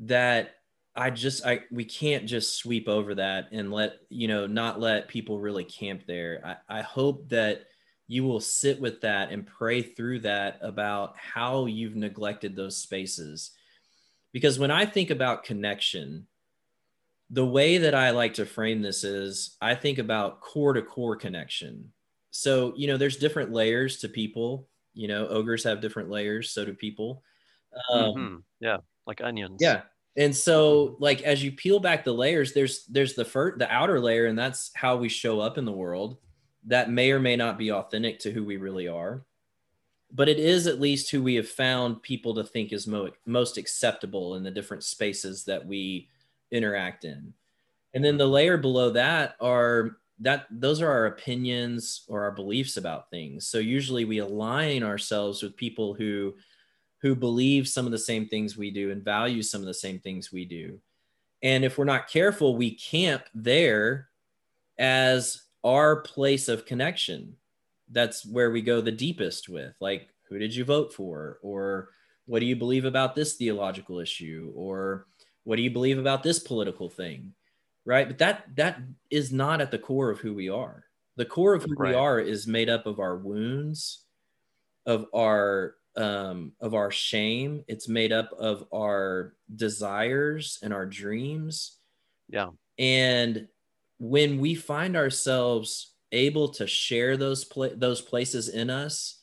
that 0.00 0.56
I 0.96 1.10
just 1.10 1.44
I 1.44 1.60
we 1.70 1.84
can't 1.84 2.26
just 2.26 2.56
sweep 2.56 2.88
over 2.88 3.14
that 3.16 3.48
and 3.52 3.72
let 3.72 3.94
you 4.10 4.28
know 4.28 4.46
not 4.46 4.80
let 4.80 5.08
people 5.08 5.40
really 5.40 5.64
camp 5.64 6.02
there. 6.06 6.56
I, 6.68 6.78
I 6.78 6.82
hope 6.82 7.28
that 7.30 7.62
you 8.06 8.24
will 8.24 8.40
sit 8.40 8.80
with 8.80 9.00
that 9.00 9.30
and 9.32 9.46
pray 9.46 9.82
through 9.82 10.20
that 10.20 10.58
about 10.60 11.16
how 11.16 11.66
you've 11.66 11.96
neglected 11.96 12.54
those 12.54 12.76
spaces. 12.76 13.52
Because 14.32 14.58
when 14.58 14.70
I 14.70 14.84
think 14.84 15.10
about 15.10 15.44
connection, 15.44 16.26
the 17.30 17.46
way 17.46 17.78
that 17.78 17.94
I 17.94 18.10
like 18.10 18.34
to 18.34 18.46
frame 18.46 18.82
this 18.82 19.04
is 19.04 19.56
I 19.60 19.74
think 19.74 19.98
about 19.98 20.40
core 20.40 20.74
to 20.74 20.82
core 20.82 21.16
connection. 21.16 21.92
So, 22.30 22.74
you 22.76 22.86
know, 22.86 22.96
there's 22.96 23.16
different 23.16 23.52
layers 23.52 23.98
to 23.98 24.08
people. 24.08 24.68
You 24.92 25.08
know, 25.08 25.26
ogres 25.28 25.64
have 25.64 25.80
different 25.80 26.10
layers, 26.10 26.50
so 26.50 26.64
do 26.64 26.74
people. 26.74 27.22
Um, 27.90 28.02
mm-hmm. 28.02 28.36
Yeah, 28.60 28.78
like 29.06 29.20
onions. 29.20 29.58
Yeah. 29.60 29.82
And 30.16 30.34
so, 30.34 30.96
like 31.00 31.22
as 31.22 31.42
you 31.42 31.50
peel 31.52 31.80
back 31.80 32.04
the 32.04 32.12
layers, 32.12 32.52
there's 32.52 32.86
there's 32.86 33.14
the 33.14 33.24
first 33.24 33.58
the 33.58 33.70
outer 33.72 33.98
layer, 33.98 34.26
and 34.26 34.38
that's 34.38 34.70
how 34.74 34.96
we 34.96 35.08
show 35.08 35.40
up 35.40 35.58
in 35.58 35.64
the 35.64 35.72
world. 35.72 36.18
That 36.66 36.90
may 36.90 37.10
or 37.10 37.20
may 37.20 37.36
not 37.36 37.58
be 37.58 37.72
authentic 37.72 38.20
to 38.20 38.30
who 38.30 38.44
we 38.44 38.56
really 38.56 38.88
are, 38.88 39.24
but 40.12 40.28
it 40.28 40.38
is 40.38 40.66
at 40.66 40.80
least 40.80 41.10
who 41.10 41.22
we 41.22 41.34
have 41.34 41.48
found 41.48 42.02
people 42.02 42.34
to 42.34 42.44
think 42.44 42.72
is 42.72 42.86
mo- 42.86 43.10
most 43.26 43.58
acceptable 43.58 44.36
in 44.36 44.44
the 44.44 44.50
different 44.50 44.84
spaces 44.84 45.44
that 45.44 45.66
we 45.66 46.08
interact 46.52 47.04
in. 47.04 47.34
And 47.92 48.04
then 48.04 48.16
the 48.16 48.26
layer 48.26 48.56
below 48.56 48.90
that 48.90 49.36
are 49.40 49.98
that 50.20 50.46
those 50.50 50.80
are 50.80 50.90
our 50.90 51.06
opinions 51.06 52.04
or 52.06 52.22
our 52.22 52.30
beliefs 52.30 52.76
about 52.76 53.10
things. 53.10 53.48
So 53.48 53.58
usually 53.58 54.04
we 54.04 54.18
align 54.18 54.84
ourselves 54.84 55.42
with 55.42 55.56
people 55.56 55.92
who 55.92 56.34
who 57.04 57.14
believe 57.14 57.68
some 57.68 57.84
of 57.84 57.92
the 57.92 57.98
same 57.98 58.26
things 58.26 58.56
we 58.56 58.70
do 58.70 58.90
and 58.90 59.04
value 59.04 59.42
some 59.42 59.60
of 59.60 59.66
the 59.66 59.74
same 59.74 59.98
things 59.98 60.32
we 60.32 60.46
do. 60.46 60.80
And 61.42 61.62
if 61.62 61.76
we're 61.76 61.84
not 61.84 62.08
careful, 62.08 62.56
we 62.56 62.70
camp 62.76 63.24
there 63.34 64.08
as 64.78 65.42
our 65.62 65.96
place 65.96 66.48
of 66.48 66.64
connection. 66.64 67.36
That's 67.90 68.24
where 68.24 68.50
we 68.50 68.62
go 68.62 68.80
the 68.80 68.90
deepest 68.90 69.50
with 69.50 69.74
like 69.80 70.08
who 70.30 70.38
did 70.38 70.56
you 70.56 70.64
vote 70.64 70.94
for 70.94 71.40
or 71.42 71.90
what 72.24 72.40
do 72.40 72.46
you 72.46 72.56
believe 72.56 72.86
about 72.86 73.14
this 73.14 73.34
theological 73.34 73.98
issue 74.00 74.50
or 74.56 75.06
what 75.42 75.56
do 75.56 75.62
you 75.62 75.70
believe 75.70 75.98
about 75.98 76.22
this 76.22 76.38
political 76.38 76.88
thing? 76.88 77.34
Right. 77.84 78.08
But 78.08 78.16
that 78.16 78.56
that 78.56 78.80
is 79.10 79.30
not 79.30 79.60
at 79.60 79.70
the 79.70 79.78
core 79.78 80.08
of 80.08 80.20
who 80.20 80.32
we 80.32 80.48
are. 80.48 80.84
The 81.16 81.26
core 81.26 81.52
of 81.52 81.64
who 81.64 81.74
right. 81.76 81.90
we 81.90 81.94
are 81.96 82.18
is 82.18 82.46
made 82.46 82.70
up 82.70 82.86
of 82.86 82.98
our 82.98 83.18
wounds, 83.18 84.04
of 84.86 85.04
our 85.14 85.74
um, 85.96 86.52
of 86.60 86.74
our 86.74 86.90
shame. 86.90 87.64
It's 87.68 87.88
made 87.88 88.12
up 88.12 88.32
of 88.38 88.66
our 88.72 89.34
desires 89.54 90.58
and 90.62 90.72
our 90.72 90.86
dreams. 90.86 91.78
Yeah. 92.28 92.48
And 92.78 93.48
when 93.98 94.38
we 94.38 94.54
find 94.54 94.96
ourselves 94.96 95.92
able 96.12 96.48
to 96.48 96.66
share 96.66 97.16
those 97.16 97.44
pla- 97.44 97.74
those 97.74 98.00
places 98.00 98.48
in 98.48 98.70
us, 98.70 99.22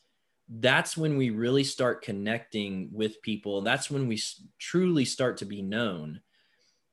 that's 0.59 0.97
when 0.97 1.17
we 1.17 1.29
really 1.29 1.63
start 1.63 2.03
connecting 2.03 2.89
with 2.91 3.21
people. 3.21 3.61
That's 3.61 3.89
when 3.89 4.07
we 4.07 4.21
truly 4.59 5.05
start 5.05 5.37
to 5.37 5.45
be 5.45 5.61
known. 5.61 6.21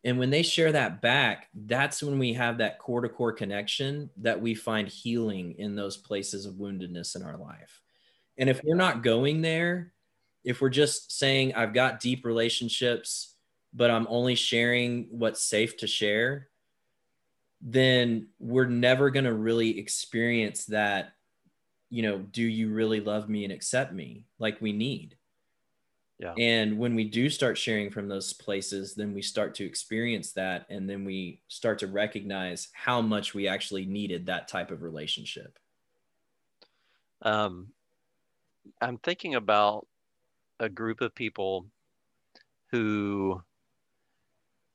And 0.05 0.19
when 0.19 0.31
they 0.31 0.43
share 0.43 0.71
that 0.73 1.03
back, 1.03 1.49
that's 1.53 2.03
when 2.03 2.19
we 2.21 2.33
have 2.35 2.59
that 2.59 2.79
core 2.79 3.01
to 3.01 3.09
core 3.09 3.33
connection 3.33 4.11
that 4.19 4.41
we 4.41 4.55
find 4.55 4.87
healing 4.87 5.57
in 5.59 5.75
those 5.75 5.97
places 5.97 6.47
of 6.47 6.55
woundedness 6.55 7.17
in 7.17 7.23
our 7.23 7.37
life. 7.37 7.83
And 8.39 8.49
if 8.49 8.63
we're 8.65 8.77
not 8.77 9.03
going 9.03 9.43
there, 9.43 9.93
if 10.45 10.61
we're 10.61 10.69
just 10.71 11.13
saying, 11.13 11.55
I've 11.55 11.75
got 11.75 12.01
deep 12.01 12.25
relationships, 12.25 13.35
but 13.75 13.91
I'm 13.91 14.07
only 14.09 14.35
sharing 14.35 15.09
what's 15.11 15.43
safe 15.43 15.77
to 15.79 15.87
share, 15.87 16.49
then 17.61 18.29
we're 18.39 18.67
never 18.67 19.11
going 19.11 19.25
to 19.25 19.35
really 19.35 19.79
experience 19.79 20.67
that 20.67 21.15
you 21.91 22.03
know, 22.03 22.19
do 22.19 22.43
you 22.43 22.71
really 22.71 23.01
love 23.01 23.29
me 23.29 23.45
and 23.45 23.53
accept 23.53 23.93
me 23.93 24.27
like 24.39 24.61
we 24.61 24.73
need? 24.73 25.17
Yeah. 26.19 26.35
And 26.37 26.79
when 26.79 26.95
we 26.95 27.05
do 27.05 27.31
start 27.31 27.57
sharing 27.57 27.91
from 27.91 28.09
those 28.09 28.33
places, 28.33 28.95
then 28.95 29.15
we 29.15 29.23
start 29.23 29.55
to 29.57 29.65
experience 29.65 30.33
that. 30.33 30.67
And 30.69 30.91
then 30.91 31.05
we 31.05 31.41
start 31.47 31.79
to 31.79 31.87
recognize 31.87 32.69
how 32.73 33.01
much 33.01 33.35
we 33.35 33.47
actually 33.47 33.87
needed 33.87 34.27
that 34.27 34.49
type 34.49 34.71
of 34.71 34.83
relationship. 34.83 35.59
Um, 37.23 37.69
I'm 38.81 38.99
thinking 38.99 39.35
about 39.35 39.87
a 40.61 40.69
group 40.69 41.01
of 41.01 41.15
people 41.15 41.67
who 42.71 43.43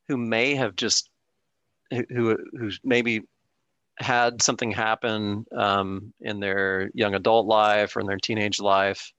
who 0.08 0.18
may 0.18 0.56
have 0.56 0.76
just 0.76 1.10
who 2.10 2.38
who 2.58 2.72
maybe 2.84 3.22
had 4.00 4.42
something 4.42 4.72
happen 4.72 5.46
um, 5.56 6.14
in 6.22 6.40
their 6.40 6.90
young 6.94 7.14
adult 7.14 7.46
life 7.46 7.96
or 7.96 8.00
in 8.00 8.08
their 8.08 8.18
teenage 8.18 8.60
life, 8.60 9.12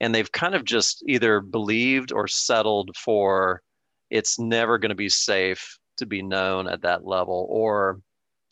and 0.00 0.14
they've 0.14 0.30
kind 0.32 0.54
of 0.54 0.64
just 0.64 1.02
either 1.06 1.40
believed 1.40 2.12
or 2.12 2.28
settled 2.28 2.94
for 2.96 3.62
it's 4.10 4.38
never 4.38 4.78
going 4.78 4.90
to 4.90 4.96
be 4.96 5.08
safe 5.08 5.78
to 5.96 6.06
be 6.06 6.22
known 6.22 6.68
at 6.68 6.82
that 6.82 7.06
level, 7.06 7.46
or 7.48 8.00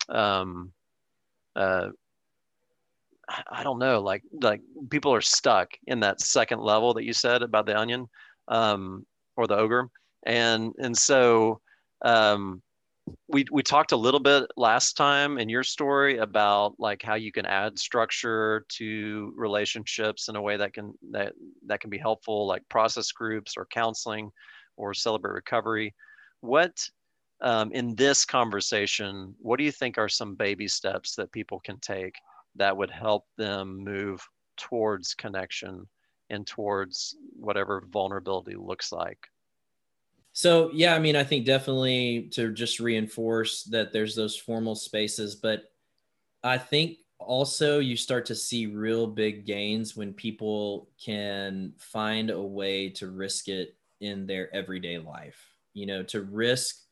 um, 0.09 0.71
uh, 1.55 1.89
I 3.51 3.63
don't 3.63 3.79
know, 3.79 4.01
like 4.01 4.23
like 4.41 4.61
people 4.89 5.13
are 5.13 5.21
stuck 5.21 5.69
in 5.87 5.99
that 6.01 6.21
second 6.21 6.61
level 6.61 6.93
that 6.95 7.03
you 7.03 7.13
said 7.13 7.41
about 7.41 7.65
the 7.65 7.77
onion 7.77 8.07
um, 8.47 9.05
or 9.35 9.47
the 9.47 9.57
ogre, 9.57 9.89
and 10.25 10.73
and 10.79 10.97
so 10.97 11.61
um, 12.03 12.61
we 13.27 13.45
we 13.51 13.63
talked 13.63 13.91
a 13.91 13.97
little 13.97 14.19
bit 14.19 14.49
last 14.57 14.93
time 14.93 15.37
in 15.37 15.49
your 15.49 15.63
story 15.63 16.17
about 16.17 16.73
like 16.79 17.01
how 17.01 17.15
you 17.15 17.31
can 17.31 17.45
add 17.45 17.77
structure 17.77 18.65
to 18.69 19.33
relationships 19.35 20.29
in 20.29 20.35
a 20.35 20.41
way 20.41 20.57
that 20.57 20.73
can 20.73 20.93
that 21.11 21.33
that 21.65 21.79
can 21.79 21.89
be 21.89 21.97
helpful 21.97 22.47
like 22.47 22.67
process 22.69 23.11
groups 23.11 23.55
or 23.57 23.65
counseling 23.65 24.31
or 24.77 24.93
celebrate 24.93 25.33
recovery. 25.33 25.93
What 26.41 26.77
um, 27.41 27.71
in 27.71 27.95
this 27.95 28.25
conversation 28.25 29.33
what 29.39 29.57
do 29.57 29.63
you 29.63 29.71
think 29.71 29.97
are 29.97 30.09
some 30.09 30.35
baby 30.35 30.67
steps 30.67 31.15
that 31.15 31.31
people 31.31 31.59
can 31.59 31.79
take 31.79 32.15
that 32.59 32.77
would 32.77 32.91
help 32.91 33.25
them 33.37 33.77
move 33.77 34.21
towards 34.57 35.15
connection 35.15 35.89
and 36.29 36.47
towards 36.47 37.17
whatever 37.33 37.83
vulnerability 37.89 38.55
looks 38.55 38.91
like 38.91 39.27
so 40.31 40.71
yeah, 40.71 40.95
I 40.95 40.99
mean, 40.99 41.15
I 41.15 41.23
think 41.23 41.45
definitely 41.45 42.29
to 42.33 42.53
just 42.53 42.79
reinforce 42.79 43.63
that 43.65 43.91
there's 43.91 44.15
those 44.15 44.37
formal 44.37 44.75
spaces, 44.75 45.35
but 45.35 45.73
I 46.43 46.57
think 46.57 46.99
also 47.19 47.79
you 47.79 47.97
start 47.97 48.25
to 48.27 48.35
see 48.35 48.67
real 48.67 49.07
big 49.07 49.45
gains 49.45 49.95
when 49.95 50.13
people 50.13 50.91
can 51.03 51.75
find 51.79 52.29
a 52.29 52.41
way 52.41 52.89
to 52.91 53.11
risk 53.11 53.49
it 53.49 53.77
in 54.01 54.27
their 54.27 54.53
everyday 54.55 54.99
life. 54.99 55.55
You 55.73 55.87
know, 55.87 56.03
to 56.03 56.21
risk 56.23 56.85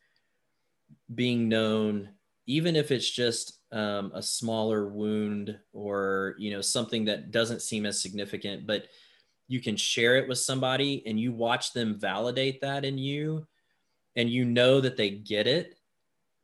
being 1.14 1.48
known, 1.48 2.14
even 2.46 2.76
if 2.76 2.90
it's 2.90 3.10
just 3.10 3.57
um, 3.72 4.12
a 4.14 4.22
smaller 4.22 4.88
wound 4.88 5.58
or 5.72 6.34
you 6.38 6.50
know 6.50 6.60
something 6.60 7.04
that 7.06 7.30
doesn't 7.30 7.62
seem 7.62 7.86
as 7.86 8.00
significant, 8.00 8.66
but 8.66 8.86
you 9.46 9.60
can 9.60 9.76
share 9.76 10.16
it 10.16 10.28
with 10.28 10.38
somebody 10.38 11.02
and 11.06 11.18
you 11.18 11.32
watch 11.32 11.72
them 11.72 11.98
validate 11.98 12.60
that 12.60 12.84
in 12.84 12.98
you 12.98 13.46
and 14.16 14.28
you 14.28 14.44
know 14.44 14.80
that 14.80 14.96
they 14.96 15.10
get 15.10 15.46
it 15.46 15.78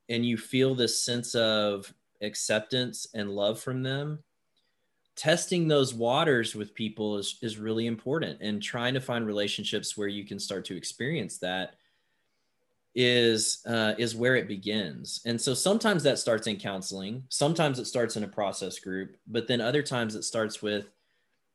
and 0.09 0.25
you 0.25 0.37
feel 0.37 0.75
this 0.75 1.03
sense 1.03 1.35
of 1.35 1.93
acceptance 2.23 3.07
and 3.15 3.31
love 3.31 3.61
from 3.61 3.83
them 3.83 4.23
testing 5.17 5.69
those 5.69 5.95
waters 5.95 6.55
with 6.55 6.75
people 6.75 7.19
is, 7.19 7.39
is 7.43 7.59
really 7.59 7.87
important 7.87 8.41
and 8.41 8.63
trying 8.63 8.95
to 8.95 9.01
find 9.01 9.27
relationships 9.27 9.97
where 9.97 10.09
you 10.09 10.25
can 10.25 10.39
start 10.39 10.65
to 10.65 10.77
experience 10.77 11.39
that 11.39 11.77
is 12.95 13.63
uh, 13.67 13.95
is 13.99 14.15
where 14.15 14.37
it 14.37 14.47
begins 14.47 15.21
and 15.25 15.41
so 15.41 15.53
sometimes 15.53 16.03
that 16.03 16.19
starts 16.19 16.47
in 16.47 16.57
counseling 16.57 17.25
sometimes 17.29 17.79
it 17.79 17.87
starts 17.87 18.17
in 18.17 18.25
a 18.25 18.29
process 18.29 18.79
group 18.79 19.17
but 19.27 19.49
then 19.49 19.61
other 19.61 19.83
times 19.83 20.15
it 20.15 20.23
starts 20.23 20.63
with 20.63 20.87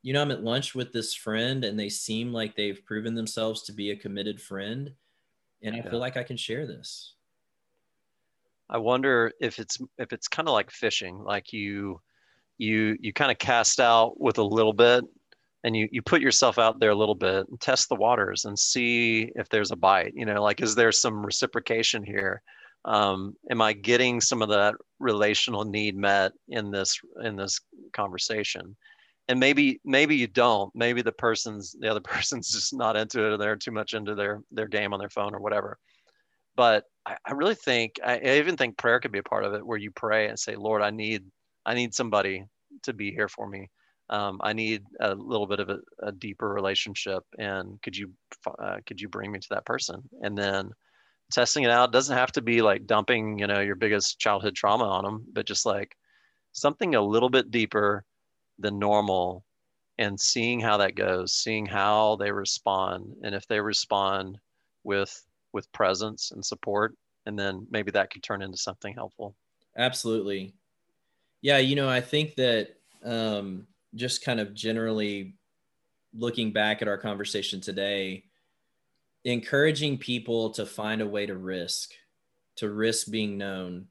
you 0.02 0.14
know, 0.14 0.22
I'm 0.22 0.32
at 0.32 0.44
lunch 0.44 0.76
with 0.76 0.94
this 0.94 1.14
friend 1.14 1.64
and 1.64 1.78
they 1.78 1.90
seem 1.90 2.32
like 2.32 2.56
they've 2.56 2.84
proven 2.86 3.16
themselves 3.16 3.64
to 3.64 3.74
be 3.74 3.92
a 3.92 3.96
committed 3.96 4.42
friend. 4.42 4.92
And 5.62 5.76
I 5.76 5.82
feel 5.82 6.00
like 6.00 6.16
I 6.16 6.24
can 6.24 6.38
share 6.38 6.66
this. 6.66 7.16
I 8.70 8.78
wonder 8.78 9.34
if 9.42 9.60
it's 9.60 9.78
if 9.98 10.14
it's 10.14 10.28
kind 10.30 10.48
of 10.48 10.54
like 10.54 10.72
fishing, 10.72 11.22
like 11.24 11.52
you 11.52 12.00
you 12.58 12.96
you 13.02 13.12
kind 13.12 13.32
of 13.32 13.40
cast 13.40 13.82
out 13.82 14.20
with 14.22 14.38
a 14.38 14.44
little 14.44 14.74
bit 14.74 15.04
and 15.64 15.76
you 15.76 15.88
you 15.92 16.02
put 16.02 16.22
yourself 16.22 16.58
out 16.58 16.80
there 16.80 16.92
a 16.92 16.96
little 16.96 17.16
bit 17.16 17.48
and 17.50 17.60
test 17.60 17.90
the 17.90 17.96
waters 17.96 18.46
and 18.46 18.58
see 18.58 19.32
if 19.36 19.50
there's 19.50 19.72
a 19.72 19.76
bite 19.76 20.14
you 20.16 20.26
know 20.26 20.42
like 20.42 20.62
is 20.62 20.76
there 20.76 20.92
some 20.92 21.26
reciprocation 21.26 22.04
here? 22.04 22.42
Um, 22.86 23.36
am 23.52 23.62
i 23.62 23.74
getting 23.74 24.22
some 24.22 24.42
of 24.42 24.50
that 24.50 24.76
relational 25.00 25.66
need 25.66 25.98
met 25.98 26.32
in 26.48 26.72
this 26.72 27.00
in 27.24 27.36
this 27.36 27.60
conversation? 27.94 28.76
And 29.28 29.40
maybe 29.40 29.80
maybe 29.84 30.16
you 30.16 30.28
don't. 30.28 30.74
Maybe 30.74 31.02
the 31.02 31.12
person's 31.12 31.76
the 31.80 31.90
other 31.90 32.00
person's 32.16 32.52
just 32.52 32.74
not 32.74 32.96
into 32.96 33.26
it 33.26 33.34
or 33.34 33.38
they're 33.38 33.56
too 33.56 33.72
much 33.72 33.94
into 33.94 34.16
their 34.16 34.42
their 34.52 34.68
game 34.68 34.94
on 34.94 35.00
their 35.00 35.10
phone 35.10 35.36
or 35.36 35.40
whatever. 35.40 35.78
But 36.56 36.86
I, 37.06 37.18
I 37.26 37.32
really 37.34 37.56
think 37.56 38.00
I, 38.04 38.18
I 38.18 38.38
even 38.38 38.56
think 38.56 38.78
prayer 38.78 39.00
could 39.00 39.12
be 39.12 39.20
a 39.20 39.24
part 39.24 39.44
of 39.44 39.54
it 39.54 39.66
where 39.66 39.78
you 39.78 39.92
pray 39.92 40.28
and 40.28 40.40
say 40.40 40.56
lord 40.56 40.82
i 40.82 40.92
need 40.92 41.24
i 41.66 41.74
need 41.74 41.94
somebody 41.94 42.46
to 42.84 42.94
be 42.94 43.12
here 43.12 43.28
for 43.28 43.48
me 43.48 43.70
um, 44.10 44.40
i 44.44 44.54
need 44.54 44.84
a 45.00 45.14
little 45.16 45.48
bit 45.48 45.60
of 45.60 45.70
a, 45.70 45.80
a 46.02 46.12
deeper 46.12 46.50
relationship 46.50 47.24
and 47.38 47.82
could 47.82 47.96
you 47.96 48.12
uh, 48.60 48.78
could 48.86 49.00
you 49.00 49.10
bring 49.10 49.32
me 49.32 49.40
to 49.40 49.50
that 49.50 49.66
person? 49.66 50.02
And 50.22 50.38
then 50.38 50.72
testing 51.32 51.64
it 51.64 51.72
out 51.72 51.92
doesn't 51.92 52.18
have 52.18 52.32
to 52.32 52.42
be 52.42 52.62
like 52.62 52.88
dumping 52.88 53.38
you 53.38 53.46
know 53.46 53.60
your 53.60 53.76
biggest 53.76 54.20
childhood 54.20 54.56
trauma 54.56 54.86
on 54.86 55.04
them 55.04 55.24
but 55.32 55.46
just 55.46 55.64
like 55.64 55.96
something 56.54 56.96
a 56.96 57.02
little 57.02 57.30
bit 57.30 57.52
deeper 57.52 58.04
than 58.58 58.80
normal 58.80 59.46
and 60.00 60.20
seeing 60.20 60.60
how 60.60 60.76
that 60.78 60.96
goes 60.96 61.34
seeing 61.34 61.68
how 61.68 62.16
they 62.16 62.32
respond 62.32 63.14
and 63.24 63.36
if 63.36 63.48
they 63.48 63.60
respond 63.60 64.40
with 64.84 65.24
with 65.54 65.72
presence 65.72 66.32
and 66.32 66.44
support 66.44 66.96
and 67.28 67.38
then 67.38 67.68
maybe 67.70 67.92
that 67.92 68.10
could 68.10 68.24
turn 68.24 68.42
into 68.42 68.58
something 68.58 68.96
helpful. 68.96 69.36
Absolutely. 69.78 70.54
Yeah 71.42 71.60
you 71.60 71.76
know 71.76 71.88
i 71.88 72.02
think 72.02 72.36
that 72.36 72.70
um, 73.06 73.68
just 73.96 74.24
kind 74.24 74.40
of 74.40 74.54
generally 74.54 75.36
looking 76.14 76.52
back 76.52 76.82
at 76.82 76.88
our 76.88 76.98
conversation 76.98 77.62
today 77.62 78.24
encouraging 79.26 79.98
people 79.98 80.50
to 80.52 80.66
find 80.66 81.02
a 81.02 81.08
way 81.08 81.26
to 81.26 81.38
risk 81.38 81.92
to 82.56 82.70
risk 82.70 83.10
being 83.10 83.38
known 83.38 83.88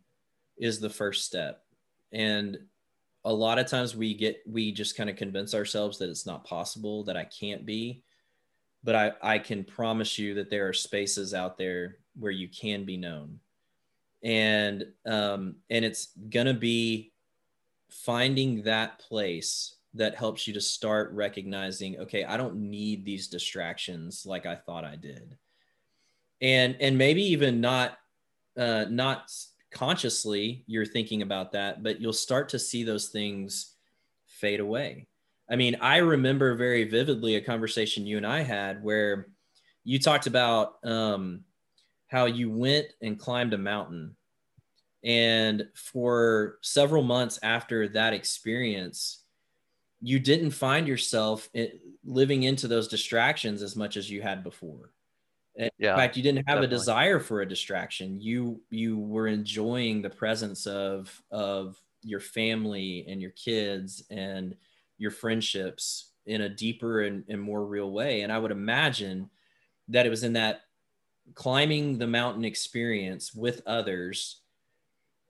is 0.59 0.79
the 0.79 0.91
first 0.91 1.25
step. 1.25 1.63
And 2.13 2.59
a 3.25 3.33
lot 3.33 3.59
of 3.59 3.67
times 3.67 3.97
we 3.97 4.13
get 4.15 4.43
we 4.47 4.73
just 4.73 4.97
kind 4.97 5.09
of 5.09 5.17
convince 5.17 5.55
ourselves 5.55 5.99
that 5.99 6.11
it's 6.11 6.27
not 6.27 6.45
possible 6.45 7.03
that 7.05 7.17
i 7.17 7.25
can't 7.25 7.65
be. 7.65 8.03
But 8.85 8.95
i 8.95 9.13
i 9.23 9.39
can 9.39 9.65
promise 9.65 10.19
you 10.19 10.35
that 10.35 10.51
there 10.51 10.69
are 10.69 10.75
spaces 10.75 11.35
out 11.35 11.57
there 11.57 11.97
where 12.19 12.33
you 12.33 12.49
can 12.49 12.85
be 12.85 12.97
known. 12.97 13.41
And 14.23 14.85
um 15.07 15.57
and 15.71 15.85
it's 15.85 16.09
gonna 16.29 16.55
be 16.55 17.13
finding 17.91 18.63
that 18.63 18.99
place 18.99 19.77
that 19.95 20.15
helps 20.15 20.47
you 20.47 20.55
to 20.55 20.61
start 20.61 21.11
recognizing 21.13 21.99
okay 21.99 22.25
i 22.25 22.37
don't 22.37 22.57
need 22.57 23.05
these 23.05 23.29
distractions 23.29 24.25
like 24.27 24.47
i 24.47 24.55
thought 24.55 24.85
i 24.85 24.97
did 24.97 25.37
and 26.41 26.77
and 26.81 26.97
maybe 26.97 27.23
even 27.23 27.61
not 27.61 27.99
uh 28.57 28.85
not 28.89 29.31
consciously 29.71 30.65
you're 30.67 30.87
thinking 30.87 31.23
about 31.23 31.53
that, 31.53 31.83
but 31.83 32.01
you'll 32.01 32.13
start 32.13 32.49
to 32.51 32.59
see 32.59 32.85
those 32.85 33.09
things 33.09 33.75
fade 34.27 34.61
away. 34.61 35.07
I 35.51 35.57
mean, 35.57 35.77
I 35.81 35.99
remember 35.99 36.55
very 36.55 36.85
vividly 36.85 37.37
a 37.37 37.41
conversation 37.41 38.07
you 38.07 38.17
and 38.17 38.27
I 38.27 38.41
had 38.41 38.83
where 38.83 39.29
you 39.85 39.99
talked 39.99 40.27
about 40.27 40.75
um, 40.85 41.45
how 42.07 42.27
you 42.27 42.51
went 42.51 42.87
and 43.01 43.19
climbed 43.19 43.55
a 43.55 43.59
mountain. 43.59 44.15
And 45.05 45.69
for 45.75 46.59
several 46.63 47.03
months 47.03 47.39
after 47.43 47.89
that 47.91 48.13
experience, 48.13 49.18
you 50.01 50.19
didn't 50.19 50.51
find 50.51 50.87
yourself 50.87 51.49
living 52.05 52.45
into 52.45 52.69
those 52.69 52.89
distractions 52.89 53.63
as 53.63 53.77
much 53.77 53.97
as 53.97 54.11
you 54.11 54.23
had 54.23 54.45
before. 54.45 54.93
In 55.57 55.71
yeah, 55.79 55.97
fact, 55.97 56.17
you 56.17 56.23
didn't 56.23 56.49
have 56.49 56.59
definitely. 56.59 56.67
a 56.77 56.79
desire 56.79 57.19
for 57.19 57.41
a 57.41 57.49
distraction. 57.49 58.21
You 58.21 58.61
you 58.71 58.99
were 58.99 59.27
enjoying 59.27 60.03
the 60.03 60.11
presence 60.11 60.67
of 60.67 61.21
of 61.33 61.77
your 62.03 62.21
family 62.21 63.05
and 63.09 63.21
your 63.21 63.33
kids 63.33 64.05
and 64.11 64.55
your 64.99 65.11
friendships 65.11 66.13
in 66.27 66.43
a 66.43 66.49
deeper 66.49 67.03
and, 67.03 67.25
and 67.29 67.41
more 67.41 67.65
real 67.65 67.91
way. 67.91 68.21
And 68.21 68.33
I 68.33 68.39
would 68.39 68.53
imagine 68.53 69.31
that 69.89 70.07
it 70.07 70.11
was 70.11 70.23
in 70.23 70.35
that 70.35 70.63
climbing 71.35 71.99
the 71.99 72.07
mountain 72.07 72.45
experience 72.45 73.35
with 73.35 73.63
others 73.67 74.43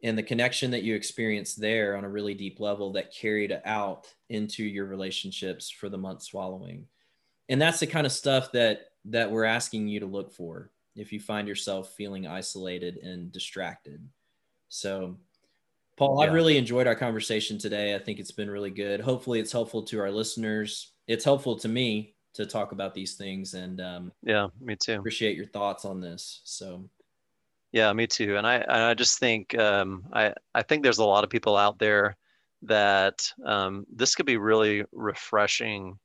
and 0.02 0.16
the 0.16 0.22
connection 0.22 0.70
that 0.70 0.82
you 0.82 0.94
experienced 0.94 1.60
there 1.60 1.96
on 1.96 2.04
a 2.04 2.08
really 2.08 2.34
deep 2.34 2.60
level 2.60 2.92
that 2.92 3.14
carried 3.14 3.58
out 3.64 4.06
into 4.28 4.64
your 4.64 4.86
relationships 4.86 5.70
for 5.70 5.88
the 5.88 5.98
months 5.98 6.28
following. 6.28 6.86
And 7.48 7.60
that's 7.60 7.80
the 7.80 7.86
kind 7.86 8.06
of 8.06 8.12
stuff 8.12 8.52
that 8.52 8.92
that 9.06 9.30
we're 9.30 9.44
asking 9.44 9.88
you 9.88 10.00
to 10.00 10.06
look 10.06 10.32
for 10.32 10.70
if 10.94 11.12
you 11.12 11.20
find 11.20 11.48
yourself 11.48 11.94
feeling 11.94 12.26
isolated 12.26 12.98
and 12.98 13.32
distracted. 13.32 14.06
So, 14.68 15.16
Paul, 15.96 16.20
yeah. 16.20 16.26
I've 16.26 16.34
really 16.34 16.58
enjoyed 16.58 16.86
our 16.86 16.94
conversation 16.94 17.58
today. 17.58 17.94
I 17.94 17.98
think 17.98 18.18
it's 18.18 18.32
been 18.32 18.50
really 18.50 18.70
good. 18.70 19.00
Hopefully, 19.00 19.40
it's 19.40 19.52
helpful 19.52 19.82
to 19.84 20.00
our 20.00 20.10
listeners. 20.10 20.92
It's 21.06 21.24
helpful 21.24 21.56
to 21.60 21.68
me 21.68 22.14
to 22.34 22.44
talk 22.46 22.72
about 22.72 22.94
these 22.94 23.14
things. 23.14 23.54
And 23.54 23.80
um, 23.80 24.12
yeah, 24.22 24.48
me 24.60 24.76
too. 24.76 24.94
Appreciate 24.98 25.36
your 25.36 25.46
thoughts 25.46 25.84
on 25.84 26.00
this. 26.00 26.42
So, 26.44 26.88
yeah, 27.72 27.92
me 27.92 28.06
too. 28.06 28.36
And 28.36 28.46
I, 28.46 28.90
I 28.90 28.94
just 28.94 29.18
think 29.18 29.56
um, 29.58 30.04
I, 30.12 30.32
I 30.54 30.62
think 30.62 30.82
there's 30.82 30.98
a 30.98 31.04
lot 31.04 31.24
of 31.24 31.30
people 31.30 31.56
out 31.56 31.78
there 31.78 32.16
that 32.62 33.30
um, 33.44 33.86
this 33.94 34.14
could 34.14 34.26
be 34.26 34.36
really 34.36 34.84
refreshing 34.92 35.98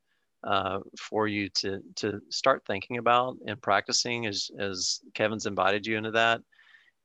uh, 0.43 0.79
for 0.99 1.27
you 1.27 1.47
to 1.47 1.81
to 1.95 2.21
start 2.29 2.63
thinking 2.65 2.97
about 2.97 3.37
and 3.47 3.61
practicing 3.61 4.25
as 4.25 4.51
as 4.59 4.99
Kevin's 5.13 5.45
invited 5.45 5.87
you 5.87 5.97
into 5.97 6.11
that. 6.11 6.41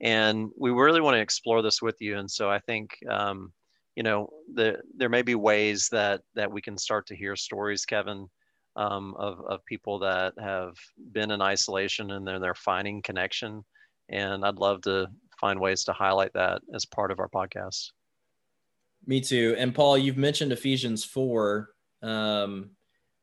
And 0.01 0.51
we 0.57 0.71
really 0.71 1.01
want 1.01 1.15
to 1.15 1.21
explore 1.21 1.63
this 1.63 1.81
with 1.81 1.97
you. 2.01 2.19
And 2.19 2.31
so 2.31 2.51
I 2.51 2.59
think 2.59 2.99
um, 3.09 3.53
you 3.95 4.03
know 4.03 4.31
the, 4.55 4.81
there 4.97 5.09
may 5.09 5.23
be 5.23 5.35
ways 5.37 5.89
that 5.93 6.23
that 6.35 6.51
we 6.51 6.61
can 6.61 6.77
start 6.77 7.07
to 7.07 7.17
hear 7.17 7.37
stories, 7.37 7.87
Kevin, 7.87 8.29
um, 8.75 9.15
of 9.17 9.41
of 9.47 9.65
people 9.65 10.01
that 10.01 10.35
have 10.41 10.75
been 11.13 11.31
in 11.31 11.41
isolation 11.41 12.11
and 12.11 12.27
then 12.27 12.41
they're 12.41 12.55
finding 12.55 13.03
connection. 13.03 13.65
And 14.09 14.45
I'd 14.45 14.57
love 14.57 14.83
to 14.83 15.11
find 15.39 15.61
ways 15.61 15.85
to 15.85 15.93
highlight 15.93 16.33
that 16.35 16.63
as 16.75 16.85
part 16.85 17.11
of 17.11 17.21
our 17.21 17.29
podcast. 17.29 17.93
Me 19.07 19.21
too. 19.21 19.55
And 19.59 19.75
Paul, 19.75 19.97
you've 19.97 20.17
mentioned 20.17 20.53
Ephesians 20.53 21.05
four. 21.05 21.71
Um, 22.03 22.71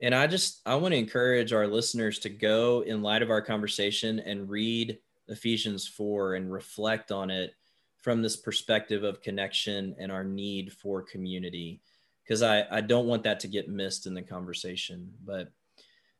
and 0.02 0.14
I 0.14 0.28
just 0.28 0.62
I 0.66 0.76
want 0.76 0.94
to 0.94 1.00
encourage 1.00 1.54
our 1.54 1.68
listeners 1.68 2.20
to 2.20 2.30
go 2.30 2.82
in 2.82 3.02
light 3.02 3.22
of 3.22 3.30
our 3.30 3.42
conversation 3.42 4.20
and 4.20 4.50
read 4.50 5.00
Ephesians 5.28 5.88
4 5.88 6.36
and 6.36 6.52
reflect 6.52 7.12
on 7.12 7.32
it 7.32 7.56
from 7.98 8.22
this 8.22 8.36
perspective 8.36 9.04
of 9.04 9.22
connection 9.22 9.96
and 9.98 10.12
our 10.12 10.24
need 10.24 10.72
for 10.72 11.02
community 11.02 11.82
because 12.24 12.44
I, 12.44 12.66
I 12.70 12.82
don't 12.82 13.08
want 13.08 13.24
that 13.24 13.40
to 13.42 13.48
get 13.48 13.70
missed 13.70 14.06
in 14.06 14.14
the 14.14 14.22
conversation. 14.22 15.12
But 15.26 15.52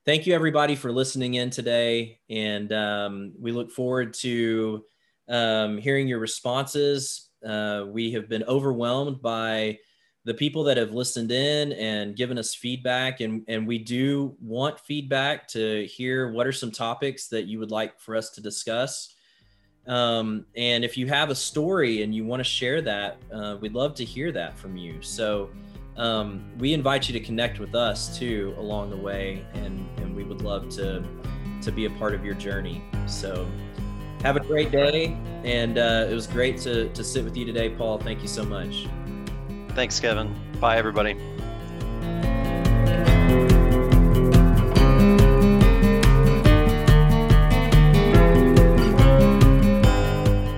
thank 0.06 0.28
you 0.28 0.36
everybody 0.36 0.76
for 0.76 0.92
listening 0.92 1.34
in 1.34 1.50
today. 1.50 2.20
And 2.30 2.72
um, 2.72 3.34
we 3.40 3.52
look 3.52 3.72
forward 3.72 4.14
to 4.16 4.86
um, 5.28 5.78
hearing 5.80 6.08
your 6.08 6.20
responses. 6.20 7.30
Uh, 7.46 7.86
we 7.88 8.12
have 8.12 8.30
been 8.30 8.44
overwhelmed 8.44 9.22
by 9.22 9.80
the 10.24 10.34
people 10.34 10.64
that 10.64 10.78
have 10.78 10.92
listened 10.92 11.32
in 11.32 11.74
and 11.74 12.16
given 12.16 12.38
us 12.38 12.56
feedback 12.56 13.20
and, 13.20 13.44
and 13.48 13.68
we 13.68 13.78
do 13.78 14.36
want 14.42 14.80
feedback 14.80 15.48
to 15.48 15.86
hear 15.86 16.32
what 16.32 16.48
are 16.48 16.52
some 16.52 16.72
topics 16.72 17.28
that 17.28 17.46
you 17.46 17.60
would 17.60 17.70
like 17.70 18.00
for 18.00 18.16
us 18.16 18.32
to 18.32 18.42
discuss 18.42 19.14
um, 19.86 20.44
and 20.58 20.84
if 20.84 20.98
you 20.98 21.06
have 21.06 21.30
a 21.30 21.36
story 21.36 22.02
and 22.02 22.16
you 22.16 22.26
want 22.26 22.40
to 22.40 22.44
share 22.44 22.82
that 22.82 23.18
uh, 23.32 23.56
we'd 23.62 23.74
love 23.74 23.94
to 23.94 24.04
hear 24.04 24.32
that 24.32 24.58
from 24.58 24.76
you 24.76 25.00
so 25.00 25.48
um, 25.98 26.44
we 26.58 26.74
invite 26.74 27.08
you 27.08 27.14
to 27.14 27.26
connect 27.26 27.60
with 27.60 27.76
us 27.76 28.18
too 28.18 28.54
along 28.58 28.90
the 28.90 28.98
way 28.98 29.46
and, 29.54 29.88
and 29.98 30.16
we 30.16 30.24
would 30.24 30.42
love 30.42 30.70
to 30.70 31.04
to 31.62 31.72
be 31.72 31.86
a 31.86 31.90
part 31.92 32.14
of 32.14 32.24
your 32.24 32.36
journey 32.36 32.84
so 33.08 33.48
have 34.22 34.36
a 34.36 34.40
great 34.40 34.72
day 34.72 35.18
and 35.44 35.78
uh, 35.78 36.08
it 36.10 36.14
was 36.14 36.28
great 36.28 36.58
to, 36.58 36.90
to 36.90 37.04
sit 37.04 37.24
with 37.24 37.36
you 37.38 37.46
today 37.46 37.70
paul 37.70 37.98
thank 37.98 38.22
you 38.22 38.28
so 38.28 38.44
much 38.44 38.88
Thanks, 39.76 40.00
Kevin. 40.00 40.34
Bye, 40.62 40.78
everybody. 40.78 41.18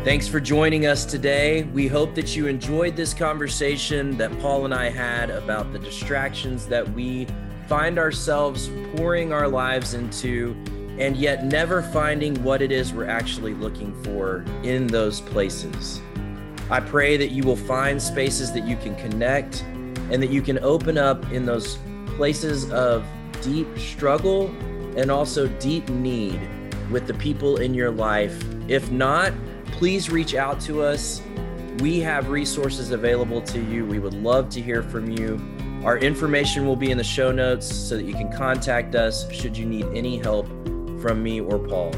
Thanks 0.08 0.26
for 0.26 0.40
joining 0.40 0.86
us 0.86 1.04
today. 1.04 1.64
We 1.64 1.90
hope 1.90 2.16
that 2.16 2.34
you 2.34 2.48
enjoyed 2.48 2.96
this 2.96 3.14
conversation 3.14 4.16
that 4.16 4.32
Paul 4.40 4.64
and 4.64 4.74
I 4.74 4.90
had 4.90 5.30
about 5.30 5.74
the 5.74 5.80
distractions 5.80 6.66
that 6.68 6.90
we 6.94 7.28
find 7.68 8.00
ourselves 8.00 8.70
pouring 8.96 9.34
our 9.34 9.50
lives 9.50 9.96
into 9.96 10.56
and 10.98 11.18
yet 11.18 11.44
never 11.44 11.82
finding 11.82 12.42
what 12.42 12.62
it 12.62 12.72
is 12.72 12.94
we're 12.94 13.06
actually 13.06 13.54
looking 13.54 13.94
for 14.02 14.46
in 14.64 14.88
those 14.88 15.20
places. 15.20 16.02
I 16.70 16.80
pray 16.80 17.18
that 17.18 17.32
you 17.32 17.44
will 17.44 17.58
find 17.58 18.02
spaces 18.02 18.54
that 18.54 18.66
you 18.66 18.78
can 18.78 18.96
connect 18.96 19.64
and 20.10 20.24
that 20.24 20.30
you 20.30 20.42
can 20.42 20.58
open 20.60 20.98
up 20.98 21.30
in 21.34 21.46
those 21.46 21.80
places 22.16 22.72
of 22.72 23.06
deep 23.42 23.68
struggle 23.78 24.48
and 24.96 25.12
also 25.12 25.50
deep 25.60 25.90
need 25.90 26.40
with 26.92 27.08
the 27.08 27.14
people 27.16 27.58
in 27.58 27.74
your 27.74 27.92
life. 27.92 28.42
If 28.70 28.90
not, 28.90 29.34
please 29.74 30.10
reach 30.10 30.36
out 30.36 30.60
to 30.62 30.82
us. 30.82 31.22
We 31.80 32.00
have 32.00 32.30
resources 32.30 32.92
available 32.92 33.42
to 33.42 33.62
you. 33.62 33.86
We 33.86 34.00
would 34.00 34.14
love 34.14 34.50
to 34.50 34.62
hear 34.62 34.82
from 34.82 35.10
you. 35.10 35.40
Our 35.84 35.98
information 35.98 36.66
will 36.66 36.76
be 36.76 36.92
in 36.92 36.98
the 36.98 37.04
show 37.04 37.32
notes 37.32 37.74
so 37.74 37.96
that 37.96 38.04
you 38.04 38.14
can 38.14 38.32
contact 38.32 38.96
us 38.96 39.32
should 39.32 39.56
you 39.56 39.66
need 39.66 39.86
any 39.94 40.18
help 40.18 40.48
from 41.00 41.22
me 41.22 41.40
or 41.40 41.60
Paul. 41.60 41.94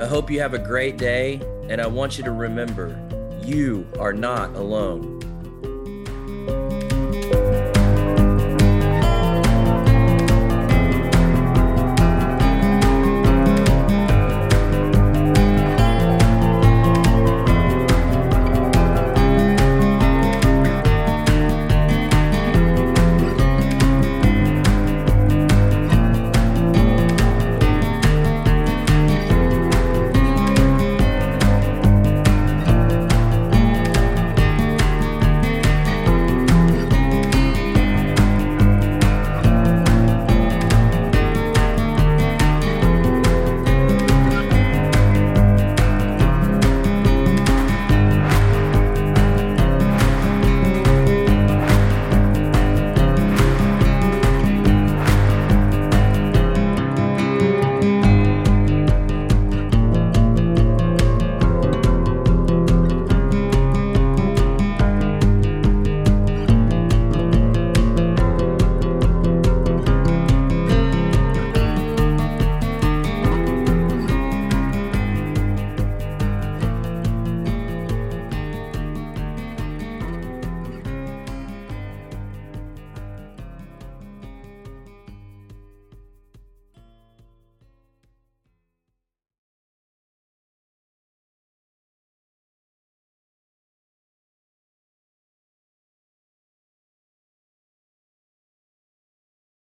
I 0.00 0.06
hope 0.06 0.30
you 0.30 0.40
have 0.40 0.54
a 0.54 0.58
great 0.58 0.96
day, 0.96 1.40
and 1.68 1.80
I 1.80 1.86
want 1.86 2.18
you 2.18 2.24
to 2.24 2.32
remember 2.32 3.00
you 3.44 3.86
are 3.98 4.12
not 4.12 4.54
alone. 4.56 5.20